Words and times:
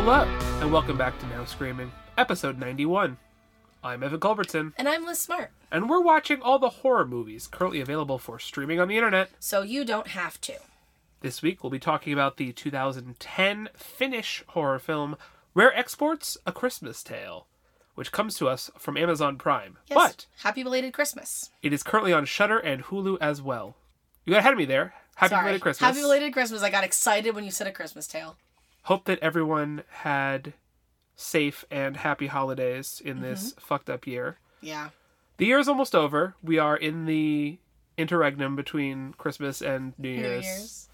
Hello, 0.00 0.22
and 0.60 0.72
welcome 0.72 0.96
back 0.96 1.18
to 1.18 1.26
Now 1.26 1.44
Screaming, 1.44 1.90
episode 2.16 2.56
91. 2.56 3.16
I'm 3.82 4.02
Evan 4.04 4.20
Culbertson, 4.20 4.72
And 4.78 4.88
I'm 4.88 5.04
Liz 5.04 5.18
Smart, 5.18 5.50
and 5.72 5.90
we're 5.90 6.00
watching 6.00 6.40
all 6.40 6.60
the 6.60 6.68
horror 6.68 7.04
movies 7.04 7.48
currently 7.48 7.80
available 7.80 8.16
for 8.16 8.38
streaming 8.38 8.78
on 8.78 8.86
the 8.86 8.96
internet. 8.96 9.30
so 9.40 9.62
you 9.62 9.84
don't 9.84 10.06
have 10.06 10.40
to. 10.42 10.54
This 11.20 11.42
week, 11.42 11.62
we'll 11.64 11.70
be 11.70 11.80
talking 11.80 12.12
about 12.12 12.36
the 12.36 12.52
2010 12.52 13.70
Finnish 13.74 14.44
horror 14.46 14.78
film 14.78 15.16
Rare 15.52 15.76
Exports 15.76 16.38
A 16.46 16.52
Christmas 16.52 17.02
Tale, 17.02 17.48
which 17.96 18.12
comes 18.12 18.36
to 18.36 18.48
us 18.48 18.70
from 18.78 18.96
Amazon 18.96 19.36
Prime. 19.36 19.78
Yes. 19.88 19.96
But 19.96 20.26
happy 20.42 20.62
belated 20.62 20.94
Christmas. 20.94 21.50
it 21.60 21.72
is 21.72 21.82
currently 21.82 22.12
on 22.12 22.24
Shudder 22.24 22.58
and 22.60 22.84
Hulu 22.84 23.18
as 23.20 23.42
well. 23.42 23.74
You 24.24 24.32
got 24.32 24.38
ahead 24.40 24.52
of 24.52 24.58
me 24.58 24.64
there. 24.64 24.94
Happy 25.16 25.30
Sorry. 25.30 25.42
belated 25.42 25.62
Christmas. 25.62 25.88
Happy 25.88 26.00
belated 26.02 26.32
Christmas. 26.32 26.62
I 26.62 26.70
got 26.70 26.84
excited 26.84 27.34
when 27.34 27.42
you 27.44 27.50
said 27.50 27.66
a 27.66 27.72
Christmas 27.72 28.06
tale. 28.06 28.36
Hope 28.82 29.04
that 29.04 29.18
everyone 29.20 29.82
had 29.88 30.54
safe 31.16 31.64
and 31.70 31.96
happy 31.96 32.26
holidays 32.28 33.02
in 33.04 33.20
this 33.20 33.50
Mm-hmm. 33.52 33.60
fucked 33.60 33.90
up 33.90 34.06
year. 34.06 34.38
Yeah. 34.60 34.90
The 35.36 35.46
year 35.46 35.58
is 35.58 35.68
almost 35.68 35.94
over. 35.94 36.34
We 36.42 36.58
are 36.58 36.76
in 36.76 37.06
the 37.06 37.58
interregnum 37.96 38.56
between 38.56 39.14
Christmas 39.18 39.60
and 39.60 39.92
New 39.98 40.10
New 40.14 40.20
Year's. 40.22 40.44
Year's. 40.44 40.84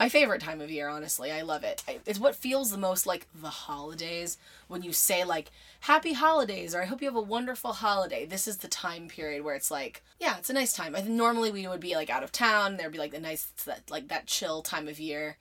My 0.00 0.08
favorite 0.08 0.40
time 0.40 0.60
of 0.60 0.68
year, 0.70 0.88
honestly. 0.88 1.30
I 1.30 1.42
love 1.42 1.62
it. 1.62 1.84
It's 2.06 2.18
what 2.18 2.34
feels 2.34 2.70
the 2.72 2.78
most 2.78 3.06
like 3.06 3.28
the 3.40 3.50
holidays 3.50 4.36
when 4.66 4.82
you 4.82 4.92
say 4.92 5.22
like 5.22 5.52
happy 5.80 6.12
holidays 6.12 6.74
or 6.74 6.82
I 6.82 6.86
hope 6.86 7.00
you 7.00 7.06
have 7.06 7.14
a 7.16 7.20
wonderful 7.20 7.72
holiday. 7.72 8.26
This 8.26 8.48
is 8.48 8.56
the 8.58 8.68
time 8.68 9.06
period 9.06 9.44
where 9.44 9.54
it's 9.54 9.70
like, 9.70 10.02
yeah, 10.18 10.38
it's 10.38 10.50
a 10.50 10.54
nice 10.54 10.72
time. 10.72 10.96
I 10.96 11.02
think 11.02 11.14
normally 11.14 11.52
we 11.52 11.68
would 11.68 11.78
be 11.80 11.94
like 11.94 12.10
out 12.10 12.24
of 12.24 12.32
town. 12.32 12.76
There'd 12.76 12.90
be 12.92 12.98
like 12.98 13.12
the 13.12 13.20
nice 13.20 13.44
that 13.64 13.88
like 13.90 14.08
that 14.08 14.26
chill 14.26 14.62
time 14.62 14.88
of 14.88 14.98
year. 14.98 15.36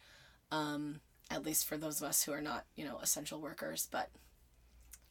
Um 0.51 0.99
at 1.31 1.43
least 1.45 1.65
for 1.67 1.77
those 1.77 2.01
of 2.01 2.07
us 2.07 2.23
who 2.23 2.31
are 2.33 2.41
not, 2.41 2.65
you 2.75 2.85
know, 2.85 2.99
essential 3.01 3.39
workers, 3.39 3.87
but 3.91 4.09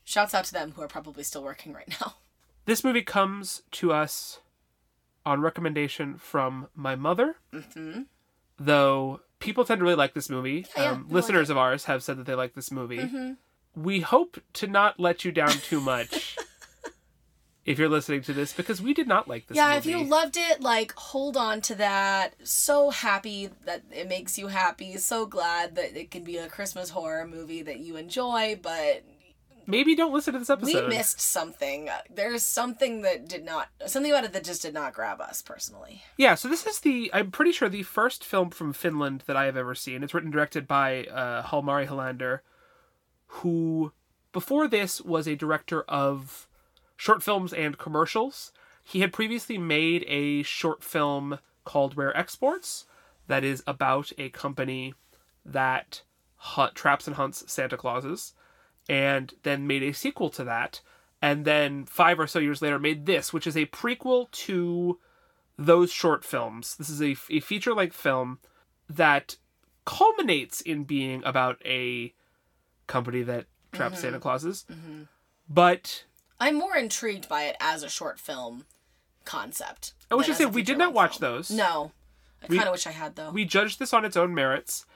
shouts 0.05 0.35
out 0.35 0.45
to 0.47 0.53
them 0.53 0.73
who 0.73 0.83
are 0.83 0.89
probably 0.89 1.23
still 1.25 1.43
working 1.43 1.73
right 1.73 1.89
now. 2.01 2.15
This 2.67 2.85
movie 2.85 3.03
comes 3.03 3.63
to 3.73 3.91
us 3.91 4.39
on 5.27 5.41
recommendation 5.41 6.19
from 6.19 6.69
my 6.75 6.95
mother. 6.95 7.37
Mhm. 7.53 8.07
Though 8.59 9.21
people 9.41 9.65
tend 9.65 9.79
to 9.81 9.83
really 9.83 9.97
like 9.97 10.13
this 10.15 10.29
movie. 10.29 10.67
Yeah, 10.77 10.83
yeah, 10.83 10.91
um, 10.93 11.07
listeners 11.09 11.49
like 11.49 11.55
of 11.55 11.59
ours 11.59 11.85
have 11.87 12.03
said 12.05 12.19
that 12.19 12.27
they 12.27 12.35
like 12.35 12.55
this 12.55 12.71
movie. 12.71 12.99
Mhm. 12.99 13.39
We 13.75 14.01
hope 14.01 14.39
to 14.53 14.67
not 14.67 15.01
let 15.01 15.25
you 15.25 15.33
down 15.33 15.51
too 15.53 15.81
much 15.81 16.37
if 17.71 17.79
you're 17.79 17.89
listening 17.89 18.23
to 18.23 18.33
this 18.33 18.53
because 18.53 18.83
we 18.83 18.93
did 18.93 19.07
not 19.07 19.29
like 19.29 19.47
this 19.47 19.57
yeah, 19.57 19.75
movie. 19.75 19.79
if 19.79 19.87
you 19.87 20.05
loved 20.05 20.37
it, 20.37 20.61
like 20.61 20.93
hold 20.95 21.37
on 21.37 21.61
to 21.63 21.75
that. 21.77 22.35
So 22.43 22.91
happy 22.91 23.51
that 23.65 23.83
it 23.93 24.09
makes 24.09 24.39
you 24.39 24.49
happy. 24.49 24.97
So 24.97 25.27
glad 25.27 25.77
that 25.77 25.97
it 25.97 26.11
can 26.11 26.25
be 26.25 26.37
a 26.37 26.49
Christmas 26.49 26.91
horror 26.91 27.27
movie 27.27 27.63
that 27.63 27.81
you 27.81 27.97
enjoy, 27.97 28.59
but 28.61 29.05
Maybe 29.67 29.95
don't 29.95 30.13
listen 30.13 30.33
to 30.33 30.41
this 30.41 30.51
episode. 30.51 30.89
we 30.89 30.97
missed 30.97 31.21
something. 31.21 31.89
There's 32.13 32.43
something 32.43 33.03
that 33.03 33.29
did 33.29 33.45
not 33.45 33.69
something 33.87 34.11
about 34.11 34.25
it 34.25 34.33
that 34.33 34.43
just 34.43 34.63
did 34.63 34.75
not 34.75 34.93
grab 34.93 35.21
us 35.21 35.43
personally. 35.43 36.03
Yeah, 36.17 36.35
so 36.35 36.49
this 36.49 36.67
is 36.67 36.81
the 36.81 37.11
I'm 37.15 37.31
pretty 37.31 37.53
sure 37.53 37.69
the 37.69 37.85
first 37.85 38.25
film 38.25 38.51
from 38.51 38.73
Finland 38.73 39.23
that 39.27 39.37
I 39.37 39.45
have 39.45 39.57
ever 39.57 39.77
seen. 39.77 40.03
It's 40.03 40.13
written 40.13 40.31
directed 40.31 40.67
by 40.67 41.05
uh, 41.05 41.45
Jalmari 41.45 41.87
Helander, 41.87 42.41
who 43.27 43.93
before 44.33 44.67
this 44.67 45.01
was 45.01 45.29
a 45.29 45.37
director 45.37 45.83
of 45.83 46.49
short 47.01 47.23
films 47.23 47.55
and 47.55 47.79
commercials. 47.79 48.53
He 48.85 49.01
had 49.01 49.11
previously 49.11 49.57
made 49.57 50.05
a 50.07 50.43
short 50.43 50.85
film 50.85 51.39
called 51.65 51.97
Rare 51.97 52.15
Exports 52.15 52.85
that 53.27 53.43
is 53.43 53.63
about 53.67 54.13
a 54.19 54.29
company 54.29 54.93
that 55.43 56.03
hunt, 56.37 56.75
traps 56.75 57.07
and 57.07 57.17
hunts 57.17 57.43
Santa 57.51 57.79
Clauses, 57.79 58.35
and 58.87 59.33
then 59.45 59.67
made 59.67 59.83
a 59.83 59.95
sequel 59.95 60.29
to 60.29 60.45
that. 60.45 60.83
And 61.23 61.47
then 61.47 61.87
five 61.87 62.21
or 62.21 62.27
so 62.27 62.39
years 62.39 62.61
later, 62.61 62.79
made 62.79 63.07
this, 63.07 63.33
which 63.33 63.47
is 63.47 63.57
a 63.57 63.65
prequel 63.65 64.31
to 64.33 64.99
those 65.57 65.91
short 65.91 66.23
films. 66.23 66.77
This 66.77 66.91
is 66.91 67.01
a, 67.01 67.17
a 67.31 67.41
feature 67.41 67.73
length 67.73 67.97
film 67.97 68.41
that 68.91 69.37
culminates 69.87 70.61
in 70.61 70.85
being 70.85 71.23
about 71.25 71.63
a 71.65 72.13
company 72.87 73.23
that 73.23 73.47
traps 73.73 73.95
mm-hmm. 73.95 74.03
Santa 74.03 74.21
Clauses. 74.21 74.67
Mm-hmm. 74.71 75.05
But 75.49 76.05
I'm 76.41 76.57
more 76.57 76.77
intrigued 76.77 77.29
by 77.29 77.45
it 77.45 77.57
as 77.61 77.83
a 77.83 77.89
short 77.89 78.19
film 78.19 78.65
concept. 79.25 79.93
I 80.11 80.15
was 80.15 80.27
than 80.27 80.33
just 80.33 80.41
as 80.41 80.45
a 80.47 80.49
saying, 80.49 80.55
we 80.55 80.63
did 80.63 80.79
not 80.79 80.93
watch 80.95 81.19
film. 81.19 81.33
those. 81.35 81.51
No. 81.51 81.93
I 82.43 82.47
kind 82.47 82.63
of 82.65 82.73
wish 82.73 82.87
I 82.87 82.93
had 82.93 83.17
though. 83.17 83.31
we 83.31 83.45
judged 83.45 83.79
this 83.79 83.93
on 83.93 84.05
its 84.05 84.17
own 84.17 84.35
merits. 84.35 84.87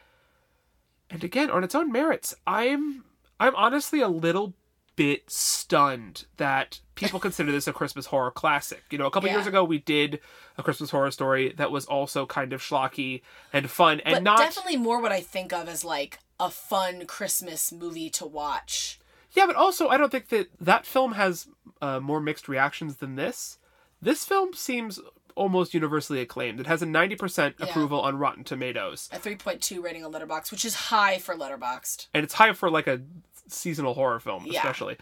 And 1.10 1.22
again, 1.22 1.50
on 1.50 1.62
its 1.62 1.74
own 1.74 1.92
merits, 1.92 2.34
I'm 2.46 3.04
I'm 3.38 3.54
honestly 3.56 4.00
a 4.00 4.08
little 4.08 4.54
bit 4.96 5.28
stunned 5.30 6.24
that 6.38 6.80
people 6.94 7.20
consider 7.26 7.52
this 7.52 7.66
a 7.68 7.72
Christmas 7.72 8.06
horror 8.06 8.30
classic. 8.30 8.82
You 8.90 8.96
know, 8.98 9.06
a 9.06 9.10
couple 9.10 9.28
Yeah. 9.28 9.34
years 9.36 9.46
ago 9.46 9.62
we 9.62 9.78
did 9.78 10.20
a 10.56 10.62
Christmas 10.62 10.90
horror 10.90 11.10
story 11.10 11.52
that 11.58 11.70
was 11.70 11.84
also 11.84 12.24
kind 12.26 12.52
of 12.52 12.62
schlocky 12.62 13.20
and 13.52 13.68
fun 13.70 14.00
and 14.00 14.14
but 14.14 14.22
not 14.22 14.38
definitely 14.38 14.76
more 14.78 15.02
what 15.02 15.12
I 15.12 15.20
think 15.20 15.52
of 15.52 15.68
as 15.68 15.84
like 15.84 16.20
a 16.40 16.48
fun 16.50 17.04
Christmas 17.06 17.70
movie 17.72 18.08
to 18.10 18.24
watch. 18.26 18.98
Yeah, 19.34 19.46
but 19.46 19.56
also 19.56 19.88
I 19.88 19.96
don't 19.96 20.10
think 20.10 20.28
that 20.28 20.48
that 20.60 20.86
film 20.86 21.12
has 21.12 21.46
uh, 21.82 22.00
more 22.00 22.20
mixed 22.20 22.48
reactions 22.48 22.96
than 22.96 23.16
this. 23.16 23.58
This 24.00 24.24
film 24.24 24.54
seems 24.54 25.00
almost 25.34 25.74
universally 25.74 26.20
acclaimed. 26.20 26.60
It 26.60 26.66
has 26.66 26.80
a 26.82 26.86
90% 26.86 27.54
Yeah. 27.58 27.66
approval 27.66 28.00
on 28.00 28.16
Rotten 28.18 28.44
Tomatoes. 28.44 29.08
A 29.12 29.18
3.2 29.18 29.82
rating 29.82 30.04
on 30.04 30.12
Letterboxd, 30.12 30.50
which 30.52 30.64
is 30.64 30.74
high 30.74 31.18
for 31.18 31.34
Letterboxd. 31.34 32.06
And 32.14 32.22
it's 32.22 32.34
high 32.34 32.52
for 32.52 32.70
like 32.70 32.86
a 32.86 33.00
seasonal 33.48 33.94
horror 33.94 34.20
film, 34.20 34.44
Yeah. 34.46 34.60
especially. 34.60 34.96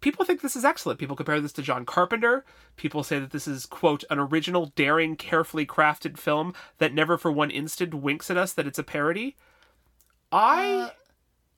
People 0.00 0.24
think 0.24 0.40
this 0.40 0.56
is 0.56 0.64
excellent. 0.64 0.98
People 0.98 1.14
compare 1.16 1.40
this 1.40 1.52
to 1.54 1.62
John 1.62 1.84
Carpenter. 1.84 2.44
People 2.76 3.02
say 3.04 3.18
that 3.20 3.30
this 3.30 3.46
is, 3.46 3.66
quote, 3.66 4.02
an 4.10 4.18
original, 4.18 4.66
daring, 4.74 5.14
carefully 5.16 5.64
crafted 5.64 6.16
film 6.18 6.54
that 6.78 6.92
never 6.92 7.16
for 7.16 7.30
one 7.30 7.50
instant 7.50 7.94
winks 7.94 8.28
at 8.30 8.36
us 8.36 8.52
that 8.52 8.66
it's 8.66 8.78
a 8.80 8.82
parody. 8.84 9.36
I 10.32 10.66
Uh, 10.72 10.90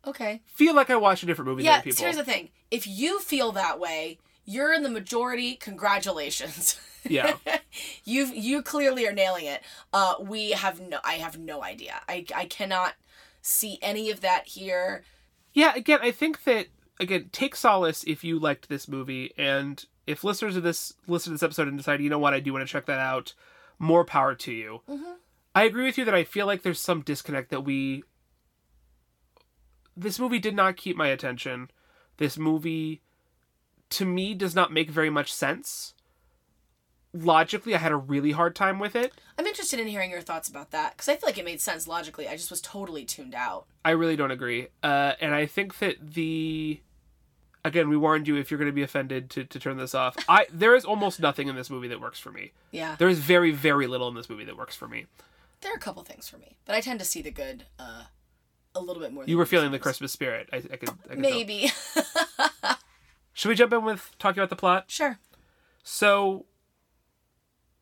Okay. 0.06 0.42
feel 0.46 0.74
like 0.74 0.90
I 0.90 0.96
watched 0.96 1.22
a 1.22 1.26
different 1.26 1.48
movie 1.50 1.64
Yeah, 1.64 1.76
than 1.76 1.82
people. 1.84 2.04
here's 2.04 2.16
the 2.16 2.24
thing. 2.24 2.50
If 2.70 2.86
you 2.86 3.20
feel 3.20 3.52
that 3.52 3.78
way, 3.80 4.18
you're 4.44 4.72
in 4.74 4.82
the 4.82 4.90
majority. 4.90 5.56
Congratulations. 5.56 6.78
Yeah. 7.08 7.36
you 8.04 8.26
you 8.32 8.62
clearly 8.62 9.06
are 9.06 9.12
nailing 9.12 9.44
it. 9.46 9.62
Uh, 9.92 10.14
we 10.20 10.52
have 10.52 10.80
no. 10.80 10.98
I 11.04 11.14
have 11.14 11.38
no 11.38 11.62
idea. 11.62 12.00
I 12.08 12.24
I 12.34 12.46
cannot 12.46 12.94
see 13.42 13.78
any 13.82 14.10
of 14.10 14.20
that 14.22 14.46
here. 14.48 15.04
Yeah, 15.52 15.74
again, 15.74 15.98
I 16.02 16.10
think 16.10 16.44
that 16.44 16.68
again, 16.98 17.28
take 17.32 17.56
solace 17.56 18.04
if 18.04 18.24
you 18.24 18.38
liked 18.38 18.68
this 18.68 18.88
movie, 18.88 19.32
and 19.36 19.84
if 20.06 20.24
listeners 20.24 20.56
of 20.56 20.62
this 20.62 20.94
listen 21.06 21.30
to 21.30 21.34
this 21.34 21.42
episode 21.42 21.68
and 21.68 21.76
decide, 21.76 22.00
you 22.00 22.08
know 22.10 22.18
what, 22.18 22.34
I 22.34 22.40
do 22.40 22.52
want 22.52 22.66
to 22.66 22.72
check 22.72 22.86
that 22.86 22.98
out, 23.00 23.34
more 23.78 24.04
power 24.04 24.34
to 24.34 24.52
you. 24.52 24.80
I 25.54 25.64
agree 25.64 25.84
with 25.84 25.98
you 25.98 26.04
that 26.06 26.14
I 26.14 26.24
feel 26.24 26.46
like 26.46 26.62
there's 26.62 26.80
some 26.80 27.02
disconnect 27.02 27.50
that 27.50 27.60
we. 27.64 28.02
This 29.96 30.18
movie 30.18 30.38
did 30.38 30.54
not 30.54 30.76
keep 30.76 30.96
my 30.96 31.08
attention. 31.08 31.70
This 32.16 32.38
movie, 32.38 33.00
to 33.90 34.04
me, 34.04 34.34
does 34.34 34.54
not 34.54 34.72
make 34.72 34.90
very 34.90 35.10
much 35.10 35.32
sense. 35.32 35.94
Logically, 37.12 37.74
I 37.74 37.78
had 37.78 37.92
a 37.92 37.96
really 37.96 38.32
hard 38.32 38.56
time 38.56 38.80
with 38.80 38.96
it. 38.96 39.12
I'm 39.38 39.46
interested 39.46 39.78
in 39.78 39.86
hearing 39.86 40.10
your 40.10 40.20
thoughts 40.20 40.48
about 40.48 40.72
that 40.72 40.92
because 40.96 41.08
I 41.08 41.14
feel 41.14 41.28
like 41.28 41.38
it 41.38 41.44
made 41.44 41.60
sense 41.60 41.86
logically. 41.86 42.26
I 42.26 42.36
just 42.36 42.50
was 42.50 42.60
totally 42.60 43.04
tuned 43.04 43.34
out. 43.36 43.66
I 43.84 43.90
really 43.90 44.16
don't 44.16 44.32
agree. 44.32 44.68
Uh, 44.82 45.12
and 45.20 45.32
I 45.32 45.46
think 45.46 45.78
that 45.78 45.96
the 46.14 46.80
again, 47.64 47.88
we 47.88 47.96
warned 47.96 48.26
you 48.28 48.36
if 48.36 48.50
you're 48.50 48.58
going 48.58 48.70
to 48.70 48.74
be 48.74 48.82
offended 48.82 49.30
to, 49.30 49.44
to 49.44 49.58
turn 49.60 49.76
this 49.76 49.94
off. 49.94 50.16
I 50.28 50.46
there 50.52 50.74
is 50.74 50.84
almost 50.84 51.20
nothing 51.20 51.46
in 51.46 51.54
this 51.54 51.70
movie 51.70 51.88
that 51.88 52.00
works 52.00 52.18
for 52.18 52.32
me. 52.32 52.50
Yeah, 52.72 52.96
There 52.98 53.08
is 53.08 53.20
very 53.20 53.52
very 53.52 53.86
little 53.86 54.08
in 54.08 54.14
this 54.14 54.28
movie 54.28 54.44
that 54.44 54.56
works 54.56 54.74
for 54.74 54.88
me. 54.88 55.06
there 55.60 55.72
are 55.72 55.76
a 55.76 55.80
couple 55.80 56.02
things 56.02 56.28
for 56.28 56.38
me, 56.38 56.56
but 56.64 56.74
I 56.74 56.80
tend 56.80 56.98
to 56.98 57.04
see 57.04 57.22
the 57.22 57.30
good 57.30 57.64
uh, 57.78 58.04
a 58.74 58.80
little 58.80 59.02
bit 59.02 59.12
more. 59.12 59.24
You 59.26 59.38
were 59.38 59.46
feeling 59.46 59.70
the. 59.72 59.78
Christmas 59.78 60.12
spirit. 60.12 60.48
I, 60.52 60.56
I 60.56 60.60
could, 60.60 60.88
I 60.88 61.08
could. 61.08 61.18
Maybe. 61.18 61.70
Should 63.32 63.48
we 63.48 63.54
jump 63.54 63.72
in 63.72 63.84
with 63.84 64.14
talking 64.18 64.40
about 64.40 64.50
the 64.50 64.56
plot? 64.56 64.84
sure. 64.88 65.18
So 65.82 66.46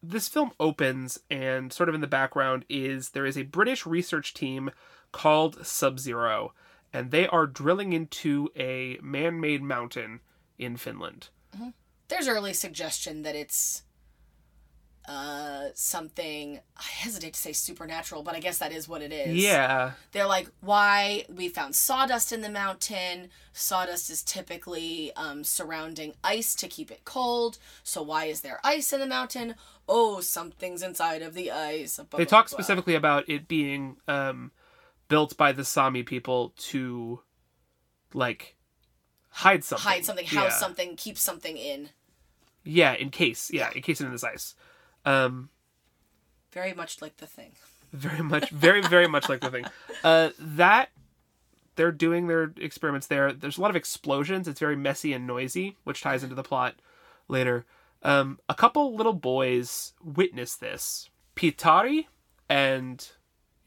this 0.03 0.27
film 0.27 0.51
opens 0.59 1.21
and 1.31 1.73
sort 1.73 1.89
of 1.89 1.95
in 1.95 2.01
the 2.01 2.07
background 2.09 2.65
is 2.69 3.11
there 3.11 3.27
is 3.27 3.39
a 3.39 3.45
British 3.45 3.87
research 3.87 4.35
team 4.35 4.71
called 5.13 5.65
Sub-Zero 5.65 6.53
and 6.93 7.11
they 7.11 7.27
are 7.29 7.47
drilling 7.47 7.93
into 7.93 8.49
a 8.57 8.99
man-made 9.01 9.63
mountain 9.63 10.21
in 10.59 10.77
Finland. 10.77 11.29
Mm-hmm. 11.55 11.69
There's 12.09 12.29
early 12.29 12.53
suggestion 12.53 13.23
that 13.23 13.35
it's 13.35 13.83
uh 15.09 15.69
something 15.75 16.61
I 16.77 16.83
hesitate 16.83 17.35
to 17.35 17.41
say 17.41 17.53
supernatural, 17.53 18.23
but 18.23 18.35
I 18.35 18.41
guess 18.41 18.59
that 18.59 18.73
is 18.73 18.89
what 18.89 19.03
it 19.03 19.13
is. 19.13 19.37
Yeah. 19.37 19.93
They're 20.13 20.27
like, 20.27 20.49
why 20.61 21.25
we 21.29 21.49
found 21.49 21.75
sawdust 21.75 22.33
in 22.33 22.41
the 22.41 22.49
mountain. 22.49 23.29
Sawdust 23.53 24.11
is 24.11 24.23
typically 24.23 25.13
um, 25.17 25.45
surrounding 25.45 26.15
ice 26.25 26.55
to 26.55 26.69
keep 26.69 26.91
it 26.91 27.05
cold. 27.05 27.59
So 27.83 28.03
why 28.03 28.27
is 28.27 28.41
there 28.41 28.61
ice 28.65 28.93
in 28.93 29.01
the 29.01 29.07
mountain? 29.07 29.57
Oh, 29.89 30.21
something's 30.21 30.83
inside 30.83 31.23
of 31.23 31.35
the 31.35 31.51
ice. 31.51 31.97
Blah, 31.97 32.19
They 32.19 32.25
blah, 32.25 32.39
talk 32.39 32.49
blah. 32.49 32.57
specifically 32.57 32.95
about 32.95 33.29
it 33.29 33.49
being 33.49 33.97
um, 34.09 34.53
built 35.09 35.37
by 35.37 35.53
the 35.53 35.65
Sami 35.65 36.03
people 36.03 36.55
to 36.71 37.21
like 38.15 38.57
hide 39.31 39.65
something. 39.65 39.85
Hide 39.85 40.05
something, 40.05 40.27
house 40.27 40.53
yeah. 40.53 40.57
something, 40.57 40.97
keep 40.97 41.19
something 41.19 41.57
in. 41.57 41.91
Yeah, 42.65 42.95
in 42.95 43.11
case. 43.11 43.51
Yeah, 43.53 43.71
in 43.75 43.83
case 43.83 44.01
it 44.01 44.07
in 44.07 44.13
this 44.13 44.25
ice. 44.25 44.55
Um, 45.05 45.49
Very 46.53 46.73
much 46.75 47.01
like 47.03 47.17
the 47.19 47.27
thing. 47.27 47.53
very 47.93 48.23
much, 48.23 48.51
very, 48.51 48.81
very 48.83 49.07
much 49.07 49.29
like 49.29 49.41
the 49.41 49.51
thing. 49.51 49.65
Uh, 50.05 50.31
that 50.37 50.89
they're 51.77 51.93
doing 51.93 52.27
their 52.27 52.53
experiments 52.57 53.07
there. 53.07 53.33
There's 53.33 53.57
a 53.57 53.61
lot 53.61 53.71
of 53.71 53.77
explosions. 53.77 54.49
It's 54.49 54.59
very 54.59 54.75
messy 54.75 55.13
and 55.13 55.29
noisy, 55.29 55.77
which 55.85 56.01
ties 56.03 56.25
into 56.25 56.35
the 56.35 56.43
plot 56.43 56.75
later. 57.29 57.65
Um, 58.03 58.41
a 58.49 58.55
couple 58.57 58.97
little 58.97 59.13
boys 59.13 59.93
witness 60.03 60.57
this. 60.57 61.09
Pietari 61.37 62.07
and 62.49 63.09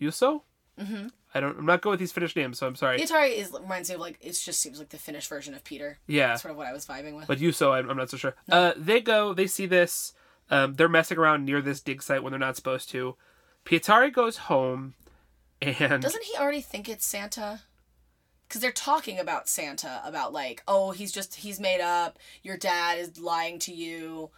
Juso. 0.02 0.42
Mm-hmm. 0.78 1.08
I 1.34 1.40
don't. 1.40 1.58
I'm 1.60 1.66
not 1.66 1.80
good 1.82 1.92
with 1.92 2.00
these 2.02 2.12
Finnish 2.12 2.36
names, 2.36 2.60
so 2.60 2.68
I'm 2.68 2.76
sorry. 2.76 3.00
Pietari 3.00 3.32
is 3.34 3.52
reminds 3.54 3.88
me 3.88 3.96
of 3.96 4.02
like 4.02 4.18
it 4.20 4.34
just 4.34 4.60
seems 4.60 4.78
like 4.78 4.90
the 4.90 4.98
Finnish 4.98 5.28
version 5.28 5.54
of 5.54 5.64
Peter. 5.64 6.00
yeah, 6.06 6.28
That's 6.28 6.42
sort 6.42 6.52
of 6.52 6.58
what 6.58 6.68
I 6.68 6.74
was 6.74 6.86
vibing 6.86 7.16
with. 7.16 7.28
but 7.28 7.40
Juso, 7.40 7.72
I'm, 7.72 7.90
I'm 7.90 7.96
not 7.96 8.10
so 8.10 8.18
sure. 8.18 8.36
Uh, 8.52 8.74
they 8.76 9.00
go. 9.00 9.34
They 9.34 9.48
see 9.48 9.68
this. 9.68 10.12
Um, 10.50 10.76
they're 10.76 10.90
messing 10.90 11.18
around 11.18 11.46
near 11.46 11.62
this 11.62 11.82
dig 11.82 12.04
site 12.04 12.24
when 12.24 12.32
they're 12.32 12.40
not 12.40 12.56
supposed 12.56 12.90
to. 12.90 13.16
Pietari 13.66 14.14
goes 14.14 14.38
home, 14.38 14.94
and 15.62 16.02
Doesn't 16.02 16.24
he 16.24 16.38
already 16.38 16.62
think 16.62 16.88
it's 16.88 17.06
Santa? 17.06 17.62
Because 18.48 18.62
they're 18.62 18.72
talking 18.72 19.20
about 19.20 19.50
Santa, 19.50 20.02
about 20.06 20.32
like, 20.32 20.62
oh, 20.68 20.92
he's 20.92 21.12
just 21.12 21.36
he's 21.36 21.60
made 21.60 21.82
up. 21.82 22.20
Your 22.44 22.58
dad 22.58 23.00
is 23.00 23.20
lying 23.20 23.58
to 23.60 23.74
you. 23.74 24.30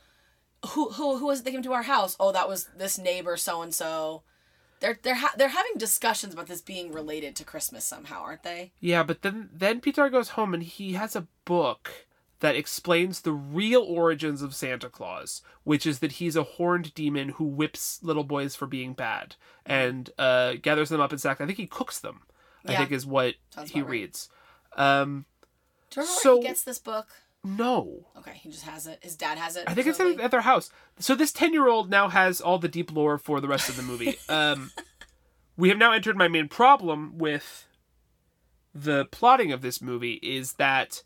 Who 0.69 0.89
who 0.92 1.18
who 1.18 1.25
was 1.25 1.42
it 1.42 1.45
that 1.45 1.51
came 1.51 1.63
to 1.63 1.74
our 1.74 1.83
house? 1.83 2.15
Oh, 2.19 2.31
that 2.31 2.48
was 2.48 2.69
this 2.77 2.98
neighbor 2.98 3.36
so 3.36 3.62
and 3.62 3.75
so. 3.75 4.24
They're 4.80 4.98
they're 5.01 5.15
ha- 5.15 5.33
they're 5.38 5.50
having 5.50 5.74
discussions 5.77 6.33
about 6.33 6.48
this 6.48 6.62
being 6.62 6.94
related 6.94 7.36
to 7.36 7.44
Christmas 7.44 7.83
somehow, 7.83 8.21
aren't 8.21 8.44
they? 8.44 8.71
Yeah, 8.80 9.04
but 9.04 9.24
then 9.24 9.50
then 9.54 9.81
Peter 9.81 10.09
goes 10.09 10.30
home 10.30 10.54
and 10.54 10.63
he 10.63 10.94
has 10.94 11.15
a 11.15 11.27
book 11.44 12.06
that 12.39 12.55
explains 12.55 13.21
the 13.21 13.31
real 13.31 13.81
origins 13.81 14.41
of 14.41 14.53
Santa 14.53 14.89
Claus, 14.89 15.41
which 15.63 15.85
is 15.87 15.99
that 15.99 16.13
he's 16.13 16.35
a 16.35 16.43
horned 16.43 16.93
demon 16.93 17.29
who 17.29 17.43
whips 17.45 17.99
little 18.03 18.23
boys 18.23 18.55
for 18.55 18.67
being 18.67 18.93
bad 18.93 19.35
and 19.65 20.11
uh, 20.19 20.53
gathers 20.61 20.89
them 20.89 21.01
up 21.01 21.11
in 21.11 21.17
sacks. 21.17 21.41
I 21.41 21.45
think 21.45 21.57
he 21.57 21.65
cooks 21.67 21.99
them. 21.99 22.21
I 22.65 22.75
think 22.75 22.91
is 22.91 23.05
what 23.05 23.35
Sounds 23.49 23.71
he 23.71 23.79
about 23.79 23.87
right. 23.89 23.91
reads. 23.91 24.29
Um, 24.75 25.25
Do 25.89 26.01
you 26.01 26.03
remember 26.03 26.19
So- 26.21 26.33
where 26.35 26.41
he 26.43 26.47
gets 26.49 26.63
this 26.63 26.79
book? 26.79 27.07
no, 27.43 28.07
Okay, 28.17 28.33
he 28.43 28.49
just 28.49 28.63
has 28.65 28.87
it. 28.87 28.99
His 29.01 29.15
dad 29.15 29.37
has 29.37 29.55
it. 29.55 29.63
I 29.67 29.73
think 29.73 29.87
it's 29.87 29.99
at, 30.01 30.19
at 30.19 30.31
their 30.31 30.41
house. 30.41 30.69
So 30.99 31.15
this 31.15 31.31
ten-year-old 31.31 31.89
now 31.89 32.09
has 32.09 32.41
all 32.41 32.59
the 32.59 32.67
deep 32.67 32.91
lore 32.91 33.17
for 33.17 33.39
the 33.39 33.47
rest 33.47 33.69
of 33.69 33.77
the 33.77 33.83
movie. 33.83 34.17
Um, 34.29 34.71
we 35.55 35.69
have 35.69 35.77
now 35.77 35.91
entered 35.93 36.17
my 36.17 36.27
main 36.27 36.49
problem 36.49 37.17
with 37.17 37.65
the 38.75 39.05
plotting 39.05 39.51
of 39.51 39.61
this 39.61 39.81
movie 39.81 40.15
is 40.21 40.53
that 40.53 41.01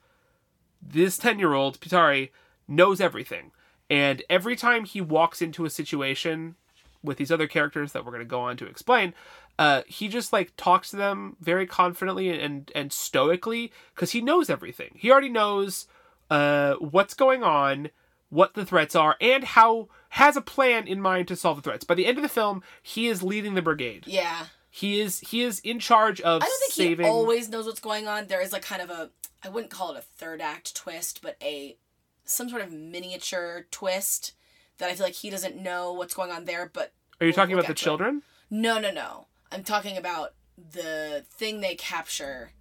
this 0.81 1.17
ten-year-old 1.17 1.79
Pietari 1.79 2.29
knows 2.67 3.01
everything, 3.01 3.51
and 3.89 4.23
every 4.29 4.55
time 4.55 4.85
he 4.85 5.01
walks 5.01 5.41
into 5.41 5.65
a 5.65 5.69
situation 5.69 6.55
with 7.03 7.17
these 7.17 7.31
other 7.31 7.47
characters 7.47 7.91
that 7.91 8.05
we're 8.05 8.11
going 8.11 8.23
to 8.23 8.25
go 8.25 8.41
on 8.41 8.55
to 8.57 8.67
explain, 8.67 9.13
uh, 9.57 9.81
he 9.87 10.07
just 10.07 10.31
like 10.31 10.53
talks 10.55 10.91
to 10.91 10.95
them 10.95 11.35
very 11.39 11.65
confidently 11.65 12.29
and 12.29 12.71
and 12.73 12.93
stoically 12.93 13.71
because 13.93 14.11
he 14.11 14.21
knows 14.21 14.49
everything. 14.49 14.91
He 14.95 15.11
already 15.11 15.29
knows 15.29 15.87
uh, 16.29 16.75
what's 16.75 17.13
going 17.13 17.43
on, 17.43 17.89
what 18.29 18.53
the 18.53 18.65
threats 18.65 18.95
are, 18.95 19.15
and 19.19 19.43
how 19.43 19.89
has 20.09 20.35
a 20.35 20.41
plan 20.41 20.87
in 20.87 21.01
mind 21.01 21.27
to 21.27 21.35
solve 21.35 21.57
the 21.57 21.61
threats. 21.61 21.83
By 21.83 21.95
the 21.95 22.05
end 22.05 22.17
of 22.17 22.21
the 22.21 22.29
film, 22.29 22.63
he 22.81 23.07
is 23.07 23.23
leading 23.23 23.53
the 23.55 23.61
brigade. 23.61 24.05
Yeah. 24.07 24.45
He 24.73 25.01
is 25.01 25.19
he 25.19 25.43
is 25.43 25.59
in 25.59 25.79
charge 25.79 26.21
of 26.21 26.41
I 26.41 26.45
don't 26.45 26.59
think 26.61 26.71
saving. 26.73 27.05
he 27.05 27.11
always 27.11 27.49
knows 27.49 27.65
what's 27.65 27.81
going 27.81 28.07
on. 28.07 28.27
There 28.27 28.41
is 28.41 28.53
like 28.53 28.61
kind 28.63 28.81
of 28.81 28.89
a 28.89 29.09
I 29.43 29.49
wouldn't 29.49 29.69
call 29.71 29.91
it 29.91 29.97
a 29.97 30.01
third 30.01 30.39
act 30.41 30.73
twist, 30.75 31.21
but 31.21 31.35
a 31.43 31.77
some 32.23 32.47
sort 32.49 32.61
of 32.61 32.71
miniature 32.71 33.67
twist 33.69 34.31
that 34.77 34.89
I 34.89 34.95
feel 34.95 35.05
like 35.05 35.15
he 35.15 35.29
doesn't 35.29 35.57
know 35.61 35.91
what's 35.91 36.13
going 36.13 36.31
on 36.31 36.45
there, 36.45 36.69
but 36.73 36.93
Are 37.19 37.25
you 37.25 37.27
we'll- 37.27 37.33
talking 37.33 37.53
about 37.53 37.67
the 37.67 37.73
to 37.73 37.81
it. 37.81 37.83
children? 37.83 38.23
No, 38.49 38.79
no, 38.79 38.91
no. 38.91 39.27
I'm 39.51 39.63
talking 39.63 39.97
about 39.97 40.35
the 40.57 41.25
thing 41.29 41.59
they 41.59 41.75
capture 41.75 42.51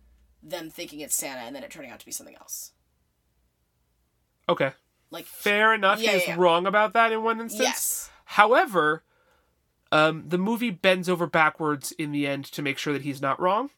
them 0.42 0.68
thinking 0.70 0.98
it's 1.00 1.14
Santa 1.14 1.42
and 1.42 1.54
then 1.54 1.62
it 1.62 1.70
turning 1.70 1.90
out 1.92 2.00
to 2.00 2.06
be 2.06 2.12
something 2.12 2.34
else. 2.36 2.72
Okay, 4.48 4.72
Like 5.12 5.26
fair 5.26 5.72
enough. 5.74 6.00
Yeah, 6.00 6.10
he 6.10 6.16
is 6.16 6.22
yeah, 6.26 6.34
yeah. 6.34 6.40
wrong 6.40 6.66
about 6.66 6.92
that 6.94 7.12
in 7.12 7.22
one 7.22 7.40
instance. 7.40 7.62
yes. 7.62 8.10
However, 8.24 9.04
um, 9.92 10.24
the 10.28 10.38
movie 10.38 10.70
bends 10.70 11.08
over 11.08 11.26
backwards 11.26 11.92
in 11.92 12.12
the 12.12 12.26
end 12.26 12.44
to 12.46 12.62
make 12.62 12.78
sure 12.78 12.92
that 12.92 13.02
he's 13.02 13.20
not 13.20 13.40
wrong. 13.40 13.70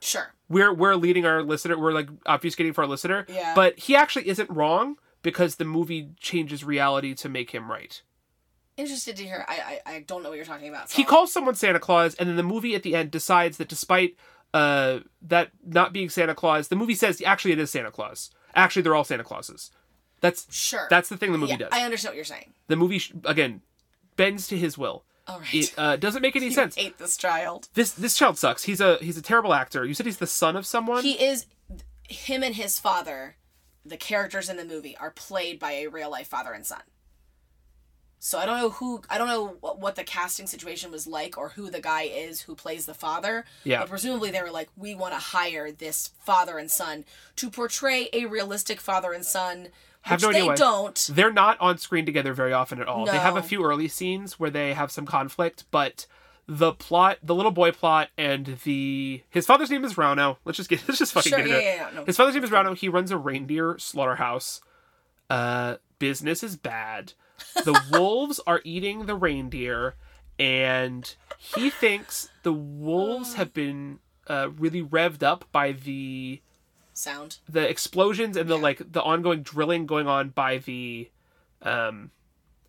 Sure. 0.00 0.32
We're 0.48 0.72
we're 0.72 0.96
leading 0.96 1.26
our 1.26 1.42
listener. 1.42 1.78
We're 1.78 1.92
like 1.92 2.08
obfuscating 2.24 2.74
for 2.74 2.82
our 2.82 2.88
listener. 2.88 3.26
Yeah. 3.28 3.54
But 3.54 3.78
he 3.78 3.94
actually 3.94 4.28
isn't 4.28 4.50
wrong 4.50 4.96
because 5.22 5.56
the 5.56 5.64
movie 5.64 6.10
changes 6.18 6.64
reality 6.64 7.14
to 7.14 7.28
make 7.28 7.50
him 7.50 7.70
right. 7.70 8.00
Interested 8.76 9.16
to 9.16 9.24
hear. 9.24 9.44
I 9.46 9.80
I, 9.86 9.94
I 9.94 10.00
don't 10.00 10.22
know 10.22 10.30
what 10.30 10.36
you're 10.36 10.44
talking 10.46 10.68
about. 10.68 10.90
so 10.90 10.96
He 10.96 11.04
calls 11.04 11.32
someone 11.32 11.54
Santa 11.54 11.78
Claus, 11.78 12.14
and 12.14 12.28
then 12.28 12.36
the 12.36 12.42
movie 12.42 12.74
at 12.74 12.82
the 12.82 12.94
end 12.96 13.10
decides 13.10 13.58
that 13.58 13.68
despite 13.68 14.16
uh, 14.54 15.00
that 15.22 15.50
not 15.64 15.92
being 15.92 16.08
Santa 16.08 16.34
Claus, 16.34 16.68
the 16.68 16.76
movie 16.76 16.94
says 16.94 17.22
actually 17.24 17.52
it 17.52 17.58
is 17.58 17.70
Santa 17.70 17.90
Claus. 17.90 18.30
Actually, 18.54 18.82
they're 18.82 18.96
all 18.96 19.04
Santa 19.04 19.22
Clauses. 19.22 19.70
That's 20.20 20.52
Sure. 20.54 20.86
that's 20.90 21.08
the 21.08 21.16
thing 21.16 21.32
the 21.32 21.38
movie 21.38 21.52
yeah, 21.52 21.58
does. 21.58 21.68
I 21.72 21.82
understand 21.82 22.10
what 22.12 22.16
you're 22.16 22.24
saying. 22.24 22.52
The 22.68 22.76
movie 22.76 23.00
again 23.24 23.60
bends 24.16 24.48
to 24.48 24.56
his 24.58 24.76
will. 24.76 25.04
All 25.30 25.38
right. 25.40 25.54
It 25.54 25.74
uh, 25.78 25.96
doesn't 25.96 26.22
make 26.22 26.34
any 26.34 26.46
You 26.50 26.52
sense. 26.52 26.76
Ate 26.76 26.98
this 26.98 27.16
child. 27.16 27.68
This 27.74 27.92
this 27.92 28.16
child 28.16 28.38
sucks. 28.38 28.64
He's 28.64 28.80
a 28.80 28.96
he's 28.96 29.16
a 29.16 29.22
terrible 29.22 29.54
actor. 29.54 29.84
You 29.84 29.94
said 29.94 30.06
he's 30.06 30.18
the 30.18 30.26
son 30.26 30.56
of 30.56 30.66
someone. 30.66 31.04
He 31.04 31.12
is 31.24 31.46
him 32.08 32.42
and 32.42 32.56
his 32.56 32.78
father, 32.78 33.36
the 33.84 33.96
characters 33.96 34.48
in 34.48 34.56
the 34.56 34.64
movie 34.64 34.96
are 34.96 35.10
played 35.10 35.58
by 35.58 35.72
a 35.72 35.86
real 35.86 36.10
life 36.10 36.26
father 36.26 36.52
and 36.52 36.66
son. 36.66 36.82
So 38.22 38.38
I 38.38 38.44
don't 38.44 38.58
know 38.58 38.70
who 38.70 39.00
I 39.08 39.16
don't 39.16 39.28
know 39.28 39.56
what, 39.60 39.80
what 39.80 39.94
the 39.96 40.04
casting 40.04 40.46
situation 40.46 40.90
was 40.90 41.06
like 41.06 41.38
or 41.38 41.50
who 41.50 41.70
the 41.70 41.80
guy 41.80 42.02
is 42.02 42.42
who 42.42 42.54
plays 42.54 42.84
the 42.84 42.92
father. 42.92 43.46
Yeah. 43.64 43.80
But 43.80 43.88
presumably 43.88 44.30
they 44.30 44.42
were 44.42 44.50
like, 44.50 44.68
we 44.76 44.94
want 44.94 45.14
to 45.14 45.20
hire 45.20 45.72
this 45.72 46.10
father 46.18 46.58
and 46.58 46.70
son 46.70 47.04
to 47.36 47.48
portray 47.48 48.08
a 48.12 48.26
realistic 48.26 48.80
father 48.80 49.12
and 49.12 49.24
son, 49.24 49.68
which 50.02 50.08
Have 50.10 50.22
no 50.22 50.28
idea 50.30 50.42
they 50.42 50.48
why. 50.48 50.54
don't. 50.54 51.10
They're 51.12 51.32
not 51.32 51.60
on 51.60 51.78
screen 51.78 52.06
together 52.06 52.32
very 52.32 52.52
often 52.52 52.80
at 52.80 52.88
all. 52.88 53.06
No. 53.06 53.12
They 53.12 53.18
have 53.18 53.36
a 53.36 53.42
few 53.42 53.64
early 53.64 53.88
scenes 53.88 54.38
where 54.40 54.50
they 54.50 54.72
have 54.74 54.90
some 54.90 55.06
conflict, 55.06 55.64
but 55.70 56.06
the 56.46 56.72
plot, 56.72 57.18
the 57.22 57.34
little 57.34 57.52
boy 57.52 57.70
plot, 57.70 58.08
and 58.18 58.58
the 58.64 59.22
his 59.30 59.46
father's 59.46 59.70
name 59.70 59.84
is 59.84 59.94
Rauno. 59.94 60.38
Let's 60.44 60.56
just 60.56 60.68
get 60.70 60.82
let's 60.88 60.98
just 60.98 61.12
fucking 61.12 61.30
Sure, 61.30 61.38
get 61.38 61.48
yeah, 61.48 61.56
it. 61.56 61.62
yeah, 61.64 61.74
yeah, 61.74 61.90
no. 61.94 62.04
His 62.04 62.16
father's 62.16 62.34
name 62.34 62.44
is 62.44 62.50
Rauno. 62.50 62.76
He 62.76 62.88
runs 62.88 63.10
a 63.10 63.16
reindeer 63.18 63.76
slaughterhouse. 63.78 64.60
Uh, 65.28 65.76
business 65.98 66.42
is 66.42 66.56
bad. 66.56 67.12
The 67.54 67.80
wolves 67.92 68.40
are 68.46 68.60
eating 68.64 69.06
the 69.06 69.14
reindeer, 69.14 69.94
and 70.38 71.14
he 71.38 71.70
thinks 71.70 72.30
the 72.42 72.52
wolves 72.52 73.34
have 73.34 73.52
been 73.54 74.00
uh, 74.26 74.48
really 74.58 74.82
revved 74.82 75.22
up 75.22 75.44
by 75.52 75.72
the 75.72 76.40
Sound. 77.00 77.38
the 77.48 77.68
explosions 77.68 78.36
and 78.36 78.48
the 78.48 78.56
Yeah. 78.56 78.62
like 78.62 78.92
the 78.92 79.02
ongoing 79.02 79.42
drilling 79.42 79.86
going 79.86 80.06
on 80.06 80.28
by 80.30 80.58
the 80.58 81.10
um 81.62 82.10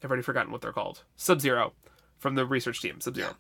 I've 0.04 0.10
already 0.10 0.24
forgotten 0.24 0.52
what 0.52 0.62
they're 0.62 0.72
called. 0.74 1.04
Sub 1.16 1.40
Zero 1.42 1.74
from 2.18 2.36
the 2.36 2.46
research 2.46 2.82
team. 2.82 3.00
Sub 3.02 3.16
Zero. 3.16 3.36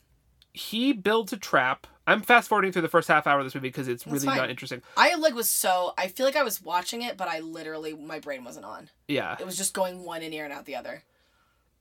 He 0.53 0.91
builds 0.93 1.31
a 1.33 1.37
trap. 1.37 1.87
I'm 2.05 2.21
fast 2.21 2.49
forwarding 2.49 2.71
through 2.73 2.81
the 2.81 2.87
first 2.89 3.07
half 3.07 3.25
hour 3.25 3.39
of 3.39 3.45
this 3.45 3.55
movie 3.55 3.69
because 3.69 3.87
it's 3.87 4.05
really 4.05 4.25
fine. 4.25 4.37
not 4.37 4.49
interesting. 4.49 4.81
I 4.97 5.15
like 5.15 5.33
was 5.33 5.49
so 5.49 5.93
I 5.97 6.07
feel 6.07 6.25
like 6.25 6.35
I 6.35 6.43
was 6.43 6.61
watching 6.61 7.01
it, 7.03 7.15
but 7.17 7.27
I 7.27 7.39
literally 7.39 7.93
my 7.95 8.19
brain 8.19 8.43
wasn't 8.43 8.65
on. 8.65 8.89
Yeah, 9.07 9.37
It 9.39 9.45
was 9.45 9.57
just 9.57 9.73
going 9.73 10.03
one 10.03 10.21
in 10.21 10.33
ear 10.33 10.43
and 10.43 10.53
out 10.53 10.65
the 10.65 10.75
other. 10.75 11.03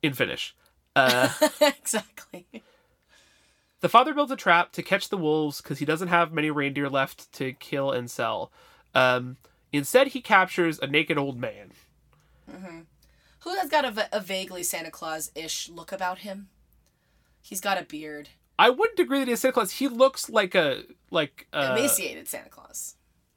in 0.02 0.12
Finnish. 0.14 0.54
Uh, 0.96 1.28
exactly. 1.60 2.46
the 3.80 3.88
father 3.88 4.12
builds 4.14 4.32
a 4.32 4.36
trap 4.36 4.72
to 4.72 4.82
catch 4.82 5.08
the 5.08 5.16
wolves 5.16 5.60
because 5.60 5.78
he 5.78 5.84
doesn't 5.84 6.08
have 6.08 6.32
many 6.32 6.50
reindeer 6.50 6.88
left 6.88 7.30
to 7.34 7.52
kill 7.54 7.90
and 7.90 8.10
sell. 8.10 8.50
Um, 8.94 9.36
instead, 9.72 10.08
he 10.08 10.20
captures 10.20 10.78
a 10.78 10.86
naked 10.86 11.18
old 11.18 11.38
man. 11.38 11.72
Who 13.40 13.54
has 13.56 13.70
got 13.70 13.84
a, 13.84 14.08
a 14.16 14.20
vaguely 14.20 14.62
Santa 14.62 14.90
Claus 14.90 15.30
ish 15.34 15.68
look 15.68 15.92
about 15.92 16.18
him? 16.18 16.48
He's 17.40 17.60
got 17.60 17.78
a 17.80 17.84
beard. 17.84 18.30
I 18.58 18.68
wouldn't 18.68 18.98
agree 18.98 19.20
that 19.20 19.28
he's 19.28 19.40
Santa 19.40 19.54
Claus. 19.54 19.72
He 19.72 19.88
looks 19.88 20.28
like 20.28 20.54
a 20.54 20.82
like 21.10 21.46
uh, 21.52 21.74
Emaciated 21.78 22.28
Santa 22.28 22.50
Claus. 22.50 22.96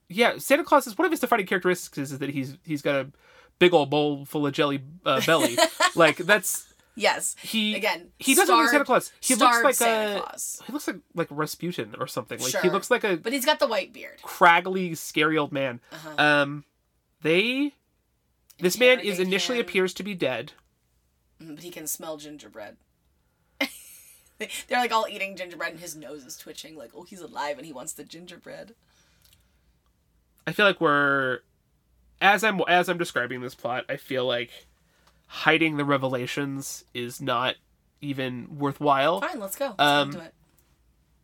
yeah, 0.10 0.38
Santa 0.38 0.64
Claus 0.64 0.86
is 0.88 0.98
one 0.98 1.06
of 1.06 1.12
his 1.12 1.22
defining 1.22 1.46
characteristics 1.46 2.12
is 2.12 2.20
that 2.20 2.30
he's 2.32 2.58
he's 2.66 2.82
got 2.82 2.96
a 2.96 3.08
big 3.60 3.74
old 3.74 3.90
bowl 3.90 4.26
full 4.26 4.46
of 4.46 4.54
jelly 4.54 4.82
uh, 5.06 5.22
belly. 5.26 5.58
like 5.96 6.18
that's 6.18 6.73
Yes. 6.96 7.36
he 7.42 7.76
Again, 7.76 8.10
He 8.20 8.36
doesn't 8.36 8.54
look 8.56 8.64
like 8.66 8.72
Santa 8.72 8.86
Claus. 8.86 9.12
He 9.20 9.36
looks 9.36 9.64
like 9.64 9.76
Santa 9.76 10.18
a 10.18 10.22
Claus. 10.22 10.62
he 10.66 10.74
looks 10.74 10.88
like 10.88 10.98
like 11.16 11.28
Rasputin 11.32 11.96
or 12.00 12.08
something. 12.08 12.40
Like 12.40 12.56
he 12.62 12.70
looks 12.70 12.92
like 12.92 13.04
a 13.04 13.18
But 13.18 13.34
he's 13.34 13.46
got 13.46 13.60
the 13.60 13.68
white 13.68 13.94
beard. 13.94 14.20
craggly, 14.22 14.96
scary 14.96 15.38
old 15.38 15.52
man. 15.52 15.80
Uh-huh. 15.92 16.24
Um, 16.24 16.66
they 17.22 17.74
this 18.60 18.78
man 18.78 19.00
is 19.00 19.20
initially 19.20 19.60
appears 19.60 19.94
to 19.96 20.04
be 20.04 20.14
dead. 20.14 20.52
Mm, 21.42 21.56
But 21.56 21.64
he 21.64 21.72
can 21.72 21.88
smell 21.88 22.18
gingerbread. 22.18 22.78
They're 24.40 24.80
like 24.80 24.92
all 24.92 25.08
eating 25.10 25.36
gingerbread, 25.36 25.72
and 25.72 25.80
his 25.80 25.96
nose 25.96 26.24
is 26.26 26.38
twitching, 26.38 26.76
like, 26.76 26.92
oh, 26.96 27.04
he's 27.04 27.22
alive 27.22 27.58
and 27.58 27.66
he 27.66 27.74
wants 27.74 27.94
the 27.94 28.04
gingerbread. 28.04 28.76
I 30.46 30.52
feel 30.52 30.66
like 30.66 30.82
we're 30.82 31.40
as 32.22 32.44
I'm 32.44 32.62
as 32.68 32.90
I'm 32.90 32.98
describing 32.98 33.42
this 33.42 33.56
plot, 33.56 33.86
I 33.90 33.98
feel 33.98 34.26
like 34.26 34.68
hiding 35.38 35.78
the 35.78 35.86
revelations 35.86 36.86
is 36.94 37.20
not 37.20 37.56
even 38.02 38.60
worthwhile. 38.60 39.20
Fine, 39.22 39.40
let's 39.40 39.56
go. 39.56 39.74
Let's 39.78 39.80
Um, 39.82 40.16
it. 40.22 40.34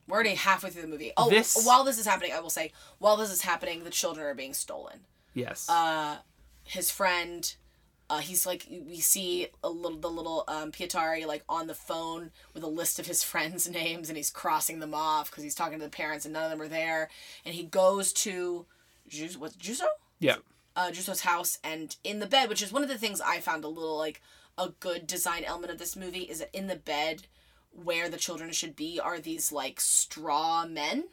We're 0.08 0.16
already 0.16 0.34
halfway 0.36 0.72
through 0.72 0.82
the 0.82 0.88
movie. 0.88 1.12
Oh, 1.16 1.30
This- 1.30 1.64
while 1.64 1.84
this 1.84 2.00
is 2.00 2.08
happening, 2.08 2.34
I 2.34 2.40
will 2.40 2.50
say, 2.50 2.72
while 2.98 3.16
this 3.18 3.30
is 3.30 3.42
happening, 3.42 3.84
the 3.84 3.92
children 3.92 4.26
are 4.26 4.34
being 4.34 4.56
stolen. 4.56 5.02
Yes. 5.36 5.70
Uh, 5.70 6.18
his 6.64 6.90
friend, 6.90 7.54
uh, 8.10 8.18
he's 8.18 8.48
like, 8.48 8.66
we 8.72 9.00
see 9.00 9.48
a 9.64 9.70
little 9.70 10.00
the 10.00 10.10
little 10.10 10.44
um, 10.48 10.72
Pietari 10.72 11.28
like 11.28 11.44
on 11.48 11.68
the 11.68 11.76
phone 11.76 12.32
with 12.56 12.64
a 12.64 12.68
list 12.68 12.98
of 12.98 13.06
his 13.06 13.24
friends' 13.32 13.70
names, 13.70 14.10
and 14.10 14.18
he's 14.18 14.32
crossing 14.32 14.80
them 14.80 14.96
off 14.96 15.30
because 15.30 15.44
he's 15.44 15.54
talking 15.54 15.78
to 15.78 15.86
the 15.86 15.92
parents, 15.92 16.26
and 16.26 16.34
none 16.34 16.44
of 16.46 16.50
them 16.50 16.62
are 16.62 16.68
there. 16.68 17.10
And 17.46 17.54
he 17.54 17.64
goes 17.64 18.12
to, 18.14 18.66
Jus- 19.08 19.38
what's 19.38 19.56
Juso? 19.58 19.86
yeah. 20.20 20.38
Uh, 20.76 20.92
Juso's 20.92 21.22
house 21.22 21.58
and 21.64 21.96
in 22.04 22.20
the 22.20 22.26
bed, 22.28 22.50
which 22.50 22.62
is 22.62 22.72
one 22.72 22.84
of 22.84 22.90
the 22.90 22.98
things 22.98 23.22
I 23.22 23.40
found 23.40 23.64
a 23.64 23.68
little 23.68 23.98
like 23.98 24.22
a 24.58 24.70
good 24.80 25.08
design 25.08 25.44
element 25.44 25.72
of 25.72 25.80
this 25.80 25.96
movie 25.96 26.24
is 26.24 26.40
that 26.40 26.56
in 26.56 26.68
the 26.68 26.76
bed 26.76 27.28
where 27.72 28.10
the 28.10 28.18
children 28.18 28.52
should 28.52 28.76
be 28.76 29.00
are 29.00 29.20
these 29.20 29.52
like 29.52 29.80
straw 29.80 30.66
men 30.66 31.06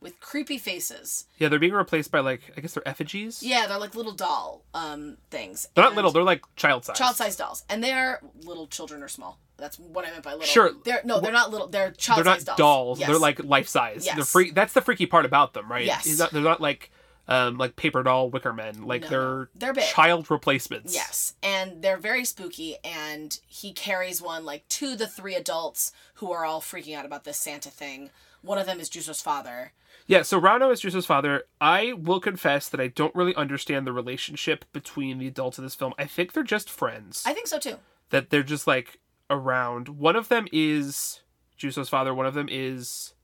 with 0.00 0.18
creepy 0.20 0.58
faces. 0.58 1.26
Yeah, 1.38 1.48
they're 1.48 1.58
being 1.60 1.72
replaced 1.72 2.10
by 2.10 2.20
like 2.20 2.40
I 2.56 2.60
guess 2.60 2.74
they're 2.74 2.86
effigies. 2.86 3.42
Yeah, 3.42 3.66
they're 3.66 3.78
like 3.78 3.94
little 3.94 4.12
doll 4.12 4.64
um 4.74 5.16
things. 5.30 5.68
They're 5.74 5.84
not 5.84 5.94
little, 5.94 6.10
they're 6.10 6.22
like 6.24 6.42
child 6.56 6.84
size. 6.84 6.98
child-sized 6.98 7.38
dolls, 7.38 7.64
and 7.70 7.82
they 7.82 7.92
are 7.92 8.20
little 8.44 8.66
children 8.66 9.02
are 9.02 9.08
small. 9.08 9.38
That's 9.58 9.78
what 9.78 10.04
I 10.04 10.10
meant 10.10 10.24
by 10.24 10.32
little. 10.32 10.46
Sure. 10.46 10.72
They're 10.84 11.02
no, 11.04 11.20
they're 11.20 11.30
not 11.30 11.50
little. 11.52 11.68
They're 11.68 11.90
They're 11.90 11.92
child-sized 11.92 12.46
not 12.48 12.56
dolls. 12.58 12.98
dolls. 12.98 13.00
Yes. 13.00 13.08
They're 13.10 13.18
like 13.18 13.44
life 13.44 13.68
size. 13.68 14.04
Yes. 14.04 14.16
They're 14.16 14.24
free 14.24 14.50
that's 14.50 14.72
the 14.72 14.80
freaky 14.80 15.06
part 15.06 15.24
about 15.24 15.54
them, 15.54 15.70
right? 15.70 15.84
Yes. 15.84 16.18
Not- 16.18 16.32
they're 16.32 16.42
not 16.42 16.60
like 16.60 16.90
um 17.28 17.56
like 17.58 17.76
paper 17.76 18.02
doll 18.02 18.30
wicker 18.30 18.52
men. 18.52 18.82
Like 18.82 19.02
No, 19.02 19.08
they're 19.08 19.48
they're 19.54 19.72
big. 19.74 19.84
child 19.84 20.30
replacements. 20.30 20.94
Yes, 20.94 21.34
and 21.42 21.82
they're 21.82 21.96
very 21.98 22.24
spooky, 22.24 22.76
and 22.84 23.38
he 23.46 23.72
carries 23.72 24.20
one 24.20 24.44
like 24.44 24.66
to 24.68 24.96
the 24.96 25.06
three 25.06 25.34
adults 25.34 25.92
who 26.14 26.32
are 26.32 26.44
all 26.44 26.60
freaking 26.60 26.96
out 26.96 27.06
about 27.06 27.24
this 27.24 27.36
Santa 27.38 27.70
thing. 27.70 28.10
One 28.42 28.58
of 28.58 28.66
them 28.66 28.80
is 28.80 28.88
Juso's 28.90 29.22
father. 29.22 29.72
Yeah, 30.08 30.22
so 30.22 30.40
Rauno 30.40 30.72
is 30.72 30.80
Juso's 30.80 31.06
father. 31.06 31.44
I 31.60 31.92
will 31.92 32.18
confess 32.18 32.68
that 32.68 32.80
I 32.80 32.88
don't 32.88 33.14
really 33.14 33.36
understand 33.36 33.86
the 33.86 33.92
relationship 33.92 34.64
between 34.72 35.18
the 35.18 35.28
adults 35.28 35.58
in 35.58 35.64
this 35.64 35.76
film. 35.76 35.94
I 35.96 36.06
think 36.06 36.32
they're 36.32 36.42
just 36.42 36.68
friends. 36.68 37.22
I 37.24 37.32
think 37.34 37.46
so 37.46 37.60
too. 37.60 37.76
that 38.10 38.30
they're 38.30 38.42
just 38.42 38.66
like 38.66 38.98
around. 39.30 39.88
One 39.88 40.16
of 40.16 40.28
them 40.28 40.48
is 40.52 41.20
Juso's 41.56 41.88
father. 41.88 42.12
One 42.12 42.26
of 42.26 42.34
them 42.34 42.48
is 42.50 43.14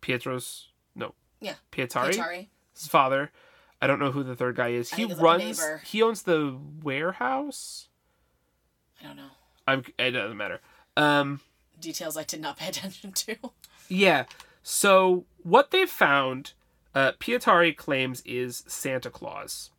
Pietro's 0.00 0.68
no 0.94 1.14
Yeah. 1.40 1.54
Pietari, 1.70 2.14
Pietari. 2.14 2.46
His 2.82 2.88
father. 2.88 3.30
I 3.80 3.86
don't 3.86 3.98
know 3.98 4.12
who 4.12 4.22
the 4.22 4.36
third 4.36 4.54
guy 4.56 4.68
is. 4.68 4.90
He 4.90 4.96
think 4.96 5.10
it's 5.12 5.20
a 5.20 5.22
runs. 5.22 5.62
He 5.84 6.02
owns 6.02 6.22
the 6.22 6.56
warehouse. 6.82 7.88
I 9.02 9.08
don't 9.08 9.16
know. 9.16 9.30
I'm. 9.66 9.84
It 9.98 10.12
doesn't 10.12 10.36
matter. 10.36 10.60
Um. 10.96 11.40
Details 11.80 12.16
I 12.16 12.22
did 12.22 12.40
not 12.40 12.56
pay 12.56 12.68
attention 12.70 13.12
to. 13.12 13.36
Yeah. 13.88 14.24
So 14.62 15.24
what 15.42 15.72
they've 15.72 15.90
found, 15.90 16.52
uh, 16.94 17.12
Pietari 17.18 17.76
claims 17.76 18.22
is 18.24 18.62
Santa 18.68 19.10
Claus. 19.10 19.70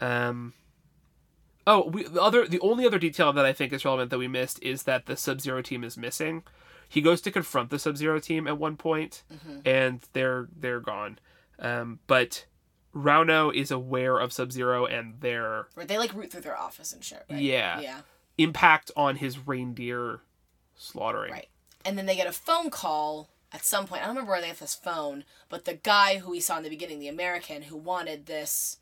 Um. 0.00 0.52
Oh, 1.66 1.86
we, 1.86 2.04
the 2.04 2.22
other, 2.22 2.46
the 2.46 2.60
only 2.60 2.86
other 2.86 2.98
detail 2.98 3.30
that 3.34 3.44
I 3.44 3.52
think 3.52 3.74
is 3.74 3.84
relevant 3.84 4.10
that 4.10 4.18
we 4.18 4.26
missed 4.28 4.62
is 4.62 4.84
that 4.84 5.04
the 5.04 5.18
Sub 5.18 5.40
Zero 5.40 5.60
team 5.60 5.84
is 5.84 5.98
missing. 5.98 6.42
He 6.88 7.02
goes 7.02 7.20
to 7.22 7.30
confront 7.30 7.68
the 7.68 7.78
Sub 7.78 7.98
Zero 7.98 8.18
team 8.18 8.46
at 8.46 8.56
one 8.58 8.76
point, 8.76 9.22
and 9.66 10.00
they're 10.14 10.48
they're 10.58 10.80
gone. 10.80 11.18
Um, 11.58 11.98
but 12.06 12.46
Rauno 12.94 13.54
is 13.54 13.70
aware 13.70 14.18
of 14.18 14.32
Sub 14.32 14.52
Zero 14.52 14.86
and 14.86 15.20
their 15.20 15.66
Where 15.74 15.86
they 15.86 15.98
like 15.98 16.14
root 16.14 16.30
through 16.30 16.42
their 16.42 16.58
office 16.58 16.92
and 16.92 17.04
shit, 17.04 17.24
right? 17.30 17.40
Yeah. 17.40 17.80
Yeah. 17.80 18.00
impact 18.38 18.90
on 18.96 19.16
his 19.16 19.46
reindeer 19.46 20.20
slaughtering. 20.76 21.32
Right. 21.32 21.48
And 21.84 21.96
then 21.98 22.06
they 22.06 22.16
get 22.16 22.26
a 22.26 22.32
phone 22.32 22.70
call 22.70 23.28
at 23.52 23.64
some 23.64 23.86
point. 23.86 24.02
I 24.02 24.06
don't 24.06 24.14
remember 24.14 24.30
where 24.32 24.40
they 24.40 24.48
get 24.48 24.58
this 24.60 24.74
phone, 24.74 25.24
but 25.48 25.64
the 25.64 25.74
guy 25.74 26.18
who 26.18 26.30
we 26.30 26.40
saw 26.40 26.56
in 26.58 26.62
the 26.62 26.68
beginning, 26.70 26.98
the 26.98 27.08
American 27.08 27.62
who 27.62 27.76
wanted 27.76 28.26
this, 28.26 28.78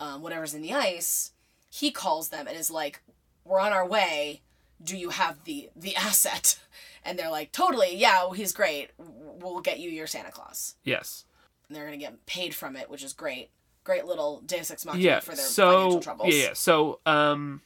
um, 0.00 0.22
whatever's 0.22 0.54
in 0.54 0.62
the 0.62 0.72
ice, 0.74 1.32
he 1.70 1.90
calls 1.90 2.30
them 2.30 2.46
and 2.48 2.56
is 2.56 2.70
like, 2.70 3.02
"We're 3.44 3.60
on 3.60 3.72
our 3.72 3.86
way. 3.86 4.42
Do 4.82 4.96
you 4.96 5.10
have 5.10 5.44
the 5.44 5.68
the 5.76 5.94
asset?" 6.08 6.58
And 7.04 7.18
they're 7.18 7.30
like, 7.30 7.52
"Totally. 7.52 7.94
Yeah, 7.96 8.32
he's 8.32 8.52
great. 8.52 8.90
We'll 8.98 9.60
get 9.60 9.78
you 9.78 9.90
your 9.90 10.06
Santa 10.06 10.30
Claus." 10.30 10.76
Yes. 10.84 11.24
And 11.68 11.76
they're 11.76 11.84
gonna 11.84 11.96
get 11.98 12.24
paid 12.26 12.54
from 12.54 12.76
it, 12.76 12.88
which 12.90 13.02
is 13.04 13.12
great. 13.12 13.50
Great 13.84 14.04
little 14.04 14.40
Deus 14.42 14.70
Ex 14.70 14.84
Machina 14.84 15.02
yeah 15.04 15.20
for 15.20 15.34
their 15.34 15.44
so 15.44 15.70
financial 15.72 16.00
troubles. 16.00 16.34
yeah, 16.34 16.42
yeah 16.48 16.52
so 16.52 17.00
um 17.06 17.62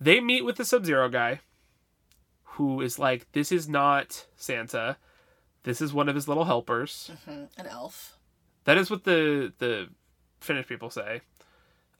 they 0.00 0.20
meet 0.20 0.44
with 0.44 0.56
the 0.56 0.64
sub-zero 0.64 1.08
guy 1.08 1.40
who 2.44 2.80
is 2.80 2.96
like 2.98 3.26
this 3.32 3.50
is 3.50 3.68
not 3.68 4.26
santa 4.36 4.96
this 5.64 5.80
is 5.80 5.92
one 5.92 6.08
of 6.08 6.14
his 6.14 6.28
little 6.28 6.44
helpers 6.44 7.10
Mhm. 7.26 7.48
An 7.58 7.66
elf. 7.66 8.16
that 8.64 8.78
is 8.78 8.88
what 8.88 9.02
the 9.02 9.52
the 9.58 9.88
finnish 10.40 10.68
people 10.68 10.88
say 10.90 11.22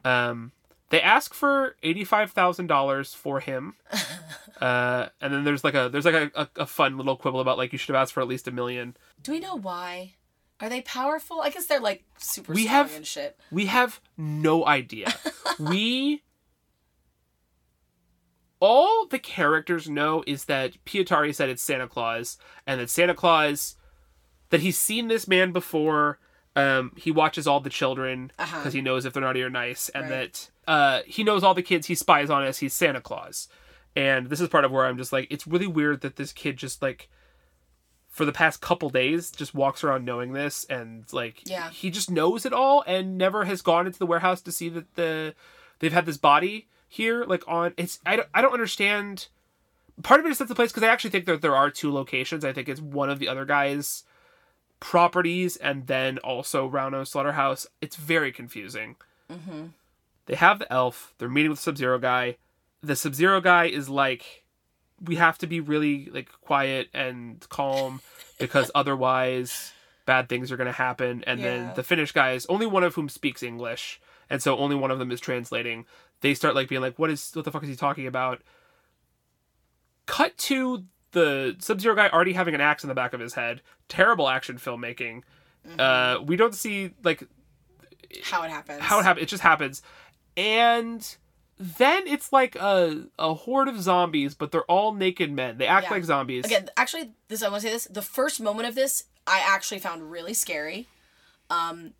um 0.04 0.52
they 0.90 1.00
ask 1.02 1.34
for 1.34 1.74
$85000 1.82 3.14
for 3.16 3.40
him 3.40 3.74
uh 4.60 5.08
and 5.20 5.32
then 5.34 5.42
there's 5.42 5.64
like 5.64 5.74
a 5.74 5.88
there's 5.88 6.04
like 6.04 6.14
a, 6.14 6.30
a, 6.36 6.48
a 6.62 6.66
fun 6.66 6.96
little 6.96 7.16
quibble 7.16 7.40
about 7.40 7.58
like 7.58 7.72
you 7.72 7.78
should 7.78 7.94
have 7.94 8.02
asked 8.02 8.12
for 8.12 8.20
at 8.20 8.28
least 8.28 8.46
a 8.46 8.52
million 8.52 8.96
Do 9.22 9.32
we 9.32 9.40
know 9.40 9.56
why? 9.56 10.12
Are 10.60 10.68
they 10.70 10.80
powerful? 10.82 11.40
I 11.42 11.50
guess 11.50 11.66
they're 11.66 11.80
like 11.80 12.04
super 12.18 12.52
We 12.52 12.62
strong 12.64 12.76
have- 12.76 12.96
and 12.96 13.06
shit. 13.06 13.38
We 13.50 13.66
have 13.66 14.00
no 14.16 14.66
idea. 14.66 15.12
we 15.58 16.22
all 18.60 19.06
the 19.06 19.18
characters 19.18 19.88
know 19.88 20.24
is 20.26 20.46
that 20.46 20.82
Pietari 20.84 21.34
said 21.34 21.48
it's 21.48 21.62
Santa 21.62 21.86
Claus, 21.86 22.38
and 22.66 22.80
that 22.80 22.90
Santa 22.90 23.14
Claus 23.14 23.76
that 24.50 24.60
he's 24.60 24.78
seen 24.78 25.08
this 25.08 25.28
man 25.28 25.52
before. 25.52 26.18
Um, 26.54 26.92
he 26.96 27.10
watches 27.10 27.46
all 27.46 27.60
the 27.60 27.68
children 27.68 28.28
because 28.38 28.54
Uh-huh. 28.54 28.70
he 28.70 28.80
knows 28.80 29.04
if 29.04 29.12
they're 29.12 29.22
naughty 29.22 29.42
or 29.42 29.50
nice, 29.50 29.90
and 29.90 30.04
Right. 30.04 30.32
that 30.32 30.50
uh, 30.66 31.02
he 31.06 31.22
knows 31.22 31.44
all 31.44 31.52
the 31.52 31.62
kids. 31.62 31.86
He 31.86 31.94
spies 31.94 32.30
on 32.30 32.44
us. 32.44 32.58
He's 32.58 32.72
Santa 32.72 33.02
Claus, 33.02 33.48
and 33.94 34.30
this 34.30 34.40
is 34.40 34.48
part 34.48 34.64
of 34.64 34.72
where 34.72 34.86
I'm 34.86 34.96
just 34.96 35.12
like, 35.12 35.26
it's 35.30 35.46
really 35.46 35.66
weird 35.66 36.00
that 36.00 36.16
this 36.16 36.32
kid 36.32 36.56
just 36.56 36.80
like 36.80 37.10
for 38.16 38.24
the 38.24 38.32
past 38.32 38.62
couple 38.62 38.88
days 38.88 39.30
just 39.30 39.54
walks 39.54 39.84
around 39.84 40.04
knowing 40.06 40.32
this 40.32 40.64
and 40.70 41.04
like 41.12 41.42
Yeah. 41.48 41.68
he 41.70 41.90
just 41.90 42.10
knows 42.10 42.46
it 42.46 42.52
all 42.54 42.82
and 42.86 43.18
never 43.18 43.44
has 43.44 43.60
gone 43.60 43.86
into 43.86 43.98
the 43.98 44.06
warehouse 44.06 44.40
to 44.40 44.50
see 44.52 44.70
that 44.70 44.94
the 44.94 45.34
they've 45.80 45.92
had 45.92 46.06
this 46.06 46.16
body 46.16 46.66
here 46.88 47.24
like 47.24 47.44
on 47.46 47.74
it's 47.76 48.00
I 48.06 48.16
don't, 48.16 48.28
I 48.32 48.40
don't 48.40 48.54
understand. 48.54 49.28
Part 50.02 50.20
of 50.20 50.24
it 50.26 50.30
is 50.30 50.38
that's 50.38 50.48
the 50.48 50.54
place 50.54 50.72
because 50.72 50.82
I 50.82 50.88
actually 50.88 51.10
think 51.10 51.26
that 51.26 51.42
there 51.42 51.54
are 51.54 51.70
two 51.70 51.92
locations. 51.92 52.42
I 52.42 52.52
think 52.54 52.68
it's 52.70 52.80
one 52.80 53.10
of 53.10 53.18
the 53.18 53.28
other 53.28 53.44
guys 53.44 54.04
properties 54.80 55.56
and 55.56 55.86
then 55.86 56.18
also 56.18 56.68
Rauno 56.70 57.06
slaughterhouse. 57.06 57.66
It's 57.80 57.96
very 57.96 58.32
confusing. 58.32 58.96
Mm-hmm. 59.30 59.66
they 60.26 60.36
have 60.36 60.58
the 60.60 60.72
elf. 60.72 61.12
They're 61.18 61.28
meeting 61.28 61.50
with 61.50 61.58
Sub 61.60 61.76
Zero 61.76 61.98
guy. 61.98 62.36
The 62.82 62.94
Sub 62.96 63.14
Zero 63.14 63.40
guy 63.40 63.66
is 63.66 63.88
like 63.88 64.44
we 65.04 65.16
have 65.16 65.38
to 65.38 65.46
be 65.46 65.60
really 65.60 66.08
like 66.12 66.30
quiet 66.40 66.88
and 66.94 67.46
calm 67.48 68.00
because 68.38 68.70
otherwise 68.74 69.72
bad 70.06 70.28
things 70.28 70.50
are 70.52 70.56
going 70.56 70.66
to 70.66 70.72
happen. 70.72 71.22
And 71.26 71.40
Yeah. 71.40 71.46
then 71.46 71.72
the 71.74 71.82
Finnish 71.82 72.12
guys 72.12 72.46
only 72.46 72.66
one 72.66 72.82
of 72.84 72.94
whom 72.94 73.08
speaks 73.08 73.42
English. 73.42 74.00
And 74.30 74.42
so 74.42 74.56
only 74.58 74.74
one 74.76 74.90
of 74.90 74.98
them 74.98 75.10
is 75.12 75.20
translating. 75.20 75.84
They 76.20 76.34
start 76.34 76.54
like 76.54 76.68
being 76.68 76.80
like 76.80 76.98
what 76.98 77.10
is 77.10 77.30
what 77.34 77.44
the 77.44 77.50
fuck 77.52 77.62
is 77.62 77.68
he 77.68 77.76
talking 77.76 78.06
about? 78.06 78.40
Cut 80.06 80.36
to 80.38 80.84
the 81.12 81.56
Sub 81.58 81.80
Zero 81.80 81.94
guy 81.94 82.08
already 82.08 82.32
having 82.32 82.54
an 82.54 82.60
axe 82.60 82.84
in 82.84 82.88
the 82.88 82.94
back 82.94 83.12
of 83.12 83.20
his 83.20 83.34
head. 83.34 83.60
Terrible 83.88 84.28
action 84.28 84.56
filmmaking. 84.58 85.22
Uh 85.78 86.18
we 86.24 86.36
don't 86.36 86.54
see 86.54 86.92
like 87.02 87.22
How 88.24 88.42
it 88.44 88.50
happens. 88.50 88.80
how 88.80 89.00
it 89.00 89.02
happens. 89.04 89.24
It 89.24 89.28
just 89.28 89.42
happens, 89.42 89.82
and 90.36 91.16
then 91.58 92.06
it's 92.06 92.32
like 92.32 92.54
a 92.56 93.06
a 93.18 93.34
horde 93.34 93.68
of 93.68 93.80
zombies, 93.80 94.34
but 94.34 94.52
they're 94.52 94.64
all 94.70 94.92
naked 94.92 95.32
men. 95.32 95.58
They 95.58 95.66
act 95.66 95.86
Yeah. 95.86 95.90
like 95.94 96.04
zombies. 96.04 96.44
Again, 96.44 96.68
actually, 96.76 97.12
this 97.28 97.42
I 97.42 97.48
want 97.48 97.62
to 97.62 97.68
say 97.68 97.72
this. 97.72 97.84
The 97.86 98.02
first 98.02 98.40
moment 98.40 98.68
of 98.68 98.74
this, 98.74 99.04
I 99.26 99.40
actually 99.44 99.78
found 99.78 100.10
really 100.10 100.34
scary. 100.34 100.86
Um, 101.50 101.94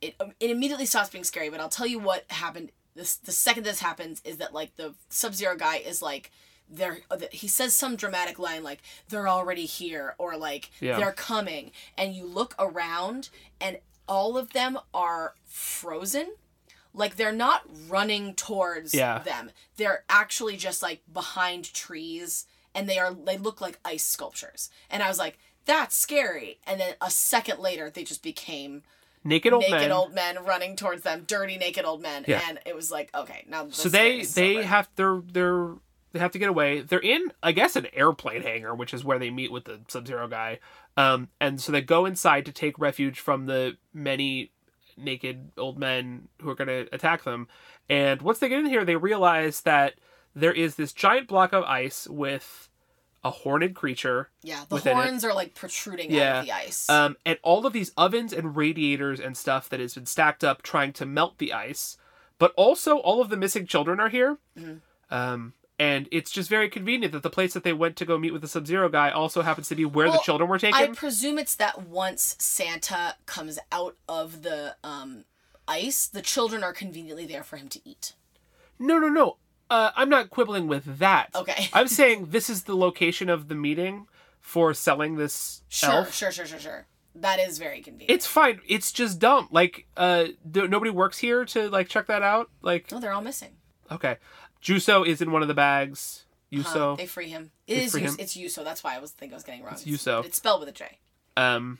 it 0.00 0.14
it 0.38 0.50
immediately 0.50 0.86
stops 0.86 1.10
being 1.10 1.24
scary, 1.24 1.50
but 1.50 1.60
I'll 1.60 1.68
tell 1.68 1.86
you 1.86 1.98
what 1.98 2.24
happened. 2.30 2.70
This 2.94 3.16
the 3.16 3.32
second 3.32 3.64
this 3.64 3.80
happens 3.80 4.20
is 4.24 4.36
that 4.38 4.52
like 4.54 4.76
the 4.76 4.94
Sub 5.08 5.34
Zero 5.34 5.56
guy 5.56 5.76
is 5.76 6.02
like 6.02 6.30
they're 6.68 6.98
he 7.32 7.48
says 7.48 7.74
some 7.74 7.96
dramatic 7.96 8.38
line 8.38 8.62
like 8.62 8.80
they're 9.08 9.28
already 9.28 9.64
here 9.66 10.14
or 10.18 10.36
like 10.36 10.70
Yeah. 10.80 10.96
they're 10.98 11.12
coming, 11.12 11.72
and 11.98 12.14
you 12.14 12.26
look 12.26 12.54
around 12.58 13.28
and 13.60 13.78
all 14.08 14.36
of 14.38 14.52
them 14.52 14.78
are 14.94 15.34
frozen. 15.46 16.34
Like 16.92 17.16
they're 17.16 17.32
not 17.32 17.62
running 17.88 18.34
towards 18.34 18.92
Yeah. 18.94 19.18
them. 19.20 19.50
They're 19.76 20.04
actually 20.08 20.56
just 20.56 20.82
like 20.82 21.02
behind 21.12 21.72
trees 21.72 22.46
and 22.74 22.88
they 22.88 22.98
are 22.98 23.12
they 23.14 23.36
look 23.36 23.60
like 23.60 23.78
ice 23.84 24.02
sculptures. 24.04 24.70
And 24.90 25.02
I 25.02 25.08
was 25.08 25.18
like, 25.18 25.38
that's 25.66 25.94
scary. 25.96 26.58
And 26.66 26.80
then 26.80 26.94
a 27.00 27.10
second 27.10 27.58
later, 27.60 27.90
they 27.90 28.02
just 28.04 28.22
became 28.22 28.82
naked 29.22 29.52
old 29.52 29.62
naked 29.62 29.78
men. 29.80 29.92
old 29.92 30.14
men 30.14 30.44
running 30.44 30.74
towards 30.76 31.02
them, 31.02 31.24
dirty 31.26 31.56
naked 31.58 31.84
old 31.84 32.00
men, 32.02 32.24
Yeah. 32.26 32.40
and 32.48 32.58
it 32.64 32.74
was 32.74 32.90
like, 32.90 33.14
okay, 33.14 33.44
now 33.48 33.68
so 33.70 33.88
they 33.88 34.22
they 34.24 34.58
over. 34.58 34.66
have 34.66 34.88
they're 34.96 35.20
they're 35.32 35.74
they 36.12 36.18
have 36.18 36.32
to 36.32 36.38
get 36.40 36.48
away. 36.48 36.80
They're 36.80 36.98
in 36.98 37.32
I 37.42 37.52
guess 37.52 37.76
an 37.76 37.86
airplane 37.92 38.42
hangar, 38.42 38.74
which 38.74 38.92
is 38.94 39.04
where 39.04 39.18
they 39.18 39.30
meet 39.30 39.52
with 39.52 39.64
the 39.66 39.80
Sub 39.88 40.06
Zero 40.08 40.26
guy. 40.26 40.58
Um, 40.96 41.28
and 41.40 41.60
so 41.60 41.70
they 41.70 41.82
go 41.82 42.04
inside 42.04 42.44
to 42.46 42.52
take 42.52 42.78
refuge 42.78 43.20
from 43.20 43.46
the 43.46 43.76
many 43.94 44.50
naked 45.02 45.50
old 45.58 45.78
men 45.78 46.28
who 46.40 46.50
are 46.50 46.54
going 46.54 46.68
to 46.68 46.88
attack 46.94 47.24
them. 47.24 47.48
And 47.88 48.22
once 48.22 48.38
they 48.38 48.48
get 48.48 48.60
in 48.60 48.66
here, 48.66 48.84
they 48.84 48.96
realize 48.96 49.62
that 49.62 49.94
there 50.34 50.52
is 50.52 50.76
this 50.76 50.92
giant 50.92 51.28
block 51.28 51.52
of 51.52 51.64
ice 51.64 52.06
with 52.08 52.68
a 53.22 53.30
horned 53.30 53.74
creature 53.74 54.30
yeah, 54.42 54.64
the 54.68 54.76
within 54.76 54.96
it. 54.96 55.02
horns 55.02 55.24
are 55.24 55.34
like 55.34 55.54
protruding 55.54 56.10
Yeah. 56.10 56.36
out 56.36 56.40
of 56.40 56.46
the 56.46 56.52
ice. 56.52 56.88
um, 56.88 57.16
and 57.26 57.38
all 57.42 57.66
of 57.66 57.72
these 57.74 57.92
ovens 57.96 58.32
and 58.32 58.56
radiators 58.56 59.20
and 59.20 59.36
stuff 59.36 59.68
that 59.68 59.78
has 59.80 59.94
been 59.94 60.06
stacked 60.06 60.42
up 60.42 60.62
trying 60.62 60.92
to 60.94 61.04
melt 61.04 61.36
the 61.38 61.52
ice. 61.52 61.98
But 62.38 62.54
also, 62.56 62.96
all 62.98 63.20
of 63.20 63.28
the 63.28 63.36
missing 63.36 63.66
children 63.66 64.00
are 64.00 64.08
here. 64.08 64.38
Mhm. 64.58 64.80
Um, 65.10 65.52
and 65.80 66.06
it's 66.12 66.30
just 66.30 66.48
very 66.48 66.68
convenient 66.68 67.12
that 67.12 67.22
the 67.22 67.30
place 67.30 67.54
that 67.54 67.64
they 67.64 67.72
went 67.72 67.96
to 67.96 68.04
go 68.04 68.18
meet 68.18 68.32
with 68.32 68.42
the 68.42 68.48
Sub 68.48 68.66
Zero 68.66 68.88
guy 68.88 69.10
also 69.10 69.42
happens 69.42 69.68
to 69.68 69.74
be 69.74 69.84
where 69.84 70.10
the 70.10 70.18
children 70.18 70.48
were 70.48 70.58
taken. 70.58 70.78
I 70.80 70.88
presume 70.88 71.38
it's 71.38 71.54
that 71.56 71.88
once 71.88 72.36
Santa 72.38 73.16
comes 73.26 73.58
out 73.72 73.96
of 74.08 74.42
the 74.42 74.76
um, 74.84 75.24
ice, 75.66 76.06
the 76.06 76.22
children 76.22 76.62
are 76.62 76.72
conveniently 76.74 77.26
there 77.26 77.42
for 77.42 77.56
him 77.56 77.68
to 77.68 77.80
eat. 77.88 78.12
no, 78.78 78.98
no, 78.98 79.08
no. 79.08 79.36
Uh, 79.70 79.92
I'm 79.94 80.08
not 80.08 80.30
quibbling 80.30 80.66
with 80.66 80.98
that. 80.98 81.28
Okay. 81.34 81.68
I'm 81.72 81.86
saying 81.88 82.26
this 82.30 82.50
is 82.50 82.64
the 82.64 82.76
location 82.76 83.28
of 83.30 83.46
the 83.48 83.54
meeting 83.54 84.06
for 84.40 84.74
selling 84.74 85.16
this 85.16 85.62
Sure, 85.68 85.90
elf. 85.90 86.12
sure, 86.14 86.32
sure, 86.32 86.44
sure, 86.46 86.58
sure. 86.58 86.86
That 87.14 87.38
is 87.38 87.58
very 87.58 87.80
convenient. 87.80 88.10
It's 88.10 88.26
fine. 88.26 88.60
It's 88.66 88.90
just 88.92 89.18
dumb. 89.20 89.46
Like, 89.52 89.86
uh, 89.96 90.24
th- 90.52 90.68
nobody 90.70 90.90
works 90.90 91.18
here 91.18 91.44
to 91.46 91.68
like 91.70 91.88
check 91.88 92.06
that 92.08 92.22
out. 92.22 92.50
Like, 92.62 92.90
no, 92.90 92.98
they're 93.00 93.12
all 93.12 93.22
missing. 93.22 93.50
okay, 93.92 94.16
Juso 94.62 95.06
is 95.06 95.20
in 95.22 95.30
one 95.32 95.42
of 95.42 95.48
the 95.48 95.54
bags. 95.54 96.24
Huh, 96.52 96.96
they 96.96 97.06
free 97.06 97.28
him. 97.28 97.52
It 97.68 97.78
is 97.78 97.92
free 97.92 98.00
him. 98.02 98.16
it's 98.18 98.36
Yuso. 98.36 98.64
That's 98.64 98.82
why 98.82 98.96
I 98.96 98.98
was 98.98 99.12
think 99.12 99.32
I 99.32 99.36
was 99.36 99.44
getting 99.44 99.62
wrong. 99.62 99.74
It's 99.74 99.84
Yuso. 99.84 100.24
It's 100.24 100.36
spelled 100.36 100.60
with 100.60 100.68
a 100.68 100.72
J. 100.72 100.98
Um, 101.36 101.78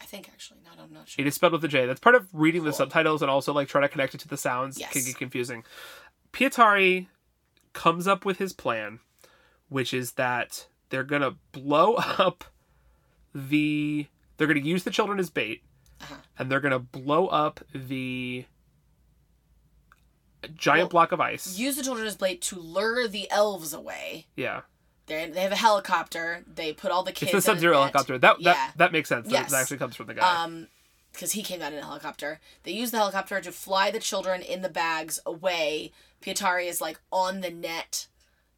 I 0.00 0.04
think 0.04 0.28
actually. 0.28 0.60
No, 0.64 0.82
I'm 0.84 0.92
not 0.92 1.08
sure. 1.08 1.24
it 1.24 1.26
is 1.26 1.34
spelled 1.34 1.54
with 1.54 1.64
a 1.64 1.68
J. 1.68 1.86
That's 1.86 1.98
part 2.00 2.14
of 2.14 2.28
reading 2.34 2.62
the 2.64 2.72
subtitles 2.74 3.22
and 3.22 3.30
also 3.30 3.54
like 3.54 3.68
trying 3.68 3.82
to 3.84 3.88
connect 3.88 4.14
it 4.14 4.18
to 4.18 4.28
the 4.28 4.36
sounds 4.36 4.78
Yes. 4.78 4.92
can 4.92 5.02
get 5.04 5.16
confusing. 5.16 5.64
Pietari 6.32 7.06
comes 7.72 8.06
up 8.06 8.24
with 8.26 8.36
his 8.38 8.52
plan, 8.52 9.00
which 9.70 9.94
is 9.94 10.12
that 10.12 10.66
they're 10.90 11.04
gonna 11.04 11.36
blow 11.52 11.94
up 11.94 12.44
the. 13.34 14.06
They're 14.36 14.46
gonna 14.46 14.60
use 14.60 14.84
the 14.84 14.90
children 14.90 15.18
as 15.18 15.30
bait, 15.30 15.62
Uh-huh. 16.02 16.16
and 16.38 16.50
they're 16.50 16.60
gonna 16.60 16.78
blow 16.78 17.28
up 17.28 17.60
the 17.74 18.44
giant 20.48 20.84
Well, 20.84 20.88
block 20.88 21.12
of 21.12 21.20
ice. 21.20 21.58
Use 21.58 21.76
the 21.76 21.82
children's 21.82 22.16
blade 22.16 22.40
to 22.42 22.56
lure 22.58 23.06
the 23.08 23.30
elves 23.30 23.72
away. 23.72 24.26
yeah, 24.36 24.62
They 25.06 25.28
they 25.30 25.42
have 25.42 25.52
a 25.52 25.56
helicopter. 25.56 26.44
They 26.52 26.72
put 26.72 26.90
all 26.90 27.02
the 27.02 27.12
kids. 27.12 27.32
it's 27.34 27.46
the 27.46 27.52
a 27.52 27.54
Sub 27.54 27.58
Zero 27.60 27.74
helicopter. 27.74 28.18
That 28.18 28.40
Yeah. 28.40 28.52
that 28.52 28.72
that 28.76 28.92
makes 28.92 29.08
sense. 29.08 29.26
That- 29.26 29.32
Yes. 29.32 29.50
That 29.50 29.62
actually 29.62 29.78
comes 29.78 29.96
from 29.96 30.06
the 30.06 30.14
guy. 30.14 30.42
Um, 30.44 30.68
because 31.12 31.32
he 31.32 31.42
came 31.42 31.60
out 31.60 31.72
in 31.74 31.78
a 31.78 31.84
helicopter. 31.84 32.40
They 32.62 32.72
use 32.72 32.90
the 32.90 32.96
helicopter 32.96 33.38
to 33.40 33.52
fly 33.52 33.90
the 33.90 34.00
children 34.00 34.40
in 34.40 34.62
the 34.62 34.70
bags 34.70 35.20
away. 35.26 35.92
Pietari 36.22 36.66
is 36.68 36.80
like 36.80 36.98
on 37.12 37.42
the 37.42 37.50
net, 37.50 38.06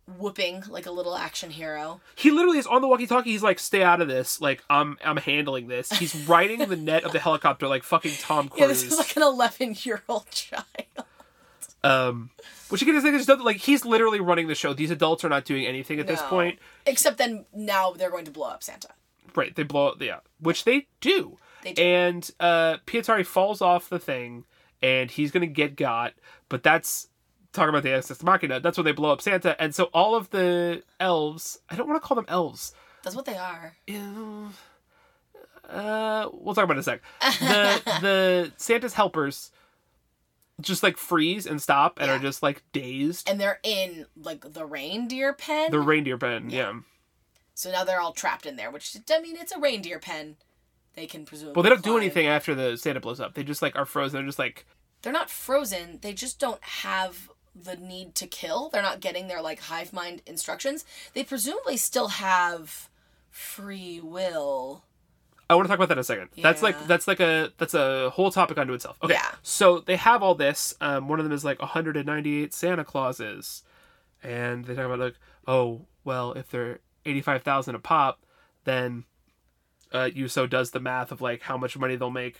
whooping 0.06 0.64
like 0.68 0.86
a 0.86 0.90
little 0.92 1.16
action 1.16 1.50
hero. 1.50 2.00
He 2.14 2.30
literally 2.30 2.58
is 2.58 2.66
on 2.66 2.80
the 2.82 2.86
walkie-talkie. 2.86 3.30
He's 3.30 3.42
like, 3.42 3.58
"Stay 3.58 3.82
out 3.82 4.00
of 4.00 4.06
this. 4.06 4.40
Like, 4.40 4.62
I'm 4.70 4.98
I'm 5.04 5.16
handling 5.16 5.66
this." 5.66 5.90
He's 5.90 6.14
riding 6.28 6.60
the 6.68 6.76
net 6.76 7.02
of 7.04 7.10
the 7.12 7.18
helicopter 7.18 7.66
like 7.66 7.82
fucking 7.82 8.12
Tom 8.20 8.48
Cruise. 8.48 8.60
Yeah, 8.60 8.66
this 8.68 8.82
is 8.84 8.98
like 8.98 9.16
an 9.16 9.22
eleven-year-old 9.22 10.30
child. 10.30 10.64
Um, 11.84 12.30
which 12.70 12.82
again 12.82 12.96
is 12.96 13.04
like, 13.04 13.12
just 13.12 13.28
like 13.28 13.58
he's 13.58 13.84
literally 13.84 14.20
running 14.20 14.48
the 14.48 14.54
show. 14.54 14.72
These 14.72 14.90
adults 14.90 15.24
are 15.24 15.28
not 15.28 15.44
doing 15.44 15.66
anything 15.66 16.00
at 16.00 16.06
this 16.06 16.22
point. 16.22 16.58
Except 16.86 17.18
then 17.18 17.44
now 17.54 17.92
they're 17.92 18.10
going 18.10 18.24
to 18.24 18.30
blow 18.30 18.48
up 18.48 18.62
Santa. 18.62 18.88
Right? 19.36 19.54
They 19.54 19.64
blow 19.64 19.88
up 19.88 20.00
yeah, 20.00 20.20
which 20.40 20.64
they 20.64 20.86
do. 21.00 21.38
They 21.62 21.74
do. 21.74 21.82
And 21.82 22.30
uh, 22.40 22.78
Pietari 22.86 23.24
falls 23.24 23.60
off 23.60 23.88
the 23.88 23.98
thing, 23.98 24.44
and 24.82 25.10
he's 25.10 25.30
gonna 25.30 25.46
get 25.46 25.76
got. 25.76 26.14
But 26.48 26.62
that's 26.62 27.08
talking 27.52 27.68
about 27.68 27.82
the 27.82 27.92
Exodus 27.92 28.22
Machina. 28.22 28.60
That's 28.60 28.78
when 28.78 28.86
they 28.86 28.92
blow 28.92 29.12
up 29.12 29.20
Santa, 29.20 29.60
and 29.60 29.74
so 29.74 29.84
all 29.92 30.14
of 30.14 30.30
the 30.30 30.82
elves. 30.98 31.58
I 31.68 31.76
don't 31.76 31.88
want 31.88 32.00
to 32.00 32.06
call 32.06 32.14
them 32.16 32.26
elves. 32.28 32.74
That's 33.02 33.14
what 33.14 33.26
they 33.26 33.36
are. 33.36 33.74
Uh, 35.68 36.28
we'll 36.32 36.54
talk 36.54 36.64
about 36.64 36.76
it 36.76 36.76
in 36.76 36.78
a 36.78 36.82
sec. 36.82 37.02
The 37.20 37.82
the 38.00 38.52
Santa's 38.56 38.94
helpers 38.94 39.50
just 40.60 40.82
like 40.82 40.96
freeze 40.96 41.46
and 41.46 41.60
stop 41.60 41.98
and 41.98 42.08
Yeah. 42.08 42.16
are 42.16 42.18
just 42.18 42.42
like 42.42 42.62
dazed. 42.72 43.28
And 43.28 43.40
they're 43.40 43.60
in 43.62 44.06
like 44.16 44.52
the 44.52 44.64
reindeer 44.64 45.32
pen. 45.32 45.70
The 45.70 45.80
reindeer 45.80 46.18
pen, 46.18 46.50
yeah. 46.50 46.72
so 47.54 47.70
now 47.72 47.84
they're 47.84 48.00
all 48.00 48.12
trapped 48.12 48.46
in 48.46 48.56
there, 48.56 48.70
which 48.70 48.96
I 49.10 49.20
mean 49.20 49.36
it's 49.36 49.52
a 49.52 49.58
reindeer 49.60 49.98
pen. 49.98 50.36
They 50.94 51.06
can 51.06 51.24
presumably. 51.26 51.54
Well, 51.56 51.62
they 51.64 51.70
don't 51.70 51.82
do 51.82 51.96
anything 51.96 52.26
after 52.28 52.54
the 52.54 52.76
Santa 52.76 53.00
blows 53.00 53.20
up. 53.20 53.34
They 53.34 53.42
just 53.42 53.62
like 53.62 53.74
are 53.76 53.84
frozen. 53.84 54.18
They're 54.18 54.26
just 54.26 54.38
like 54.38 54.64
They're 55.02 55.12
not 55.12 55.28
frozen. 55.30 55.98
They 56.02 56.12
just 56.12 56.38
don't 56.38 56.62
have 56.62 57.30
the 57.54 57.76
need 57.76 58.14
to 58.16 58.26
kill. 58.26 58.68
They're 58.68 58.82
not 58.82 59.00
getting 59.00 59.26
their 59.28 59.42
like 59.42 59.60
hive 59.60 59.92
mind 59.92 60.22
instructions. 60.26 60.84
They 61.14 61.24
presumably 61.24 61.76
still 61.76 62.08
have 62.08 62.88
free 63.30 64.00
will. 64.00 64.84
I 65.48 65.54
want 65.54 65.66
to 65.66 65.68
talk 65.68 65.78
about 65.78 65.88
that 65.88 65.94
in 65.94 66.00
a 66.00 66.04
second. 66.04 66.30
That's 66.40 66.62
like 66.62 66.86
that's 66.86 67.06
like 67.06 67.20
a 67.20 67.52
that's 67.58 67.74
a 67.74 68.10
whole 68.10 68.30
topic 68.30 68.56
unto 68.58 68.72
itself. 68.72 68.98
Okay. 69.02 69.14
Yeah. 69.14 69.30
So 69.42 69.80
they 69.80 69.96
have 69.96 70.22
all 70.22 70.34
this. 70.34 70.74
Um, 70.80 71.08
one 71.08 71.18
of 71.20 71.24
them 71.24 71.32
is 71.32 71.44
like 71.44 71.60
198 71.60 72.54
Santa 72.54 72.84
Clauses, 72.84 73.62
and 74.22 74.64
they 74.64 74.74
talk 74.74 74.86
about 74.86 74.98
like, 74.98 75.16
oh 75.46 75.86
well, 76.04 76.32
if 76.32 76.50
they're 76.50 76.80
85,000 77.06 77.74
a 77.74 77.78
pop, 77.78 78.24
then 78.64 79.04
uh, 79.92 80.10
Juso 80.14 80.48
does 80.48 80.70
the 80.70 80.80
math 80.80 81.12
of 81.12 81.20
like 81.20 81.42
how 81.42 81.56
much 81.56 81.76
money 81.76 81.96
they'll 81.96 82.10
make. 82.10 82.36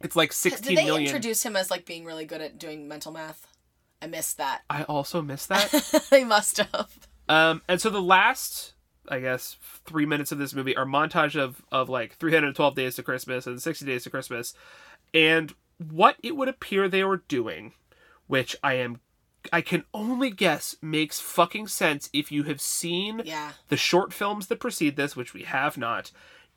It's 0.00 0.16
like 0.16 0.38
Did 0.38 0.52
they 0.62 0.74
million. 0.74 1.02
introduce 1.02 1.42
him 1.44 1.56
as 1.56 1.70
like 1.70 1.86
being 1.86 2.04
really 2.04 2.26
good 2.26 2.42
at 2.42 2.58
doing 2.58 2.86
mental 2.88 3.12
math? 3.12 3.46
I 4.02 4.06
missed 4.06 4.36
that. 4.36 4.62
I 4.68 4.82
also 4.82 5.22
missed 5.22 5.48
that. 5.50 6.06
they 6.10 6.24
must 6.24 6.58
have. 6.58 6.90
Um, 7.28 7.62
and 7.68 7.80
so 7.80 7.88
the 7.88 8.02
last, 8.02 8.73
I 9.08 9.20
guess, 9.20 9.56
three 9.84 10.06
minutes 10.06 10.32
of 10.32 10.38
this 10.38 10.54
movie 10.54 10.76
are 10.76 10.86
montage 10.86 11.38
of 11.38 11.62
of 11.72 11.88
like 11.88 12.16
312 12.16 12.74
days 12.74 12.96
to 12.96 13.02
Christmas 13.02 13.46
and 13.46 13.60
60 13.60 13.84
days 13.84 14.04
to 14.04 14.10
Christmas, 14.10 14.54
and 15.12 15.54
what 15.90 16.16
it 16.22 16.36
would 16.36 16.48
appear 16.48 16.88
they 16.88 17.04
were 17.04 17.22
doing, 17.28 17.72
which 18.26 18.56
I 18.62 18.74
am, 18.74 19.00
I 19.52 19.60
can 19.60 19.84
only 19.92 20.30
guess 20.30 20.76
makes 20.80 21.20
fucking 21.20 21.66
sense 21.68 22.08
if 22.12 22.30
you 22.32 22.44
have 22.44 22.60
seen 22.60 23.22
Yeah. 23.24 23.52
the 23.68 23.76
short 23.76 24.12
films 24.12 24.46
that 24.46 24.60
precede 24.60 24.96
this, 24.96 25.16
which 25.16 25.34
we 25.34 25.42
have 25.42 25.76
not, 25.76 26.10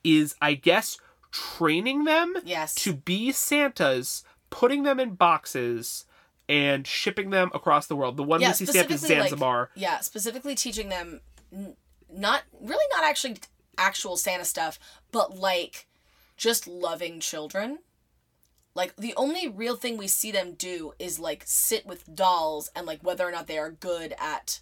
is 0.04 0.36
I 0.42 0.54
guess 0.54 0.98
training 1.32 2.04
them 2.06 2.36
Yes. 2.46 2.74
to 2.76 2.94
be 2.94 3.32
Santas, 3.32 4.24
putting 4.50 4.84
them 4.84 5.00
in 5.00 5.16
boxes. 5.16 6.06
And 6.50 6.88
shipping 6.88 7.30
them 7.32 7.52
across 7.54 7.88
the 7.88 7.96
world. 7.98 8.16
The 8.16 8.24
one 8.24 8.40
Yeah, 8.40 8.52
we 8.52 8.54
see 8.54 8.66
stamp 8.68 8.90
is 8.90 9.02
like- 9.02 9.10
Zanzibar. 9.24 9.70
Yeah, 9.76 10.00
specifically 10.00 10.56
teaching 10.56 10.88
them 10.88 11.20
not 12.14 12.44
really 12.60 12.86
not 12.94 13.04
actually 13.04 13.38
actual 13.78 14.18
Santa 14.18 14.46
stuff, 14.46 14.80
but 15.12 15.38
like 15.38 15.88
just 16.36 16.68
loving 16.68 17.20
children. 17.20 17.80
Like 18.76 18.96
the 18.96 19.14
only 19.18 19.48
real 19.48 19.76
thing 19.76 19.98
we 19.98 20.08
see 20.08 20.32
them 20.32 20.54
do 20.54 20.94
is 21.00 21.20
like 21.20 21.44
sit 21.46 21.86
with 21.86 22.14
dolls 22.16 22.70
and 22.76 22.86
like 22.86 23.02
whether 23.02 23.28
or 23.28 23.32
not 23.32 23.48
they 23.48 23.58
are 23.58 23.72
good 23.72 24.14
at 24.20 24.62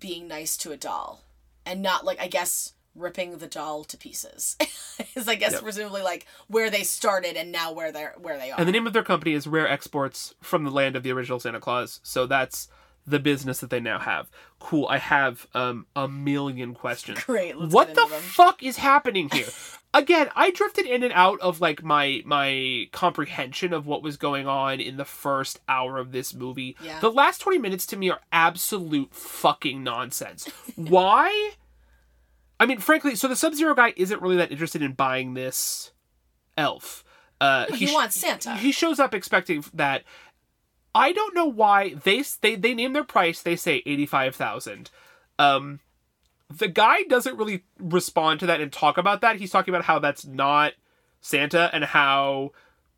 being 0.00 0.28
nice 0.28 0.56
to 0.58 0.72
a 0.72 0.76
doll 0.76 1.24
and 1.66 1.82
not 1.82 2.04
like 2.04 2.20
I 2.20 2.28
guess 2.28 2.72
ripping 2.94 3.38
the 3.38 3.46
doll 3.46 3.84
to 3.84 3.96
pieces. 3.96 4.56
is 5.14 5.28
I 5.28 5.34
guess 5.34 5.52
Yep. 5.52 5.62
presumably 5.62 6.02
like 6.02 6.26
where 6.48 6.70
they 6.70 6.82
started 6.84 7.36
and 7.36 7.52
now 7.52 7.72
where 7.72 7.92
they're 7.92 8.14
where 8.18 8.38
they 8.38 8.50
are. 8.50 8.58
And 8.58 8.66
the 8.66 8.72
name 8.72 8.86
of 8.86 8.92
their 8.94 9.02
company 9.02 9.34
is 9.34 9.46
Rare 9.46 9.68
Exports 9.68 10.34
from 10.40 10.64
the 10.64 10.70
land 10.70 10.96
of 10.96 11.02
the 11.02 11.12
original 11.12 11.38
Santa 11.38 11.60
Claus. 11.60 12.00
So 12.02 12.26
that's 12.26 12.68
the 13.08 13.18
business 13.18 13.60
that 13.60 13.70
they 13.70 13.80
now 13.80 13.98
have. 13.98 14.30
Cool. 14.58 14.86
I 14.88 14.98
have 14.98 15.46
um 15.54 15.86
a 15.96 16.08
million 16.08 16.74
questions. 16.74 17.22
Great. 17.24 17.58
What 17.58 17.94
the 17.94 18.06
fuck 18.06 18.62
is 18.62 18.76
happening 18.76 19.28
here? 19.32 19.46
Again, 19.94 20.28
I 20.36 20.50
drifted 20.50 20.84
in 20.84 21.02
and 21.02 21.14
out 21.14 21.40
of 21.40 21.60
like 21.60 21.82
my 21.82 22.22
my 22.26 22.88
comprehension 22.92 23.72
of 23.72 23.86
what 23.86 24.02
was 24.02 24.16
going 24.18 24.46
on 24.46 24.80
in 24.80 24.98
the 24.98 25.04
first 25.06 25.60
hour 25.68 25.96
of 25.98 26.12
this 26.12 26.34
movie. 26.34 26.76
Yeah. 26.82 27.00
The 27.00 27.10
last 27.10 27.38
20 27.38 27.58
minutes 27.58 27.86
to 27.86 27.96
me 27.96 28.10
are 28.10 28.20
absolute 28.30 29.14
fucking 29.14 29.82
nonsense. 29.82 30.46
Why? 30.76 31.52
I 32.60 32.66
mean, 32.66 32.78
frankly, 32.78 33.14
so 33.14 33.28
the 33.28 33.36
Sub-Zero 33.36 33.74
guy 33.74 33.94
isn't 33.96 34.20
really 34.20 34.36
that 34.36 34.50
interested 34.52 34.82
in 34.82 34.92
buying 34.92 35.34
this 35.34 35.92
elf. 36.56 37.04
Uh, 37.40 37.66
he 37.72 37.86
sh- 37.86 37.94
wants 37.94 38.16
Santa. 38.16 38.56
He 38.56 38.72
shows 38.72 38.98
up 38.98 39.14
expecting 39.14 39.64
that. 39.72 40.02
I 40.94 41.12
don't 41.12 41.34
know 41.34 41.46
why 41.46 41.94
they 41.94 42.22
they 42.40 42.56
they 42.56 42.74
name 42.74 42.92
their 42.92 43.04
price. 43.04 43.42
They 43.42 43.56
say 43.56 43.82
eighty 43.86 44.06
five 44.06 44.34
thousand. 44.34 44.90
Um, 45.38 45.80
the 46.50 46.68
guy 46.68 47.02
doesn't 47.02 47.36
really 47.36 47.64
respond 47.78 48.40
to 48.40 48.46
that 48.46 48.60
and 48.60 48.72
talk 48.72 48.98
about 48.98 49.20
that. 49.20 49.36
He's 49.36 49.50
talking 49.50 49.72
about 49.72 49.84
how 49.84 49.98
that's 49.98 50.24
not 50.24 50.72
Santa 51.20 51.70
and 51.72 51.84
how 51.84 52.52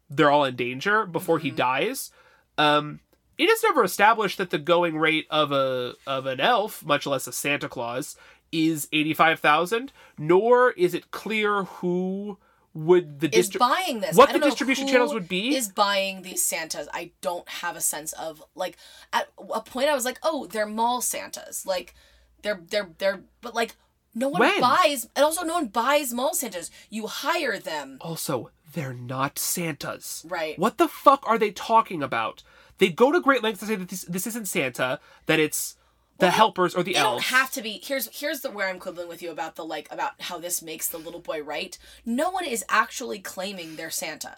they're 0.09 0.31
all 0.31 0.45
in 0.45 0.57
danger 0.57 1.05
before 1.07 1.39
he 1.39 1.51
dies. 1.51 2.11
Um, 2.59 3.01
it 3.39 3.49
is 3.49 3.63
never 3.63 3.83
established 3.83 4.39
that 4.39 4.51
the 4.51 4.59
going 4.59 4.99
rate 4.99 5.27
of 5.31 5.51
a 5.53 5.95
of 6.07 6.27
an 6.27 6.41
elf, 6.41 6.85
much 6.85 7.07
less 7.07 7.27
a 7.27 7.33
Santa 7.33 7.69
Claus, 7.69 8.17
is 8.53 8.89
eighty 8.93 9.15
five 9.15 9.41
thousand. 9.41 9.93
Nor 10.19 10.73
is 10.73 10.95
it 10.95 11.11
clear 11.11 11.65
who 11.65 12.39
would 12.73 13.21
the 13.21 13.37
is 13.37 13.51
buying 13.51 14.01
this. 14.01 14.17
what 14.17 14.33
the 14.33 14.39
distribution 14.39 14.87
channels 14.87 15.13
would 15.13 15.29
be? 15.29 15.57
Is 15.57 15.69
buying 15.69 16.23
these 16.23 16.45
Santas. 16.45 16.89
I 16.93 17.11
don't 17.21 17.49
have 17.49 17.77
a 17.77 17.81
sense 17.81 18.13
of 18.13 18.43
like 18.55 18.77
at 19.13 19.29
a 19.53 19.61
point 19.61 19.89
I 19.89 19.95
was 19.95 20.05
like, 20.05 20.19
oh, 20.23 20.47
they're 20.47 20.67
mall 20.67 21.01
Santas. 21.01 21.67
Like 21.67 21.95
they're 22.43 22.61
they're 22.71 22.91
they're 22.99 23.21
but 23.41 23.55
like 23.55 23.77
no 24.15 24.29
one 24.29 24.41
When? 24.41 24.61
buys 24.61 25.09
and 25.17 25.25
also 25.25 25.45
no 25.45 25.55
one 25.55 25.67
buys 25.67 26.13
mall 26.13 26.35
Santas. 26.35 26.71
You 26.89 27.07
hire 27.07 27.59
them. 27.59 27.99
Also, 28.01 28.51
they're 28.73 28.95
not 28.95 29.39
Santas. 29.39 30.25
Right. 30.29 30.59
What 30.59 30.79
the 30.79 30.89
fuck 30.89 31.25
are 31.27 31.39
they 31.39 31.51
talking 31.51 32.03
about? 32.03 32.43
They 32.79 32.89
go 32.89 33.13
to 33.13 33.21
great 33.21 33.43
lengths 33.43 33.61
to 33.61 33.67
say 33.67 33.75
that 33.77 33.89
this, 33.89 34.05
this 34.05 34.27
isn't 34.27 34.49
Santa, 34.49 35.01
that 35.27 35.39
it's 35.39 35.77
the 36.21 36.31
helpers 36.31 36.75
or 36.75 36.83
the 36.83 36.97
elves. 36.97 37.25
don't 37.25 37.37
have 37.37 37.51
to 37.53 37.63
be. 37.63 37.81
Here's 37.83 38.09
here's 38.19 38.41
the 38.41 38.51
where 38.51 38.69
I'm 38.69 38.79
quibbling 38.79 39.09
with 39.09 39.23
you 39.23 39.31
about 39.31 39.57
the 39.57 39.65
like 39.65 39.91
about 39.91 40.21
how 40.21 40.39
this 40.39 40.63
makes 40.63 40.89
the 40.89 40.99
little 40.99 41.21
boy 41.21 41.43
right. 41.43 41.77
No 42.05 42.31
one 42.31 42.45
is 42.45 42.65
actually 42.69 43.19
claiming 43.19 43.77
they're 43.77 43.91
Santa 43.91 44.37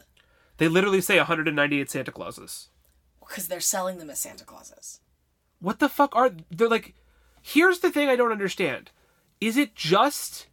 They 0.58 0.68
literally 0.68 1.00
say 1.00 1.16
198 1.18 1.90
Santa 1.90 2.12
Clauses. 2.12 2.68
because 3.20 3.48
they're 3.48 3.60
selling 3.60 3.98
them 3.98 4.10
as 4.10 4.18
Santa 4.20 4.44
Clauses. 4.44 5.00
What 5.60 5.78
the 5.78 5.88
fuck 5.88 6.14
are 6.16 6.30
they're 6.50 6.68
like? 6.68 6.94
Here's 7.40 7.80
the 7.80 7.90
thing 7.90 8.08
I 8.08 8.16
don't 8.16 8.32
understand. 8.32 8.90
Is 9.40 9.56
it 9.56 9.74
just 9.74 10.46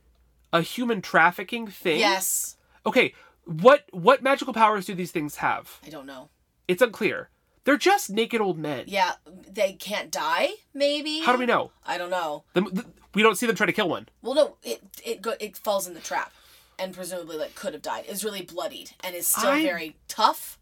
a 0.51 0.61
human 0.61 1.01
trafficking 1.01 1.67
thing? 1.67 1.99
Yes, 1.99 2.55
Okay, 2.85 3.13
what 3.45 3.85
what 3.91 4.23
magical 4.23 4.53
powers 4.53 4.85
do 4.85 4.95
these 4.95 5.11
things 5.11 5.35
have? 5.37 5.79
I 5.85 5.89
don't 5.89 6.05
know. 6.07 6.29
It's 6.67 6.81
unclear. 6.81 7.29
They're 7.63 7.78
just 7.78 8.10
naked 8.10 8.41
old 8.41 8.58
men. 8.58 8.86
Yeah, 8.88 9.13
they 9.52 9.74
can't 9.74 10.12
die. 10.12 10.50
Maybe. 10.74 11.19
How 11.19 11.34
do 11.34 11.39
we 11.39 11.45
know? 11.45 11.72
I 11.86 11.98
don't 11.98 12.10
know. 12.10 12.43
The, 12.54 12.62
the, 12.62 12.86
we 13.13 13.22
don't 13.22 13.36
see 13.38 13.45
them 13.45 13.56
try 13.56 13.65
to 13.65 13.74
kill 13.74 13.89
one. 13.89 14.08
Well, 14.22 14.36
no, 14.36 14.56
it 14.63 14.82
it 15.04 15.22
go, 15.22 15.34
it 15.39 15.58
falls 15.58 15.88
in 15.88 15.93
the 15.93 16.00
trap, 16.00 16.32
and 16.78 16.93
presumably 16.93 17.38
like 17.38 17.56
could 17.56 17.74
have 17.74 17.82
died. 17.82 18.06
Is 18.08 18.24
really 18.24 18.41
bloodied 18.41 18.91
and 19.04 19.15
is 19.15 19.28
still 19.28 19.50
I- 19.50 19.63
very 19.63 19.98
tough. 20.08 20.58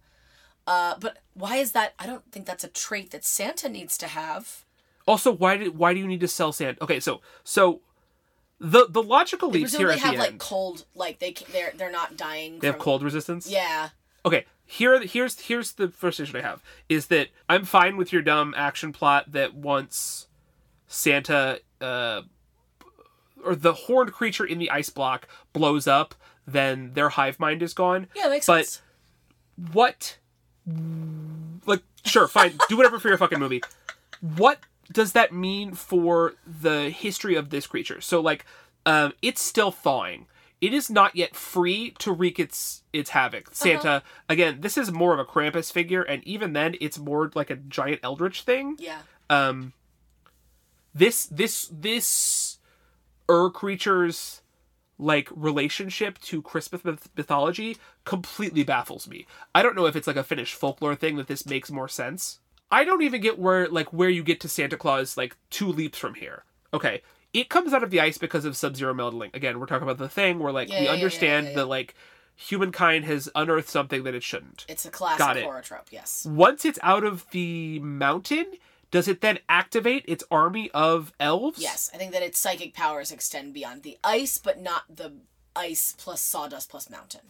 Uh, 0.66 0.96
but 1.00 1.20
why 1.34 1.56
is 1.58 1.72
that? 1.72 1.94
I 1.98 2.06
don't 2.06 2.30
think 2.32 2.46
that's 2.46 2.64
a 2.64 2.68
trait 2.68 3.12
that 3.12 3.24
Santa 3.24 3.70
needs 3.70 3.98
to 4.00 4.08
have. 4.08 4.66
Also, 5.06 5.32
why 5.32 5.56
did 5.56 5.78
why 5.78 5.94
do 5.94 6.00
you 6.00 6.08
need 6.08 6.20
to 6.20 6.28
sell 6.28 6.52
sand? 6.52 6.78
Okay, 6.82 7.00
so 7.00 7.22
so 7.46 7.80
the 8.60 8.86
the 8.90 9.02
logical 9.02 9.50
leaps 9.50 9.78
here 9.78 9.90
at 9.90 10.00
have 10.00 10.16
the 10.16 10.20
like 10.20 10.40
cold, 10.40 10.86
like 10.94 11.20
they 11.20 11.34
they're 11.54 11.72
they're 11.76 11.92
not 11.92 12.18
dying. 12.18 12.60
They 12.60 12.68
have 12.68 12.80
cold 12.80 13.02
resistance. 13.04 13.50
Yeah, 13.50 13.90
Okay, 14.26 14.46
here 14.68 15.00
here's 15.02 15.40
here's 15.42 15.72
the 15.74 15.88
first 15.88 16.20
issue 16.20 16.38
I 16.38 16.42
have 16.42 16.62
is 16.90 17.08
that 17.08 17.30
I'm 17.50 17.64
fine 17.66 17.96
with 17.98 18.12
your 18.14 18.22
dumb 18.22 18.54
action 18.58 18.92
plot 18.94 19.32
that 19.32 19.56
once 19.56 20.28
Santa 20.88 21.60
uh 21.82 22.22
or 23.44 23.56
the 23.56 23.74
horned 23.74 24.12
creature 24.14 24.46
in 24.46 24.58
the 24.60 24.70
ice 24.72 24.90
block 24.90 25.28
blows 25.54 25.88
up, 25.88 26.16
then 26.46 26.92
their 26.96 27.10
hive 27.10 27.40
mind 27.40 27.62
is 27.64 27.74
gone. 27.74 28.08
yeah, 28.16 28.28
makes 28.28 28.46
But- 28.46 28.66
sense. 28.66 28.82
What 29.72 30.18
like 31.66 31.82
sure, 32.06 32.28
fine, 32.28 32.54
do 32.70 32.78
whatever 32.78 33.00
for 33.00 33.08
your 33.08 33.18
fucking 33.18 33.40
movie. 33.40 33.62
What 34.22 34.60
does 34.92 35.14
that 35.14 35.34
mean 35.34 35.74
for 35.74 36.34
the 36.46 36.90
history 36.90 37.36
of 37.36 37.50
this 37.50 37.68
creature? 37.68 38.02
So 38.02 38.20
like 38.20 38.46
um 38.86 39.14
it's 39.22 39.42
still 39.42 39.72
thawing. 39.72 40.28
It 40.60 40.74
is 40.74 40.90
not 40.90 41.16
yet 41.16 41.36
free 41.36 41.92
to 42.00 42.12
wreak 42.12 42.40
its 42.40 42.84
its 42.92 43.12
havoc. 43.12 43.50
Santa 43.54 44.02
again, 44.28 44.62
this 44.62 44.78
is 44.78 44.92
more 44.92 45.14
of 45.14 45.20
a 45.20 45.26
Krampus 45.26 45.72
figure 45.72 46.02
and 46.02 46.24
even 46.26 46.54
then 46.54 46.76
it's 46.82 46.98
more 46.98 47.32
like 47.36 47.50
a 47.50 47.56
giant 47.56 48.00
eldritch 48.04 48.42
thing. 48.42 48.76
Yeah, 48.80 49.02
Um 49.30 49.74
this 50.94 51.26
this 51.28 51.70
this 51.72 52.58
Ur 53.30 53.50
creature's 53.50 54.42
like 54.98 55.30
relationship 55.36 56.18
to 56.20 56.42
Christmas 56.42 56.84
myth- 56.84 57.10
mythology 57.16 57.78
completely 58.04 58.64
baffles 58.64 59.08
me. 59.08 59.28
I 59.54 59.62
don't 59.62 59.76
know 59.76 59.86
if 59.86 59.96
it's 59.96 60.08
like 60.08 60.16
a 60.16 60.24
Finnish 60.24 60.54
folklore 60.54 60.96
thing 60.96 61.18
that 61.18 61.28
this 61.28 61.46
makes 61.46 61.70
more 61.70 61.88
sense. 61.88 62.40
I 62.72 62.84
don't 62.84 63.04
even 63.04 63.22
get 63.22 63.38
where 63.38 63.68
like 63.68 63.94
where 63.94 64.10
you 64.10 64.24
get 64.24 64.40
to 64.42 64.50
Santa 64.50 64.76
Claus 64.76 65.16
like 65.18 65.38
two 65.50 65.68
leaps 65.68 66.00
from 66.00 66.16
here. 66.16 66.44
Okay, 66.74 67.02
it 67.40 67.50
comes 67.50 67.74
out 67.74 67.84
of 67.84 67.90
the 67.92 68.00
ice 68.00 68.18
because 68.18 68.46
of 68.46 68.56
Sub-Zero 68.58 68.94
melding. 68.94 69.34
Again, 69.36 69.60
we're 69.60 69.66
talking 69.66 69.84
about 69.84 69.98
the 69.98 70.10
thing 70.10 70.40
where 70.40 70.52
like 70.52 70.70
Yeah, 70.70 70.80
we 70.80 70.86
yeah, 70.86 70.92
understand 70.92 71.48
yeah. 71.48 71.54
that 71.56 71.66
like 71.68 71.96
humankind 72.36 73.06
has 73.06 73.30
unearthed 73.36 73.70
something 73.70 74.04
that 74.04 74.14
it 74.16 74.24
shouldn't. 74.24 74.66
it's 74.70 74.86
a 74.86 74.92
classic 74.92 75.20
Got 75.20 75.38
it. 75.38 75.44
horror 75.44 75.62
trope. 75.62 75.88
Yes. 75.92 76.26
Once 76.30 76.66
it's 76.66 76.80
out 76.84 77.04
of 77.04 77.26
the 77.32 77.80
mountain, 77.80 78.46
does 78.92 79.08
it 79.08 79.22
then 79.22 79.40
activate 79.50 80.06
its 80.08 80.24
army 80.32 80.70
of 80.74 81.12
elves? 81.20 81.60
Yes, 81.60 81.90
I 81.94 81.98
think 81.98 82.12
that 82.14 82.22
its 82.24 82.38
psychic 82.40 82.74
powers 82.74 83.12
extend 83.12 83.54
beyond 83.54 83.84
the 83.84 83.98
ice, 84.04 84.38
but 84.38 84.62
not 84.62 84.84
the 84.88 85.14
ice 85.56 85.96
plus 85.98 86.22
sawdust 86.22 86.70
plus 86.70 86.90
mountain. 86.90 87.22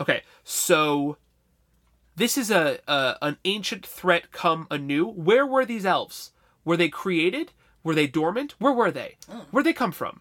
Okay, 0.00 0.22
so 0.44 1.18
this 2.16 2.38
is 2.38 2.50
a, 2.50 2.78
a 2.88 3.16
an 3.22 3.36
ancient 3.44 3.84
threat 3.86 4.32
come 4.32 4.66
anew. 4.70 5.06
Where 5.06 5.46
were 5.46 5.64
these 5.66 5.84
elves? 5.86 6.32
Were 6.64 6.76
they 6.76 6.88
created? 6.88 7.52
Were 7.82 7.94
they 7.94 8.06
dormant? 8.06 8.54
Where 8.58 8.72
were 8.72 8.90
they? 8.90 9.16
Where'd 9.50 9.66
they 9.66 9.72
come 9.72 9.92
from? 9.92 10.20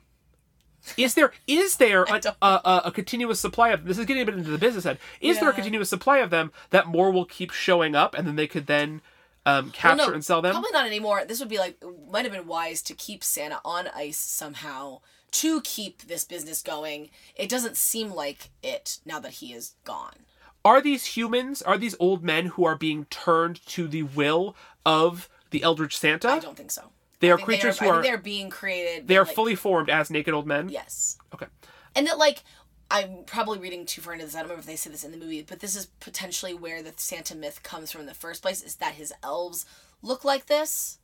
Is 0.96 1.16
there 1.16 1.34
is 1.48 1.78
there 1.78 2.04
a, 2.10 2.22
a, 2.42 2.48
a, 2.48 2.82
a 2.86 2.92
continuous 2.92 3.40
supply 3.40 3.70
of 3.70 3.86
this 3.86 3.98
is 3.98 4.06
getting 4.06 4.24
a 4.24 4.26
bit 4.26 4.36
into 4.36 4.52
the 4.52 4.58
business 4.58 4.86
end. 4.86 5.00
Is 5.20 5.40
there 5.40 5.50
a 5.50 5.54
continuous 5.54 5.90
supply 5.90 6.20
of 6.20 6.30
them 6.30 6.52
that 6.70 6.88
more 6.88 7.12
will 7.12 7.26
keep 7.26 7.52
showing 7.52 7.96
up 7.96 8.14
and 8.14 8.28
then 8.28 8.36
they 8.36 8.48
could 8.48 8.68
then 8.68 9.02
um, 9.46 9.72
capture 9.72 9.98
Well, 9.98 10.08
no, 10.10 10.14
and 10.14 10.26
sell 10.26 10.42
them? 10.42 10.54
Probably 10.54 10.72
not 10.72 10.86
anymore. 10.86 11.24
This 11.26 11.40
would 11.40 11.50
be 11.50 11.58
like 11.58 11.84
might 12.10 12.26
have 12.26 12.34
been 12.34 12.48
wise 12.48 12.82
to 12.84 12.94
keep 12.94 13.24
Santa 13.24 13.60
on 13.66 13.90
ice 13.94 14.18
somehow 14.18 15.02
to 15.32 15.62
keep 15.62 16.04
this 16.04 16.24
business 16.24 16.62
going. 16.62 17.10
It 17.36 17.50
doesn't 17.50 17.76
seem 17.76 18.12
like 18.12 18.50
it 18.64 19.00
now 19.06 19.20
that 19.20 19.34
he 19.34 19.54
is 19.54 19.74
gone. 19.84 20.26
Are 20.64 20.82
these 20.82 21.06
humans? 21.06 21.62
Are 21.62 21.78
these 21.78 21.96
old 22.00 22.24
men 22.24 22.48
who 22.48 22.66
are 22.66 22.76
being 22.76 23.06
turned 23.06 23.66
to 23.68 23.88
the 23.88 24.04
will 24.04 24.56
of 24.86 25.30
the 25.52 25.64
Eldritch 25.64 25.98
Santa? 25.98 26.30
I 26.30 26.40
don't 26.40 26.58
think 26.58 26.72
so. 26.72 26.92
They 27.20 27.32
are 27.32 27.38
creatures 27.38 27.82
I 27.82 27.86
who 27.86 27.92
are 27.92 28.04
they're 28.04 28.18
being 28.18 28.50
created. 28.50 29.08
they 29.08 29.18
are 29.18 29.26
like- 29.26 29.34
fully 29.36 29.56
formed 29.56 29.90
as 29.90 30.10
naked 30.10 30.34
old 30.34 30.46
men. 30.48 30.70
yes, 30.70 31.18
Okay. 31.34 31.48
and 31.96 32.06
that 32.08 32.18
like 32.18 32.44
I'm 32.90 33.24
probably 33.26 33.60
reading 33.60 33.86
too 33.86 34.00
far 34.02 34.14
into 34.14 34.26
this. 34.26 34.34
I 34.34 34.40
don't 34.40 34.46
remember 34.46 34.62
if 34.62 34.66
they 34.66 34.78
say 34.78 34.90
this 34.90 35.04
in 35.04 35.12
the 35.12 35.18
movie, 35.18 35.42
but 35.42 35.60
this 35.60 35.76
is 35.76 35.88
potentially 36.00 36.54
where 36.54 36.82
the 36.82 36.94
Santa 36.96 37.36
myth 37.36 37.62
comes 37.62 37.92
from 37.92 38.00
in 38.02 38.08
the 38.08 38.14
first 38.14 38.42
place. 38.42 38.62
Is 38.64 38.76
that 38.76 38.94
his 38.94 39.12
elves 39.22 39.66
look 40.02 40.24
like 40.24 40.46
this? 40.46 41.00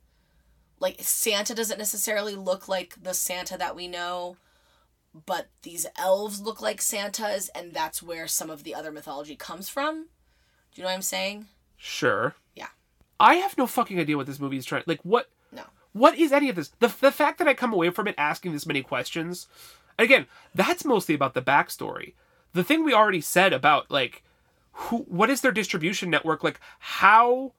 Like 0.80 0.96
Santa 1.02 1.54
doesn't 1.54 1.76
necessarily 1.78 2.34
look 2.36 2.68
like 2.68 2.94
the 3.02 3.12
Santa 3.12 3.58
that 3.58 3.76
we 3.76 3.86
know, 3.86 4.38
but 5.26 5.48
these 5.62 5.84
elves 5.98 6.40
look 6.40 6.62
like 6.62 6.80
Santas, 6.80 7.50
and 7.54 7.72
that's 7.74 8.02
where 8.02 8.26
some 8.26 8.48
of 8.50 8.64
the 8.64 8.74
other 8.74 8.90
mythology 8.90 9.36
comes 9.36 9.68
from. 9.68 10.04
Do 10.72 10.80
you 10.80 10.82
know 10.84 10.88
what 10.88 10.94
I'm 10.94 11.02
saying? 11.02 11.46
Sure. 11.76 12.34
Yeah. 12.56 12.68
I 13.20 13.34
have 13.36 13.58
no 13.58 13.66
fucking 13.66 14.00
idea 14.00 14.16
what 14.16 14.26
this 14.26 14.40
movie 14.40 14.56
is 14.56 14.64
trying. 14.64 14.84
Like, 14.86 15.00
what? 15.04 15.28
What 15.94 16.18
is 16.18 16.32
any 16.32 16.50
of 16.50 16.56
this? 16.56 16.72
The 16.80 16.88
the 17.00 17.10
fact 17.12 17.38
that 17.38 17.48
I 17.48 17.54
come 17.54 17.72
away 17.72 17.88
from 17.90 18.06
it 18.06 18.14
asking 18.18 18.52
this 18.52 18.66
many 18.66 18.82
questions, 18.82 19.46
again, 19.98 20.26
that's 20.54 20.84
mostly 20.84 21.14
about 21.14 21.32
the 21.34 21.40
backstory. 21.40 22.12
The 22.52 22.64
thing 22.64 22.84
we 22.84 22.92
already 22.92 23.20
said 23.22 23.52
about 23.54 23.90
like, 23.90 24.22
who? 24.72 24.98
What 25.08 25.30
is 25.30 25.40
their 25.40 25.52
distribution 25.52 26.10
network? 26.10 26.44
Like, 26.44 26.60
how? 26.80 27.52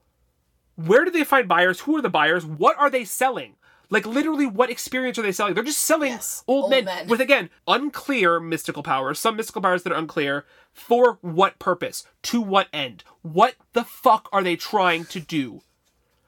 Where 0.76 1.06
do 1.06 1.12
they 1.12 1.24
find 1.24 1.48
buyers? 1.48 1.80
Who 1.82 1.96
are 1.98 2.02
the 2.02 2.10
buyers? 2.10 2.46
What 2.46 2.78
are 2.78 2.90
they 2.90 3.06
selling? 3.06 3.56
Like 3.90 4.06
literally, 4.06 4.46
what 4.48 4.70
experience 4.70 5.18
are 5.18 5.22
they 5.22 5.32
selling? 5.32 5.54
They're 5.54 5.64
just 5.64 5.80
selling 5.80 6.12
Yes, 6.12 6.44
old, 6.48 6.64
old 6.64 6.72
men, 6.72 6.86
men. 6.86 7.08
with 7.08 7.22
again 7.22 7.50
unclear 7.68 8.40
mystical 8.42 8.84
powers. 8.84 9.20
Some 9.20 9.38
mystical 9.38 9.62
powers 9.62 9.84
that 9.84 9.94
are 9.94 10.00
unclear. 10.00 10.46
For 10.74 11.20
what 11.22 11.60
purpose? 11.60 12.04
To 12.24 12.42
what 12.42 12.68
end? 12.74 13.04
What 13.22 13.56
the 13.72 13.86
fuck 13.86 14.28
are 14.34 14.44
they 14.44 14.56
trying 14.58 15.06
to 15.06 15.20
do? 15.22 15.62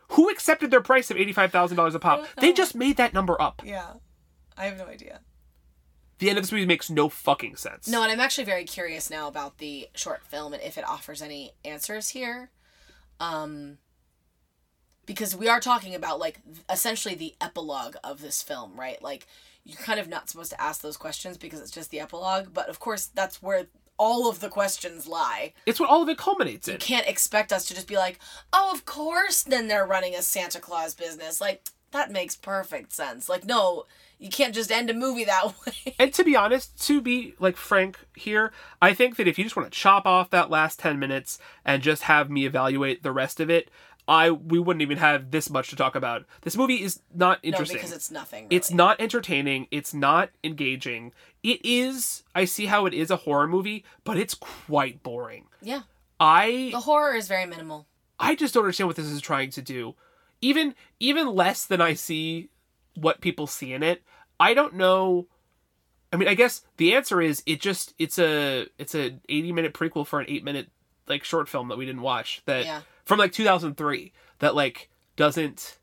Who 0.10 0.30
accepted 0.30 0.72
their 0.72 0.82
price 0.82 1.12
of 1.12 1.18
eighty-five 1.18 1.52
thousand 1.52 1.78
dollars 1.78 1.96
a 1.96 2.00
pop? 2.00 2.26
They 2.40 2.54
just 2.54 2.76
made 2.76 2.98
that 2.98 3.14
number 3.14 3.40
up. 3.42 3.62
Yeah, 3.66 3.94
I 4.58 4.66
have 4.66 4.78
no 4.78 4.86
idea. 4.86 5.22
The 6.20 6.30
end 6.30 6.38
of 6.40 6.44
this 6.44 6.52
movie 6.52 6.66
makes 6.66 6.90
no 6.90 7.10
fucking 7.10 7.58
sense. 7.58 7.88
No, 7.88 8.02
and 8.02 8.12
I'm 8.12 8.20
actually 8.20 8.46
very 8.46 8.64
curious 8.64 9.10
now 9.10 9.28
about 9.28 9.60
the 9.60 9.88
short 9.94 10.24
film 10.24 10.54
and 10.54 10.64
if 10.64 10.78
it 10.78 10.88
offers 10.88 11.22
any 11.22 11.52
answers 11.64 12.10
here. 12.10 12.52
Um 13.20 13.78
because 15.06 15.36
we 15.36 15.48
are 15.48 15.60
talking 15.60 15.96
about 15.96 16.20
like 16.20 16.40
essentially 16.70 17.16
the 17.16 17.34
epilogue 17.40 17.96
of 18.04 18.22
this 18.22 18.42
film, 18.42 18.74
right? 18.76 19.02
Like 19.02 19.28
you're 19.64 19.78
kind 19.78 20.00
of 20.00 20.08
not 20.08 20.30
supposed 20.30 20.52
to 20.52 20.62
ask 20.62 20.82
those 20.82 20.98
questions 20.98 21.38
because 21.38 21.62
it's 21.62 21.72
just 21.72 21.92
the 21.92 22.00
epilogue, 22.00 22.54
but 22.54 22.70
of 22.70 22.80
course 22.80 23.06
that's 23.08 23.42
where 23.42 23.68
all 23.98 24.30
of 24.30 24.40
the 24.40 24.50
questions 24.50 25.08
lie. 25.08 25.54
it's 25.66 25.80
what 25.80 25.90
all 25.90 26.02
of 26.04 26.10
it 26.10 26.18
culminates 26.18 26.68
in. 26.68 26.74
You 26.74 26.80
can't 26.80 27.08
expect 27.08 27.52
us 27.52 27.66
to 27.66 27.74
just 27.74 27.88
be 27.88 27.96
like, 27.98 28.20
"Oh, 28.54 28.72
of 28.74 28.86
course, 28.86 29.44
then 29.44 29.68
they're 29.68 29.86
running 29.86 30.16
a 30.16 30.22
Santa 30.22 30.60
Claus 30.60 30.94
business." 30.94 31.42
Like, 31.42 31.64
that 31.92 32.12
makes 32.12 32.36
perfect 32.36 32.94
sense. 32.94 33.30
Like, 33.30 33.46
no, 33.46 33.86
you 34.20 34.30
can't 34.30 34.54
just 34.54 34.72
end 34.72 34.90
a 34.90 34.94
movie 34.94 35.24
that 35.26 35.46
way. 35.66 35.96
And 36.00 36.14
to 36.14 36.24
be 36.24 36.36
honest, 36.36 36.86
to 36.88 37.02
be 37.02 37.34
like 37.40 37.56
frank 37.58 37.98
here, 38.16 38.52
I 38.82 38.94
think 38.94 39.16
that 39.16 39.28
if 39.28 39.38
you 39.38 39.44
just 39.44 39.56
want 39.56 39.72
to 39.72 39.78
chop 39.78 40.06
off 40.06 40.30
that 40.32 40.50
last 40.50 40.80
10 40.80 41.00
minutes 41.00 41.40
and 41.64 41.82
just 41.82 42.04
have 42.04 42.30
me 42.30 42.46
evaluate 42.46 43.04
the 43.04 43.12
rest 43.12 43.40
of 43.40 43.50
it, 43.50 43.70
I 44.08 44.32
we 44.32 44.60
wouldn't 44.60 44.82
even 44.82 44.98
have 44.98 45.32
this 45.32 45.50
much 45.50 45.70
to 45.70 45.76
talk 45.76 45.96
about. 45.96 46.26
This 46.42 46.56
movie 46.56 46.82
is 46.82 47.02
not 47.14 47.40
interesting. 47.44 47.78
no, 47.78 47.82
because 47.82 47.96
it's 47.96 48.10
nothing. 48.12 48.48
It's 48.50 48.72
not 48.72 49.02
entertaining. 49.02 49.68
It's 49.70 49.94
not 49.94 50.30
engaging. 50.44 51.12
It 51.44 51.60
is. 51.66 52.24
I 52.34 52.46
see 52.46 52.68
how 52.68 52.86
it 52.86 52.94
is 52.94 53.12
a 53.12 53.18
horror 53.18 53.48
movie, 53.48 53.84
but 54.04 54.18
it's 54.18 54.34
quite 54.34 55.04
boring. 55.04 55.46
Yeah. 55.62 55.82
I 56.20 56.70
The 56.72 56.82
horror 56.82 57.16
is 57.16 57.28
very 57.28 57.46
minimal. 57.46 57.88
I 58.20 58.36
just 58.36 58.54
don't 58.54 58.64
understand 58.64 58.88
what 58.88 58.96
this 58.96 59.06
is 59.08 59.22
trying 59.22 59.52
to 59.52 59.62
do. 59.62 59.96
Even 60.42 60.74
even 61.00 61.28
less 61.36 61.66
than 61.66 61.82
I 61.82 61.94
see 61.94 62.50
what 62.96 63.22
people 63.22 63.46
see 63.48 63.74
in 63.74 63.84
it. 63.84 64.04
I 64.40 64.54
don't 64.54 64.76
know. 64.76 65.28
I 66.14 66.16
mean, 66.16 66.28
I 66.28 66.34
guess 66.34 66.62
the 66.78 66.96
answer 66.96 67.22
is 67.22 67.44
it 67.46 67.60
just 67.60 67.94
it's 68.00 68.18
a 68.18 68.68
it's 68.78 68.96
a 68.96 69.20
80 69.28 69.52
minute 69.52 69.74
prequel 69.74 70.08
for 70.08 70.20
an 70.20 70.26
8 70.30 70.44
minute 70.44 70.70
like 71.08 71.24
short 71.24 71.50
film 71.50 71.68
that 71.68 71.78
we 71.78 71.86
didn't 71.86 72.02
watch 72.02 72.42
that 72.46 72.66
Yeah. 72.66 72.82
From 73.08 73.18
like 73.20 73.32
2003 73.32 74.12
that 74.40 74.54
like 74.56 74.90
doesn't 75.16 75.78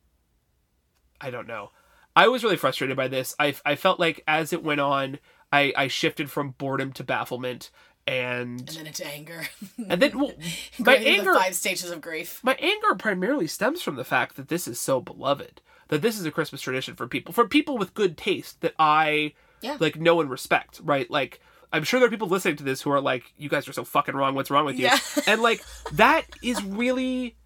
I 1.21 1.31
don't 1.31 1.49
know. 1.49 1.71
I 2.17 2.29
was 2.29 2.45
really 2.45 2.57
frustrated 2.57 2.97
by 2.97 3.09
this. 3.09 3.35
I 3.39 3.55
I 3.65 3.75
felt 3.77 3.99
like 3.99 4.23
as 4.29 4.53
it 4.53 4.63
went 4.63 4.81
on, 4.81 5.19
I 5.53 5.73
I 5.77 5.89
shifted 5.89 6.31
from 6.31 6.51
boredom 6.51 6.93
to 6.93 7.05
bafflement 7.05 7.71
and 8.07 8.61
And 8.61 8.69
then 8.69 8.87
into 8.87 9.07
anger. 9.07 9.49
and 9.89 10.01
then 10.03 10.19
well, 10.19 10.33
my 10.79 10.97
anger 10.97 11.33
The 11.33 11.39
five 11.41 11.55
stages 11.55 11.91
of 11.91 12.01
grief. 12.01 12.41
my 12.45 12.55
anger 12.61 12.95
primarily 12.97 13.47
stems 13.47 13.81
from 13.83 13.97
the 13.97 14.05
fact 14.05 14.37
that 14.37 14.49
this 14.49 14.69
is 14.69 14.79
so 14.79 15.01
beloved 15.01 15.61
that 15.89 16.03
this 16.03 16.19
is 16.19 16.25
a 16.27 16.31
christmas 16.31 16.61
tradition 16.63 16.95
for 16.95 17.07
people 17.07 17.33
for 17.33 17.47
people 17.49 17.77
with 17.79 17.95
good 17.95 18.17
taste 18.19 18.61
that 18.63 18.75
i 18.79 19.33
Yeah. 19.63 19.77
like 19.81 19.97
know 20.01 20.21
and 20.21 20.31
respect 20.31 20.81
right 20.85 21.11
like 21.11 21.41
i'm 21.75 21.85
sure 21.85 22.01
there 22.01 22.07
are 22.07 22.11
people 22.11 22.29
listening 22.29 22.57
to 22.57 22.65
this 22.65 22.81
who 22.83 22.91
are 22.91 23.01
like 23.01 23.33
you 23.37 23.49
guys 23.49 23.69
are 23.69 23.73
so 23.73 23.85
fucking 23.85 24.15
wrong 24.15 24.35
what's 24.35 24.51
wrong 24.51 24.65
with 24.65 24.77
you 24.79 24.85
Yeah. 24.87 24.99
and 25.27 25.43
like 25.43 25.63
that 25.93 26.25
is 26.43 26.63
really 26.65 27.37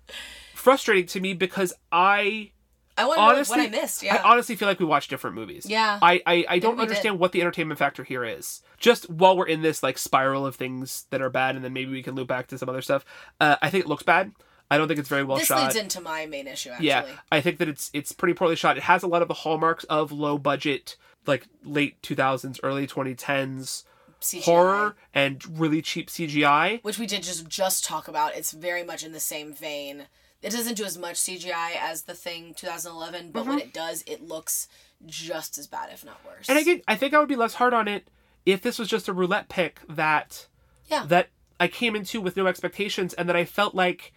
frustrating 0.54 1.06
to 1.06 1.20
me 1.20 1.34
because 1.34 1.72
i 1.92 2.52
I 2.96 3.06
wonder 3.06 3.22
honestly 3.22 3.58
what 3.60 3.66
I 3.68 3.70
missed. 3.70 4.02
Yeah. 4.02 4.16
i 4.16 4.32
honestly 4.32 4.56
feel 4.56 4.66
like 4.66 4.80
we 4.80 4.84
watch 4.84 5.08
different 5.08 5.36
movies 5.36 5.66
Yeah. 5.68 5.98
i 6.02 6.20
i, 6.26 6.44
I 6.48 6.58
don't 6.58 6.72
we 6.76 6.82
did. 6.82 6.88
understand 6.90 7.18
what 7.18 7.32
the 7.32 7.40
entertainment 7.40 7.78
factor 7.78 8.02
here 8.04 8.24
is 8.24 8.60
just 8.78 9.08
while 9.08 9.36
we're 9.36 9.46
in 9.46 9.62
this 9.62 9.82
like 9.82 9.98
spiral 9.98 10.44
of 10.46 10.56
things 10.56 11.06
that 11.10 11.22
are 11.22 11.30
bad 11.30 11.54
and 11.56 11.64
then 11.64 11.72
maybe 11.72 11.90
we 11.92 12.02
can 12.02 12.14
loop 12.14 12.28
back 12.28 12.48
to 12.48 12.58
some 12.58 12.68
other 12.68 12.82
stuff 12.82 13.04
uh, 13.40 13.56
i 13.62 13.70
think 13.70 13.84
it 13.84 13.88
looks 13.88 14.02
bad 14.02 14.32
i 14.70 14.76
don't 14.76 14.88
think 14.88 14.98
it's 14.98 15.08
very 15.08 15.22
well 15.22 15.38
this 15.38 15.46
shot 15.46 15.62
leads 15.62 15.76
into 15.76 16.00
my 16.00 16.26
main 16.26 16.46
issue. 16.48 16.70
Actually. 16.70 16.88
yeah, 16.88 17.06
I 17.32 17.40
think 17.40 17.58
that 17.58 17.68
it's 17.68 17.88
it's 17.94 18.12
pretty 18.12 18.34
poorly 18.34 18.54
shot. 18.56 18.76
It 18.76 18.82
has 18.82 19.02
a 19.02 19.06
lot 19.06 19.22
of 19.22 19.28
the 19.28 19.32
hallmarks 19.34 19.84
of 19.84 20.12
low 20.12 20.36
budget, 20.36 20.96
like 21.26 21.46
late 21.64 22.02
two 22.02 22.14
thousands, 22.14 22.60
early 22.62 22.86
twenty 22.86 23.14
tens 23.14 23.84
CGI, 24.20 24.42
horror 24.42 24.96
and 25.14 25.58
really 25.58 25.80
cheap 25.82 26.08
CGI. 26.10 26.82
which 26.82 26.98
we 26.98 27.06
did 27.06 27.22
just 27.22 27.48
just 27.48 27.84
talk 27.84 28.08
about. 28.08 28.34
It's 28.36 28.52
very 28.52 28.82
much 28.82 29.04
in 29.04 29.12
the 29.12 29.20
same 29.20 29.52
vein. 29.52 30.06
It 30.42 30.50
doesn't 30.50 30.74
do 30.76 30.84
as 30.84 30.96
much 30.96 31.16
CGI 31.16 31.76
as 31.80 32.02
the 32.02 32.14
thing 32.14 32.54
2011, 32.54 33.30
but 33.32 33.40
Mm-hmm. 33.40 33.48
when 33.50 33.58
it 33.58 33.72
does, 33.72 34.04
it 34.06 34.22
looks 34.22 34.68
just 35.06 35.58
as 35.58 35.66
bad, 35.66 35.90
if 35.92 36.04
not 36.04 36.20
worse. 36.26 36.48
And 36.48 36.58
again, 36.58 36.82
I 36.86 36.94
think 36.96 37.12
I 37.14 37.18
would 37.18 37.28
be 37.28 37.36
less 37.36 37.54
hard 37.54 37.74
on 37.74 37.88
it 37.88 38.08
if 38.46 38.62
this 38.62 38.78
was 38.78 38.88
just 38.88 39.08
a 39.08 39.12
roulette 39.12 39.48
pick 39.48 39.80
that 39.88 40.46
Yeah. 40.88 41.04
that 41.06 41.28
I 41.60 41.66
came 41.68 41.96
into 41.96 42.20
with 42.20 42.36
no 42.36 42.46
expectations 42.46 43.14
and 43.14 43.28
that 43.28 43.36
I 43.36 43.44
felt 43.44 43.74
like 43.74 44.12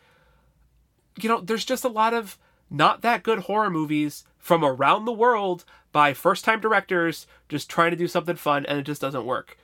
you 1.20 1.28
know, 1.28 1.42
there's 1.42 1.66
just 1.66 1.84
a 1.84 1.90
lot 1.90 2.14
of 2.14 2.38
not 2.70 3.02
that 3.02 3.22
good 3.24 3.40
horror 3.40 3.70
movies 3.70 4.24
from 4.38 4.64
around 4.64 5.06
the 5.06 5.12
world 5.12 5.66
by 5.92 6.14
first 6.14 6.46
time 6.46 6.60
directors 6.62 7.28
just 7.50 7.70
trying 7.70 7.92
to 7.92 7.98
do 7.98 8.08
something 8.08 8.36
fun 8.38 8.66
and 8.66 8.80
it 8.80 8.84
just 8.84 9.02
doesn't 9.02 9.26
work. 9.26 9.58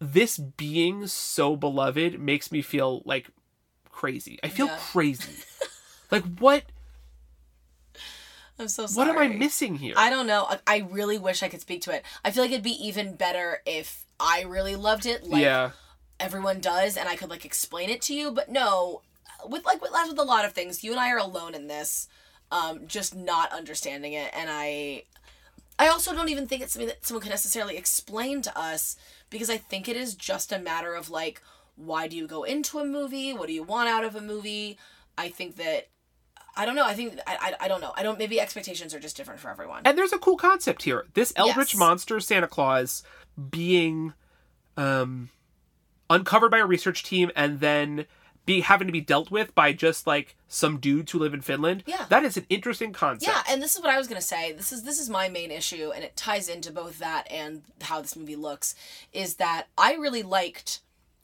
This 0.00 0.38
being 0.38 1.06
so 1.06 1.56
beloved 1.56 2.18
makes 2.18 2.50
me 2.50 2.62
feel 2.62 3.02
like 3.04 3.30
crazy. 3.90 4.38
I 4.42 4.48
feel 4.48 4.66
Yeah. 4.66 4.78
crazy. 4.78 5.42
like 6.10 6.24
what 6.38 6.64
I'm 8.58 8.68
so 8.68 8.86
sorry. 8.86 9.08
what 9.08 9.14
am 9.16 9.22
I 9.22 9.28
missing 9.34 9.76
here? 9.76 9.94
I 9.96 10.10
don't 10.10 10.26
know. 10.26 10.46
I- 10.66 10.78
really 10.90 11.18
wish 11.18 11.42
I 11.42 11.48
could 11.48 11.60
speak 11.60 11.82
to 11.82 11.94
it. 11.94 12.04
I 12.24 12.30
feel 12.30 12.42
like 12.42 12.50
it'd 12.50 12.62
be 12.62 12.86
even 12.86 13.14
better 13.14 13.62
if 13.64 14.04
I 14.18 14.42
really 14.42 14.76
loved 14.76 15.06
it, 15.06 15.24
like 15.24 15.42
yeah. 15.42 15.70
everyone 16.18 16.60
does, 16.60 16.96
and 16.96 17.08
I 17.08 17.16
could 17.16 17.30
like 17.30 17.44
explain 17.44 17.88
it 17.88 18.02
to 18.02 18.14
you. 18.14 18.30
But 18.30 18.50
no, 18.50 19.00
with 19.46 19.64
like 19.64 19.80
with, 19.80 19.92
with 20.08 20.18
a 20.18 20.22
lot 20.22 20.44
of 20.44 20.52
things, 20.52 20.84
you 20.84 20.90
and 20.90 21.00
I 21.00 21.10
are 21.10 21.18
alone 21.18 21.54
in 21.54 21.68
this, 21.68 22.06
um, 22.52 22.86
just 22.86 23.14
not 23.14 23.50
understanding 23.52 24.12
it. 24.12 24.30
And 24.34 24.50
I, 24.50 25.04
I 25.78 25.88
also 25.88 26.12
don't 26.14 26.28
even 26.28 26.46
think 26.46 26.62
it's 26.62 26.72
something 26.74 26.88
that 26.88 27.06
someone 27.06 27.22
could 27.22 27.30
necessarily 27.30 27.76
explain 27.76 28.42
to 28.42 28.58
us 28.58 28.96
because 29.30 29.48
I 29.48 29.56
think 29.56 29.88
it 29.88 29.96
is 29.96 30.14
just 30.14 30.52
a 30.52 30.58
matter 30.58 30.94
of 30.94 31.08
like, 31.10 31.40
why 31.76 32.06
do 32.08 32.16
you 32.16 32.26
go 32.26 32.42
into 32.42 32.78
a 32.78 32.84
movie? 32.84 33.32
What 33.32 33.46
do 33.46 33.54
you 33.54 33.62
want 33.62 33.88
out 33.88 34.04
of 34.04 34.14
a 34.14 34.20
movie? 34.20 34.78
I 35.16 35.28
think 35.28 35.56
that. 35.56 35.88
I 36.56 36.66
don't 36.66 36.74
know. 36.74 36.84
I 36.84 36.94
think 36.94 37.18
I, 37.26 37.36
I, 37.60 37.64
I 37.64 37.68
don't 37.68 37.80
know. 37.80 37.92
I 37.96 38.02
don't. 38.02 38.18
Maybe 38.18 38.40
expectations 38.40 38.92
are 38.92 38.98
just 39.00 39.16
different 39.16 39.40
for 39.40 39.48
everyone. 39.50 39.82
And 39.84 39.96
there's 39.96 40.12
a 40.12 40.18
cool 40.18 40.36
concept 40.36 40.82
here. 40.82 41.06
This 41.14 41.32
eldritch 41.36 41.74
Yes. 41.74 41.78
monster 41.78 42.18
Santa 42.20 42.48
Claus 42.48 43.02
being 43.50 44.12
um 44.76 45.30
uncovered 46.10 46.50
by 46.50 46.58
a 46.58 46.66
research 46.66 47.04
team 47.04 47.30
and 47.36 47.60
then 47.60 48.06
be 48.46 48.60
having 48.60 48.88
to 48.88 48.92
be 48.92 49.00
dealt 49.00 49.30
with 49.30 49.54
by 49.54 49.72
just 49.72 50.06
like 50.06 50.36
some 50.48 50.78
dudes 50.78 51.12
who 51.12 51.18
live 51.18 51.34
in 51.34 51.40
Finland. 51.40 51.84
Yeah. 51.86 52.06
That 52.08 52.24
is 52.24 52.36
an 52.36 52.46
interesting 52.48 52.92
concept. 52.92 53.30
Yeah, 53.30 53.52
and 53.52 53.62
this 53.62 53.74
is 53.76 53.80
what 53.80 53.90
I 53.90 53.98
was 53.98 54.08
gonna 54.08 54.20
say. 54.20 54.52
This 54.52 54.72
is 54.72 54.82
this 54.82 54.98
is 54.98 55.08
my 55.08 55.28
main 55.28 55.50
issue, 55.50 55.92
and 55.94 56.02
it 56.02 56.16
ties 56.16 56.48
into 56.48 56.72
both 56.72 56.98
that 56.98 57.30
and 57.30 57.62
how 57.82 58.00
this 58.00 58.16
movie 58.16 58.36
looks. 58.36 58.74
Is 59.12 59.36
that 59.36 59.68
I 59.78 59.94
really 59.94 60.22
liked 60.22 60.80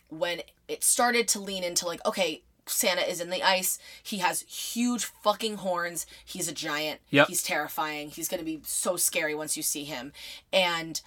when 0.09 0.43
it 0.69 0.85
started 0.85 1.27
to 1.29 1.41
lean 1.41 1.65
into 1.65 1.87
like, 1.87 2.05
okay, 2.07 2.43
Santa 2.67 3.03
is 3.03 3.21
in 3.21 3.31
the 3.31 3.43
ice. 3.43 3.79
He 4.03 4.19
has 4.19 4.43
huge 4.43 5.05
fucking 5.05 5.57
horns. 5.57 6.07
He's 6.25 6.49
a 6.49 6.55
giant. 6.55 7.01
Yep. 7.11 7.29
He's 7.29 7.43
terrifying. 7.43 8.11
He's 8.11 8.29
gonna 8.29 8.43
be 8.43 8.61
so 8.65 8.97
scary 8.97 9.35
once 9.35 9.57
you 9.57 9.63
see 9.63 9.85
him. 9.85 10.13
And 10.53 11.01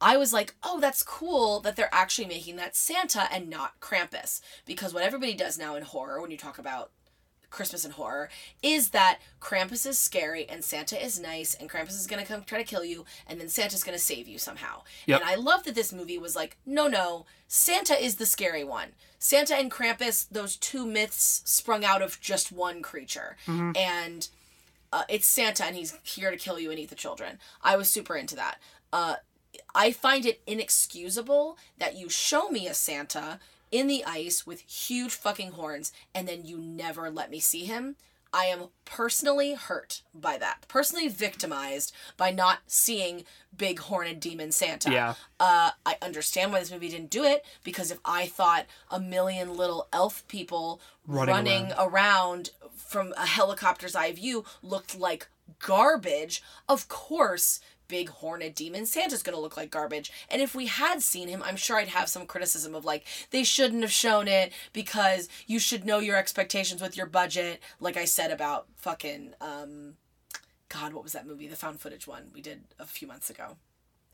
I 0.00 0.16
was 0.16 0.32
like, 0.32 0.54
oh, 0.62 0.80
that's 0.80 1.02
cool 1.02 1.60
that 1.60 1.76
they're 1.76 1.88
actually 1.92 2.26
making 2.26 2.56
that 2.56 2.76
Santa 2.76 3.32
and 3.32 3.48
not 3.48 3.80
Krampus. 3.80 4.40
Because 4.66 4.92
what 4.92 5.02
everybody 5.02 5.34
does 5.34 5.58
now 5.58 5.74
in 5.74 5.82
horror, 5.82 6.20
when 6.20 6.30
you 6.30 6.36
talk 6.36 6.58
about 6.58 6.90
Christmas 7.50 7.84
and 7.84 7.94
horror 7.94 8.28
is 8.62 8.90
that 8.90 9.18
Krampus 9.40 9.86
is 9.86 9.98
scary 9.98 10.46
and 10.48 10.62
Santa 10.62 11.02
is 11.02 11.18
nice 11.18 11.54
and 11.54 11.70
Krampus 11.70 11.90
is 11.90 12.06
gonna 12.06 12.24
come 12.24 12.42
try 12.42 12.58
to 12.58 12.64
kill 12.64 12.84
you 12.84 13.06
and 13.26 13.40
then 13.40 13.48
Santa's 13.48 13.84
gonna 13.84 13.98
save 13.98 14.28
you 14.28 14.38
somehow. 14.38 14.82
Yep. 15.06 15.20
And 15.20 15.30
I 15.30 15.36
love 15.36 15.64
that 15.64 15.74
this 15.74 15.92
movie 15.92 16.18
was 16.18 16.36
like, 16.36 16.58
no, 16.66 16.86
no, 16.86 17.24
Santa 17.48 17.94
is 17.94 18.16
the 18.16 18.26
scary 18.26 18.64
one. 18.64 18.88
Santa 19.18 19.54
and 19.54 19.70
Krampus, 19.70 20.28
those 20.28 20.56
two 20.56 20.86
myths 20.86 21.42
sprung 21.46 21.84
out 21.84 22.02
of 22.02 22.20
just 22.20 22.52
one 22.52 22.82
creature. 22.82 23.36
And 23.74 24.28
uh, 24.92 25.04
it's 25.08 25.26
Santa 25.26 25.64
and 25.64 25.76
he's 25.76 25.96
here 26.02 26.30
to 26.30 26.36
kill 26.36 26.60
you 26.60 26.70
and 26.70 26.78
eat 26.78 26.90
the 26.90 26.94
children. 26.94 27.38
I 27.62 27.76
was 27.76 27.88
super 27.88 28.16
into 28.16 28.36
that. 28.36 28.58
Uh, 28.92 29.16
I 29.74 29.92
find 29.92 30.26
it 30.26 30.40
inexcusable 30.46 31.58
that 31.78 31.96
you 31.96 32.08
show 32.08 32.48
me 32.48 32.66
a 32.66 32.74
Santa 32.74 33.38
in 33.70 33.86
the 33.86 34.04
ice 34.04 34.46
with 34.46 34.60
huge 34.60 35.12
fucking 35.12 35.52
horns 35.52 35.92
and 36.14 36.28
then 36.28 36.44
you 36.44 36.58
never 36.58 37.10
let 37.10 37.30
me 37.30 37.40
see 37.40 37.64
him. 37.64 37.96
I 38.32 38.46
am 38.46 38.64
personally 38.84 39.54
hurt 39.54 40.02
by 40.14 40.36
that. 40.38 40.66
Personally 40.68 41.08
victimized 41.08 41.92
by 42.16 42.30
not 42.32 42.58
seeing 42.66 43.24
big 43.56 43.78
horned 43.78 44.20
demon 44.20 44.52
Santa. 44.52 44.90
Yeah. 44.92 45.14
Uh, 45.40 45.70
I 45.86 45.96
understand 46.02 46.52
why 46.52 46.60
this 46.60 46.70
movie 46.70 46.88
didn't 46.90 47.10
do 47.10 47.24
it 47.24 47.44
because 47.64 47.90
if 47.90 47.98
I 48.04 48.26
thought 48.26 48.66
a 48.90 49.00
million 49.00 49.56
little 49.56 49.88
elf 49.92 50.26
people 50.28 50.80
Running 51.06 51.34
running, 51.34 51.72
around. 51.78 52.50
from 52.76 53.14
a 53.16 53.26
helicopter's 53.26 53.94
eye 53.96 54.12
view 54.12 54.44
looked 54.62 54.98
like 54.98 55.28
garbage, 55.60 56.42
of 56.68 56.88
course 56.88 57.60
big 57.88 58.08
horned 58.08 58.54
demon 58.54 58.86
Santa's 58.86 59.22
gonna 59.22 59.38
look 59.38 59.56
like 59.56 59.70
garbage. 59.70 60.12
And 60.30 60.42
if 60.42 60.54
we 60.54 60.66
had 60.66 61.02
seen 61.02 61.28
him, 61.28 61.42
I'm 61.42 61.56
sure 61.56 61.76
I'd 61.76 61.88
have 61.88 62.08
some 62.08 62.26
criticism 62.26 62.74
of 62.74 62.84
like, 62.84 63.04
they 63.30 63.44
shouldn't 63.44 63.82
have 63.82 63.92
shown 63.92 64.28
it 64.28 64.52
because 64.72 65.28
you 65.46 65.58
should 65.58 65.84
know 65.84 65.98
your 65.98 66.16
expectations 66.16 66.82
with 66.82 66.96
your 66.96 67.06
budget. 67.06 67.60
Like 67.80 67.96
I 67.96 68.04
said 68.04 68.30
about 68.30 68.66
fucking 68.76 69.34
um 69.40 69.94
God, 70.68 70.92
what 70.92 71.04
was 71.04 71.12
that 71.12 71.26
movie? 71.26 71.46
The 71.46 71.56
found 71.56 71.80
footage 71.80 72.06
one 72.06 72.30
we 72.34 72.40
did 72.40 72.64
a 72.78 72.84
few 72.84 73.06
months 73.08 73.30
ago. 73.30 73.56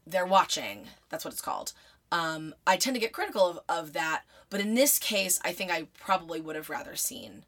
They're 0.07 0.27
watching. 0.27 0.89
That's 1.09 1.25
what 1.25 1.33
it's 1.33 1.41
called. 1.41 1.73
Um, 2.11 2.55
I 2.67 2.77
tend 2.77 2.95
to 2.95 3.01
get 3.01 3.13
critical 3.13 3.49
of, 3.49 3.61
of 3.69 3.93
that, 3.95 4.25
but 4.51 4.61
in 4.61 4.75
this 4.75 4.99
case, 4.99 5.41
I 5.45 5.53
think 5.53 5.71
I 5.71 5.87
probably 5.99 6.43
would 6.43 6.57
have 6.57 6.69
rather 6.69 6.95
seen 6.95 7.47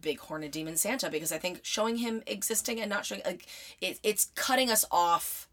big 0.00 0.18
horned 0.20 0.50
demon 0.50 0.76
Santa 0.76 1.10
because 1.10 1.32
I 1.32 1.38
think 1.38 1.60
showing 1.62 1.96
him 1.96 2.22
existing 2.26 2.80
and 2.80 2.90
not 2.90 3.06
showing 3.06 3.22
like 3.24 3.46
it, 3.80 3.98
it's 4.02 4.26
cutting 4.34 4.70
us 4.70 4.84
off. 4.90 5.45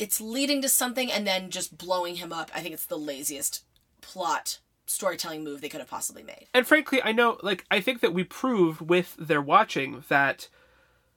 It's 0.00 0.20
leading 0.20 0.62
to 0.62 0.68
something 0.68 1.12
and 1.12 1.26
then 1.26 1.50
just 1.50 1.76
blowing 1.76 2.16
him 2.16 2.32
up. 2.32 2.50
I 2.54 2.60
think 2.60 2.74
it's 2.74 2.86
the 2.86 2.98
laziest 2.98 3.64
plot 4.00 4.58
storytelling 4.86 5.44
move 5.44 5.60
they 5.60 5.68
could 5.68 5.80
have 5.80 5.90
possibly 5.90 6.22
made. 6.22 6.46
And 6.52 6.66
frankly, 6.66 7.00
I 7.02 7.12
know 7.12 7.38
like 7.42 7.64
I 7.70 7.80
think 7.80 8.00
that 8.00 8.12
we 8.12 8.24
proved 8.24 8.80
with 8.80 9.14
They're 9.18 9.40
Watching 9.42 10.02
that 10.08 10.48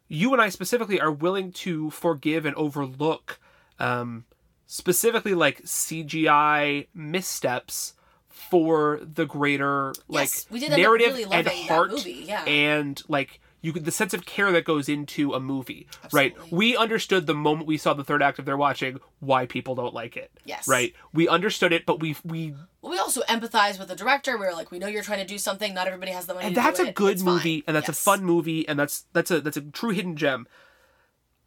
you 0.08 0.32
and 0.34 0.42
I 0.42 0.50
specifically 0.50 1.02
are 1.02 1.12
willing 1.12 1.52
to 1.54 1.90
forgive 1.90 2.46
and 2.46 2.56
overlook 2.56 3.40
um, 3.80 4.26
specifically 4.68 5.34
like 5.34 5.64
CGI 5.64 6.88
missteps 6.94 7.94
for 8.28 9.00
the 9.02 9.26
greater 9.26 9.94
like 10.08 10.30
Yes, 10.30 10.48
we 10.50 10.60
did 10.60 10.72
end 10.72 10.82
narrative 10.82 11.16
really 11.16 11.32
and 11.32 11.48
heart 11.48 11.92
movie, 11.92 12.26
yeah. 12.28 12.44
and 12.46 13.02
like 13.08 13.40
you 13.64 13.74
could 13.74 13.86
the 13.86 13.92
sense 13.92 14.14
of 14.14 14.26
care 14.28 14.52
that 14.52 14.66
goes 14.66 14.88
into 14.88 15.34
a 15.34 15.40
movie 15.40 15.88
right 16.12 16.36
we 16.52 16.78
understood 16.78 17.26
the 17.26 17.34
moment 17.34 17.66
we 17.66 17.78
saw 17.78 17.94
the 17.96 18.04
third 18.04 18.22
act 18.22 18.38
of 18.38 18.46
They're 18.46 18.56
Watching 18.58 19.00
why 19.20 19.46
people 19.48 19.74
don't 19.74 19.94
like 19.94 20.16
it 20.16 20.30
Yes. 20.46 20.68
right 20.68 20.94
we 21.14 21.28
understood 21.28 21.74
it 21.74 21.86
but 21.88 22.00
we 22.00 22.16
we 22.24 22.54
we 22.84 22.98
also 23.00 23.22
empathize 23.24 23.80
with 23.80 23.88
the 23.88 23.96
director. 23.96 24.38
We 24.38 24.46
were 24.46 24.52
like, 24.52 24.70
we 24.70 24.78
know 24.78 24.88
you're 24.88 25.04
trying 25.04 25.22
to 25.22 25.26
do 25.26 25.38
something. 25.38 25.74
Not 25.74 25.88
everybody 25.88 26.12
has 26.12 26.26
the 26.26 26.34
money. 26.34 26.48
and 26.48 26.54
to 26.56 26.60
do 26.60 26.66
that's 26.68 26.80
a 26.82 26.88
it. 26.88 26.96
good 26.96 27.14
It's 27.14 27.24
fine. 27.24 27.34
movie 27.36 27.64
and 27.66 27.76
that's 27.78 27.88
Yes. 27.88 27.98
a 28.00 28.02
fun 28.04 28.26
movie 28.26 28.68
and 28.68 28.78
that's 28.78 29.06
that's 29.14 29.32
a 29.32 29.40
that's 29.42 29.56
a 29.58 29.62
true 29.62 29.92
hidden 29.92 30.16
gem 30.18 30.46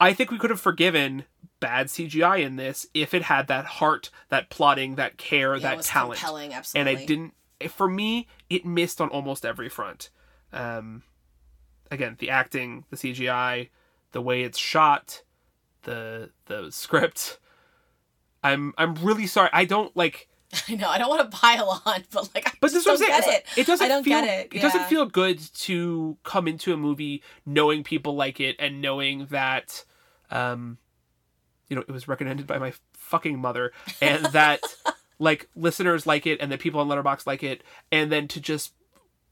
i 0.00 0.12
think 0.14 0.30
we 0.30 0.38
could 0.38 0.50
have 0.50 0.60
forgiven 0.60 1.24
bad 1.60 1.86
cgi 1.88 2.42
in 2.44 2.56
this 2.56 2.86
if 2.94 3.12
it 3.14 3.22
had 3.22 3.48
that 3.48 3.64
heart 3.64 4.10
that 4.30 4.48
plotting 4.50 4.94
that 4.96 5.16
care 5.18 5.52
Yeah, 5.52 5.58
it 5.58 5.62
that 5.62 5.76
was 5.78 5.86
talent 5.86 6.18
compelling. 6.20 6.46
and 6.52 6.54
Absolutely. 6.54 6.96
i 6.96 7.04
didn't 7.06 7.34
for 7.70 7.88
me 7.88 8.26
it 8.50 8.64
missed 8.66 9.00
on 9.00 9.08
almost 9.10 9.44
every 9.46 9.68
front 9.68 10.10
um 10.52 11.02
again 11.96 12.16
the 12.18 12.30
acting 12.30 12.84
the 12.90 12.96
cgi 12.96 13.68
the 14.12 14.20
way 14.22 14.42
it's 14.42 14.58
shot 14.58 15.22
the 15.82 16.30
the 16.46 16.70
script 16.70 17.38
i'm 18.42 18.72
i'm 18.78 18.94
really 18.96 19.26
sorry 19.26 19.50
i 19.52 19.64
don't 19.64 19.96
like 19.96 20.28
I 20.68 20.76
know. 20.76 20.88
I 20.88 20.96
don't 20.98 21.08
want 21.08 21.28
to 21.28 21.36
pile 21.36 21.82
on, 21.84 22.04
but 22.12 22.30
like, 22.32 22.46
I 22.48 22.52
But 22.60 22.72
this 22.72 22.84
don't 22.84 23.00
get 23.00 23.24
it. 23.24 23.26
like- 23.26 23.46
It 23.58 23.66
doesn't 23.66 23.84
I 23.84 23.88
don't 23.88 24.04
feel. 24.04 24.20
get 24.22 24.52
it. 24.54 24.62
doesn't 24.62 24.84
feel 24.84 25.04
good 25.04 25.40
to 25.66 26.16
come 26.22 26.46
into 26.46 26.72
a 26.72 26.76
movie 26.76 27.24
knowing 27.44 27.82
people 27.82 28.14
like 28.14 28.38
it 28.38 28.54
and 28.60 28.80
knowing 28.80 29.26
that, 29.30 29.84
um, 30.30 30.78
you 31.68 31.74
know, 31.74 31.82
it 31.82 31.90
was 31.90 32.06
recommended 32.06 32.46
by 32.46 32.58
my 32.58 32.72
fucking 32.92 33.36
mother, 33.40 33.72
and 34.00 34.24
that 34.32 34.60
like 35.18 35.48
listeners 35.56 36.06
like 36.06 36.28
it, 36.28 36.40
and 36.40 36.52
that 36.52 36.60
people 36.60 36.80
on 36.80 36.86
Letterboxd 36.88 37.26
like 37.26 37.42
it, 37.42 37.64
and 37.90 38.10
then 38.12 38.28
to 38.28 38.40
just 38.40 38.72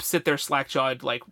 sit 0.01 0.25
there 0.25 0.37
slack 0.37 0.69
jawed 0.69 1.05
like 1.05 1.23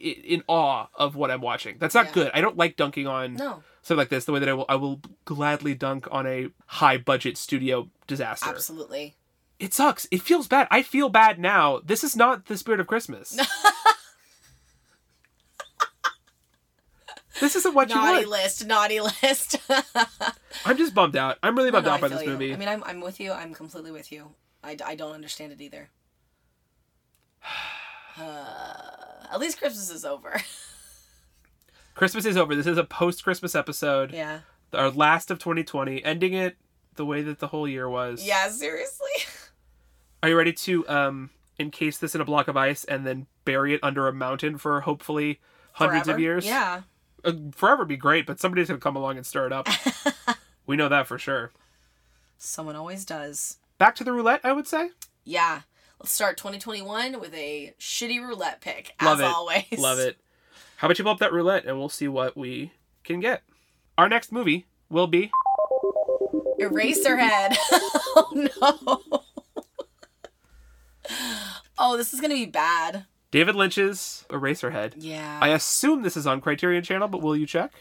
in 0.00 0.42
awe 0.48 0.86
of 0.94 1.14
what 1.16 1.30
I'm 1.30 1.40
watching. 1.40 1.76
That's 1.78 1.94
not 1.94 2.06
Yeah. 2.06 2.12
good. 2.12 2.30
I 2.34 2.40
don't 2.40 2.56
like 2.56 2.76
dunking 2.76 3.06
on 3.06 3.34
No, 3.34 3.62
something 3.82 3.98
like 3.98 4.08
this 4.08 4.24
the 4.24 4.32
way 4.32 4.40
that 4.40 4.48
I 4.48 4.52
will. 4.54 4.66
I 4.68 4.74
will 4.76 5.00
gladly 5.24 5.74
dunk 5.74 6.08
on 6.10 6.26
a 6.26 6.48
high 6.66 6.96
budget 6.98 7.36
studio 7.36 7.88
disaster 8.06 8.48
absolutely. 8.48 9.14
it 9.58 9.74
sucks. 9.74 10.06
It 10.10 10.22
feels 10.22 10.48
bad. 10.48 10.66
I 10.70 10.82
feel 10.82 11.08
bad 11.10 11.38
now. 11.38 11.80
This 11.84 12.02
is 12.02 12.16
not 12.16 12.46
the 12.46 12.56
spirit 12.56 12.80
of 12.80 12.86
Christmas. 12.86 13.38
this 17.40 17.56
isn't 17.56 17.74
what 17.74 17.88
you 17.88 17.94
Naughty 17.94 18.18
want. 18.26 18.28
list. 18.28 18.66
Naughty 18.66 19.00
list. 19.00 19.56
I'm 20.64 20.76
just 20.76 20.94
bummed 20.94 21.16
out. 21.16 21.38
I'm 21.42 21.56
really 21.56 21.70
bummed 21.70 21.86
No, 21.86 21.92
out 21.92 21.98
I 21.98 22.00
by 22.02 22.08
this 22.08 22.22
you. 22.22 22.28
movie. 22.30 22.52
I 22.52 22.56
mean, 22.56 22.68
I'm, 22.68 22.82
I'm 22.84 23.00
with 23.00 23.20
you. 23.20 23.32
I'm 23.32 23.54
completely 23.54 23.92
with 23.92 24.10
you. 24.12 24.32
I, 24.62 24.76
I 24.84 24.94
don't 24.94 25.12
understand 25.14 25.52
it 25.52 25.60
either. 25.60 25.88
Uh, 28.20 29.19
at 29.30 29.40
least 29.40 29.58
Christmas 29.58 29.90
is 29.90 30.04
over. 30.04 30.40
Christmas 31.94 32.24
is 32.24 32.36
over. 32.36 32.54
This 32.54 32.66
is 32.66 32.78
a 32.78 32.84
post-Christmas 32.84 33.54
episode. 33.54 34.12
yeah. 34.12 34.40
Our 34.72 34.90
last 34.90 35.32
of 35.32 35.40
2020, 35.40 36.04
ending 36.04 36.32
it 36.32 36.56
the 36.94 37.04
way 37.04 37.22
that 37.22 37.40
the 37.40 37.48
whole 37.48 37.66
year 37.66 37.88
was. 37.88 38.24
Yeah, 38.24 38.48
seriously. 38.48 39.08
Are 40.22 40.28
you 40.28 40.36
ready 40.36 40.52
to 40.52 40.88
um 40.88 41.30
encase 41.58 41.98
this 41.98 42.14
in 42.14 42.20
a 42.20 42.24
block 42.24 42.46
of 42.46 42.56
ice 42.56 42.84
and 42.84 43.06
then 43.06 43.26
bury 43.44 43.74
it 43.74 43.80
under 43.82 44.06
a 44.06 44.12
mountain 44.12 44.58
for 44.58 44.80
hopefully 44.82 45.40
hundreds 45.72 46.08
of 46.08 46.20
years? 46.20 46.46
Yeah. 46.46 46.82
Uh, 47.24 47.32
forever 47.52 47.84
be 47.84 47.96
great, 47.96 48.26
but 48.26 48.38
somebody's 48.38 48.68
gonna 48.68 48.78
come 48.78 48.96
along 48.96 49.16
and 49.16 49.26
stir 49.26 49.46
it 49.46 49.52
up. 49.52 49.68
we 50.66 50.76
know 50.76 50.88
that 50.88 51.06
for 51.06 51.18
sure. 51.18 51.52
Someone 52.38 52.76
always 52.76 53.04
does. 53.04 53.58
Back 53.78 53.94
to 53.96 54.04
the 54.04 54.12
roulette, 54.12 54.40
I 54.44 54.52
would 54.52 54.66
say. 54.68 54.90
Yeah. 55.24 55.62
Let's 56.00 56.12
start 56.12 56.38
2021 56.38 57.20
with 57.20 57.34
a 57.34 57.74
shitty 57.78 58.26
roulette 58.26 58.62
pick, 58.62 58.94
Love 59.02 59.20
as 59.20 59.28
it. 59.28 59.34
always. 59.34 59.64
Love 59.78 59.98
it. 59.98 60.16
How 60.78 60.86
about 60.86 60.98
you 60.98 61.04
pull 61.04 61.12
up 61.12 61.18
that 61.18 61.30
roulette 61.30 61.66
and 61.66 61.78
we'll 61.78 61.90
see 61.90 62.08
what 62.08 62.38
we 62.38 62.72
can 63.04 63.20
get. 63.20 63.42
Our 63.98 64.08
next 64.08 64.32
movie 64.32 64.66
will 64.88 65.06
be 65.06 65.30
Eraserhead. 66.58 67.54
oh 68.16 68.48
no. 68.56 69.02
oh, 71.78 71.96
this 71.98 72.14
is 72.14 72.20
gonna 72.22 72.32
be 72.34 72.46
bad. 72.46 73.04
David 73.30 73.54
Lynch's 73.54 74.24
Eraserhead. 74.30 74.94
Yeah. 74.96 75.38
I 75.42 75.48
assume 75.48 76.00
this 76.00 76.16
is 76.16 76.26
on 76.26 76.40
Criterion 76.40 76.82
Channel, 76.82 77.08
but 77.08 77.20
will 77.20 77.36
you 77.36 77.46
check? 77.46 77.72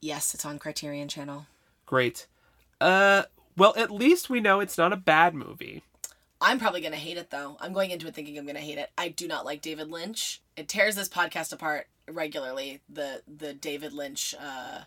yes, 0.00 0.32
it's 0.34 0.44
on 0.44 0.58
Criterion 0.60 1.08
Channel. 1.08 1.46
Great. 1.86 2.26
Uh, 2.80 3.24
well, 3.56 3.74
at 3.76 3.90
least 3.90 4.30
we 4.30 4.38
know 4.38 4.60
it's 4.60 4.78
not 4.78 4.92
a 4.92 4.96
bad 4.96 5.34
movie. 5.34 5.82
I'm 6.44 6.58
probably 6.58 6.80
gonna 6.80 6.96
hate 6.96 7.16
it 7.16 7.30
though. 7.30 7.56
I'm 7.60 7.72
going 7.72 7.90
into 7.90 8.06
it 8.06 8.14
thinking 8.14 8.38
I'm 8.38 8.46
gonna 8.46 8.58
hate 8.60 8.78
it. 8.78 8.90
I 8.98 9.08
do 9.08 9.26
not 9.26 9.44
like 9.44 9.60
David 9.62 9.90
Lynch. 9.90 10.42
It 10.56 10.68
tears 10.68 10.94
this 10.94 11.08
podcast 11.08 11.52
apart 11.52 11.86
regularly. 12.08 12.80
The 12.88 13.22
the 13.26 13.54
David 13.54 13.92
Lynch 13.92 14.34
uh, 14.38 14.80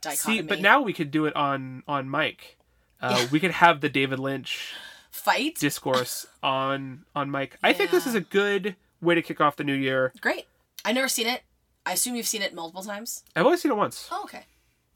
dichotomy. 0.00 0.36
See, 0.38 0.42
but 0.42 0.60
now 0.60 0.80
we 0.82 0.92
could 0.92 1.10
do 1.10 1.26
it 1.26 1.34
on 1.36 1.82
on 1.88 2.10
mic. 2.10 2.56
Uh, 3.00 3.26
We 3.30 3.40
could 3.40 3.50
have 3.52 3.80
the 3.80 3.88
David 3.88 4.18
Lynch 4.18 4.72
fight. 5.10 5.56
discourse 5.56 6.26
on 6.42 7.04
on 7.14 7.30
mic. 7.30 7.56
I 7.62 7.72
think 7.72 7.90
this 7.90 8.06
is 8.06 8.14
a 8.14 8.20
good 8.20 8.76
way 9.00 9.14
to 9.14 9.22
kick 9.22 9.40
off 9.40 9.56
the 9.56 9.64
new 9.64 9.74
year. 9.74 10.12
Great. 10.20 10.46
I've 10.84 10.94
never 10.94 11.08
seen 11.08 11.26
it. 11.26 11.42
I 11.84 11.92
assume 11.94 12.14
you've 12.14 12.26
seen 12.26 12.42
it 12.42 12.54
multiple 12.54 12.82
times. 12.82 13.24
I've 13.34 13.44
only 13.46 13.56
seen 13.58 13.72
it 13.72 13.76
once, 13.76 14.06
Oh, 14.12 14.22
okay. 14.24 14.44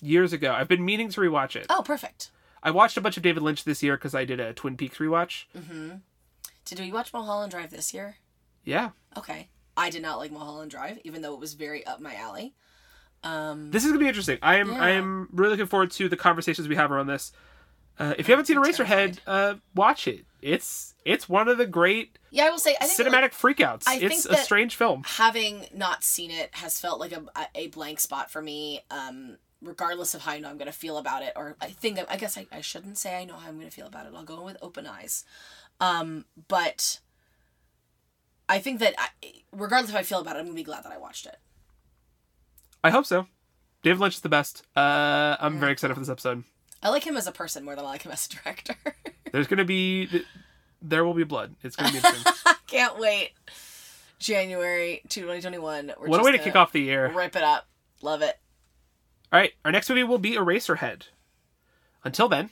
years 0.03 0.33
ago. 0.35 0.53
I've 0.53 0.69
been 0.69 0.85
meaning 0.85 1.09
to 1.09 1.21
rewatch 1.21 1.57
it. 1.57 1.67
Oh, 1.71 1.83
perfect. 1.83 2.31
I 2.65 2.71
watched 2.71 2.97
a 2.97 3.01
bunch 3.01 3.17
of 3.17 3.23
David 3.23 3.43
Lynch 3.43 3.65
this 3.65 3.83
year 3.83 3.97
because 3.97 4.15
I 4.15 4.25
did 4.25 4.41
a 4.41 4.53
Twin 4.55 4.77
Peaks 4.77 4.99
rewatch. 4.99 5.45
Mm. 5.57 6.01
Did 6.65 6.81
we 6.81 6.91
watch 6.91 7.13
Mulholland 7.13 7.53
Drive 7.53 7.71
this 7.71 7.93
year? 7.93 8.17
Yeah, 8.65 8.91
Okay. 9.17 9.49
I 9.77 9.91
did 9.91 10.03
not 10.03 10.19
like 10.19 10.31
Mulholland 10.31 10.71
Drive, 10.71 10.99
even 11.05 11.21
though 11.21 11.35
it 11.35 11.41
was 11.41 11.55
very 11.55 11.85
up 11.85 12.01
my 12.01 12.15
alley. 12.15 12.55
Um, 13.25 13.71
this 13.71 13.85
is 13.85 13.91
gonna 13.91 13.99
be 14.01 14.09
interesting. 14.09 14.39
I 14.43 14.57
am 14.57 14.73
I 14.73 14.91
am 14.91 15.29
really 15.33 15.51
looking 15.51 15.67
forward 15.67 15.91
to 15.93 16.09
the 16.09 16.17
conversations 16.17 16.69
we 16.69 16.77
have 16.77 16.93
around 16.93 17.09
this. 17.09 17.33
Uh, 17.99 18.15
if 18.19 18.29
you 18.29 18.33
haven't 18.33 18.47
seen 18.47 18.57
Eraserhead, 18.57 19.19
uh, 19.27 19.55
watch 19.75 20.07
it. 20.07 20.27
It's 20.43 20.95
it's 21.05 21.29
one 21.29 21.49
of 21.49 21.59
the 21.59 21.67
great 21.67 22.19
yeah, 22.31 22.45
I 22.45 22.51
will 22.51 22.59
say 22.59 22.77
I 22.81 22.87
think 22.87 23.11
like, 23.11 23.33
cinematic 23.33 23.33
freakouts. 23.33 23.85
I 23.87 23.97
it's 23.97 24.27
a 24.27 24.37
strange 24.37 24.77
film. 24.77 25.03
having 25.07 25.67
not 25.75 26.05
seen 26.05 26.31
it 26.31 26.51
has 26.53 26.81
felt 26.81 27.01
like 27.01 27.13
a, 27.13 27.25
a 27.55 27.69
blank 27.69 27.99
spot 27.99 28.31
for 28.31 28.43
me. 28.43 28.83
Um, 28.91 29.39
regardless 29.65 30.15
of 30.15 30.23
how 30.23 30.33
I 30.33 30.39
know 30.39 30.49
I'm 30.49 30.59
going 30.59 30.67
to 30.67 30.73
feel 30.73 30.99
about 30.99 31.23
it, 31.23 31.33
or 31.37 31.57
I 31.61 31.69
think 31.69 31.99
I 32.09 32.17
guess 32.17 32.39
I, 32.39 32.47
I 32.53 32.61
shouldn't 32.61 32.99
say 32.99 33.17
I 33.17 33.25
know 33.25 33.35
how 33.35 33.49
I'm 33.49 33.57
going 33.57 33.69
to 33.69 33.75
feel 33.75 33.87
about 33.87 34.07
it. 34.07 34.13
I'll 34.15 34.25
go 34.25 34.39
in 34.39 34.45
with 34.45 34.57
open 34.63 34.87
eyes. 34.87 35.25
Um, 35.81 36.25
but 36.49 37.01
I 38.49 38.59
think 38.59 38.81
that 38.81 38.95
I, 38.99 39.09
regardless 39.53 39.91
of 39.91 39.95
how 39.95 40.01
I 40.01 40.05
feel 40.05 40.21
about 40.21 40.37
it, 40.37 40.41
I'm 40.41 40.45
going 40.47 40.57
to 40.57 40.61
be 40.61 40.65
glad 40.65 40.85
that 40.85 40.93
I 40.93 40.99
watched 40.99 41.27
it. 41.27 41.37
I 42.83 42.91
hope 42.91 43.07
so. 43.07 43.27
David 43.83 44.01
Lynch 44.01 44.15
is 44.15 44.21
the 44.21 44.29
best. 44.29 44.63
Uh, 44.77 45.37
I'm 45.41 45.59
very 45.59 45.73
excited 45.73 45.95
for 45.95 46.01
this 46.01 46.09
episode. 46.09 46.45
I 46.83 46.91
like 46.91 47.05
him 47.05 47.17
as 47.17 47.27
a 47.27 47.33
person 47.33 47.65
more 47.65 47.75
than 47.75 47.85
I 47.85 47.89
like 47.89 48.03
him 48.03 48.13
as 48.13 48.27
a 48.27 48.43
director. 48.43 48.77
There's 49.33 49.47
gonna 49.47 49.65
be, 49.65 50.25
there 50.83 51.05
will 51.05 51.15
be 51.15 51.25
blood. 51.25 51.55
It's 51.63 51.77
gonna 51.77 51.91
be 51.91 51.97
interesting. 51.97 52.33
Can't 52.67 52.99
wait. 52.99 53.33
January 54.19 55.03
2021. 55.09 55.93
We're 55.99 56.09
what 56.09 56.21
a 56.21 56.23
way 56.23 56.33
gonna 56.33 56.43
kick 56.43 56.57
off 56.57 56.73
the 56.73 56.81
year. 56.81 57.11
Rip 57.13 57.37
it 57.37 57.43
up. 57.43 57.67
Love 58.01 58.23
it. 58.23 58.39
All 59.35 59.41
right, 59.41 59.53
our 59.65 59.73
next 59.73 59.89
movie 59.89 60.05
will 60.05 60.19
be 60.19 60.37
Eraserhead. 60.37 61.09
Until 62.05 62.29
then, 62.29 62.51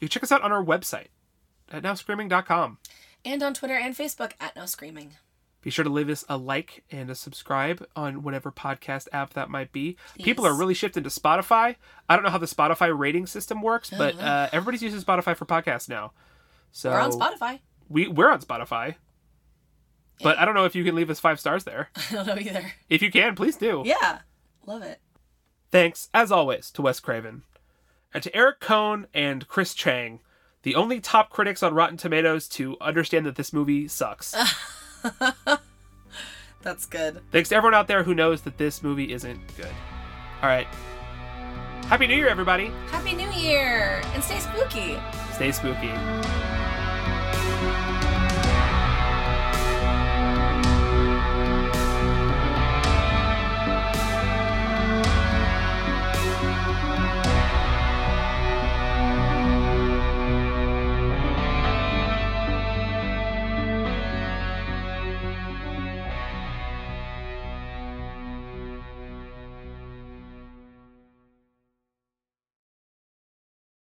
you 0.00 0.08
can 0.08 0.08
check 0.08 0.24
us 0.24 0.32
out 0.32 0.42
on 0.42 0.50
our 0.50 0.64
website 0.64 1.06
at 1.70 1.84
nowscreaming.com. 1.84 2.78
And 3.24 3.42
on 3.44 3.54
Twitter 3.54 3.76
and 3.76 3.94
Facebook 3.96 4.32
at 4.40 4.56
nowscreaming. 4.56 5.10
Be 5.62 5.70
sure 5.70 5.84
to 5.84 5.90
leave 5.90 6.08
us 6.08 6.24
a 6.28 6.36
like 6.36 6.82
and 6.90 7.10
a 7.10 7.14
subscribe 7.14 7.86
on 7.94 8.24
whatever 8.24 8.50
podcast 8.50 9.06
app 9.12 9.34
that 9.34 9.50
might 9.50 9.70
be. 9.70 9.96
People 10.20 10.44
are 10.44 10.52
really 10.52 10.74
shifting 10.74 11.04
to 11.04 11.10
Spotify. 11.10 11.76
I 12.08 12.16
don't 12.16 12.24
know 12.24 12.30
how 12.30 12.38
the 12.38 12.46
Spotify 12.46 12.96
rating 12.96 13.28
system 13.28 13.62
works, 13.62 13.90
but 13.96 14.18
uh, 14.18 14.48
everybody's 14.50 14.82
using 14.82 15.00
Spotify 15.00 15.36
for 15.36 15.46
podcasts 15.46 15.88
now. 15.88 16.10
So 16.72 16.90
We're 16.90 16.98
on 17.02 17.12
Spotify. 17.12 17.60
We 17.88 18.08
we're 18.08 18.32
on 18.32 18.40
Spotify, 18.40 18.96
but 20.24 20.38
I 20.38 20.44
don't 20.44 20.54
know 20.56 20.64
if 20.64 20.74
you 20.74 20.82
can 20.82 20.96
leave 20.96 21.08
us 21.08 21.20
five 21.20 21.38
stars 21.38 21.62
there. 21.62 21.90
I 22.10 22.14
don't 22.14 22.26
know 22.26 22.36
either. 22.36 22.72
If 22.88 23.00
you 23.00 23.12
can, 23.12 23.36
please 23.36 23.56
do. 23.56 23.84
Yeah. 23.86 24.22
Love 24.66 24.82
it. 24.82 25.00
Thanks, 25.70 26.08
as 26.14 26.30
always, 26.32 26.70
to 26.72 26.82
Wes 26.82 27.00
Craven. 27.00 27.42
And 28.14 28.22
to 28.22 28.34
Eric 28.34 28.60
Kohn 28.60 29.06
and 29.12 29.46
Chris 29.48 29.74
Chang, 29.74 30.20
the 30.62 30.74
only 30.74 31.00
top 31.00 31.30
critics 31.30 31.62
on 31.62 31.74
Rotten 31.74 31.96
Tomatoes 31.96 32.48
to 32.50 32.76
understand 32.80 33.26
that 33.26 33.36
this 33.36 33.52
movie 33.52 33.88
sucks. 33.88 34.34
That's 36.62 36.86
good. 36.86 37.20
Thanks 37.30 37.50
to 37.50 37.56
everyone 37.56 37.74
out 37.74 37.86
there 37.86 38.02
who 38.02 38.14
knows 38.14 38.42
that 38.42 38.58
this 38.58 38.82
movie 38.82 39.12
isn't 39.12 39.40
good. 39.56 39.72
All 40.42 40.48
right. 40.48 40.66
Happy 41.86 42.08
New 42.08 42.16
Year, 42.16 42.28
everybody. 42.28 42.72
Happy 42.90 43.14
New 43.14 43.30
Year 43.30 44.02
and 44.14 44.24
stay 44.24 44.40
spooky. 44.40 44.98
Stay 45.34 45.52
spooky. 45.52 45.92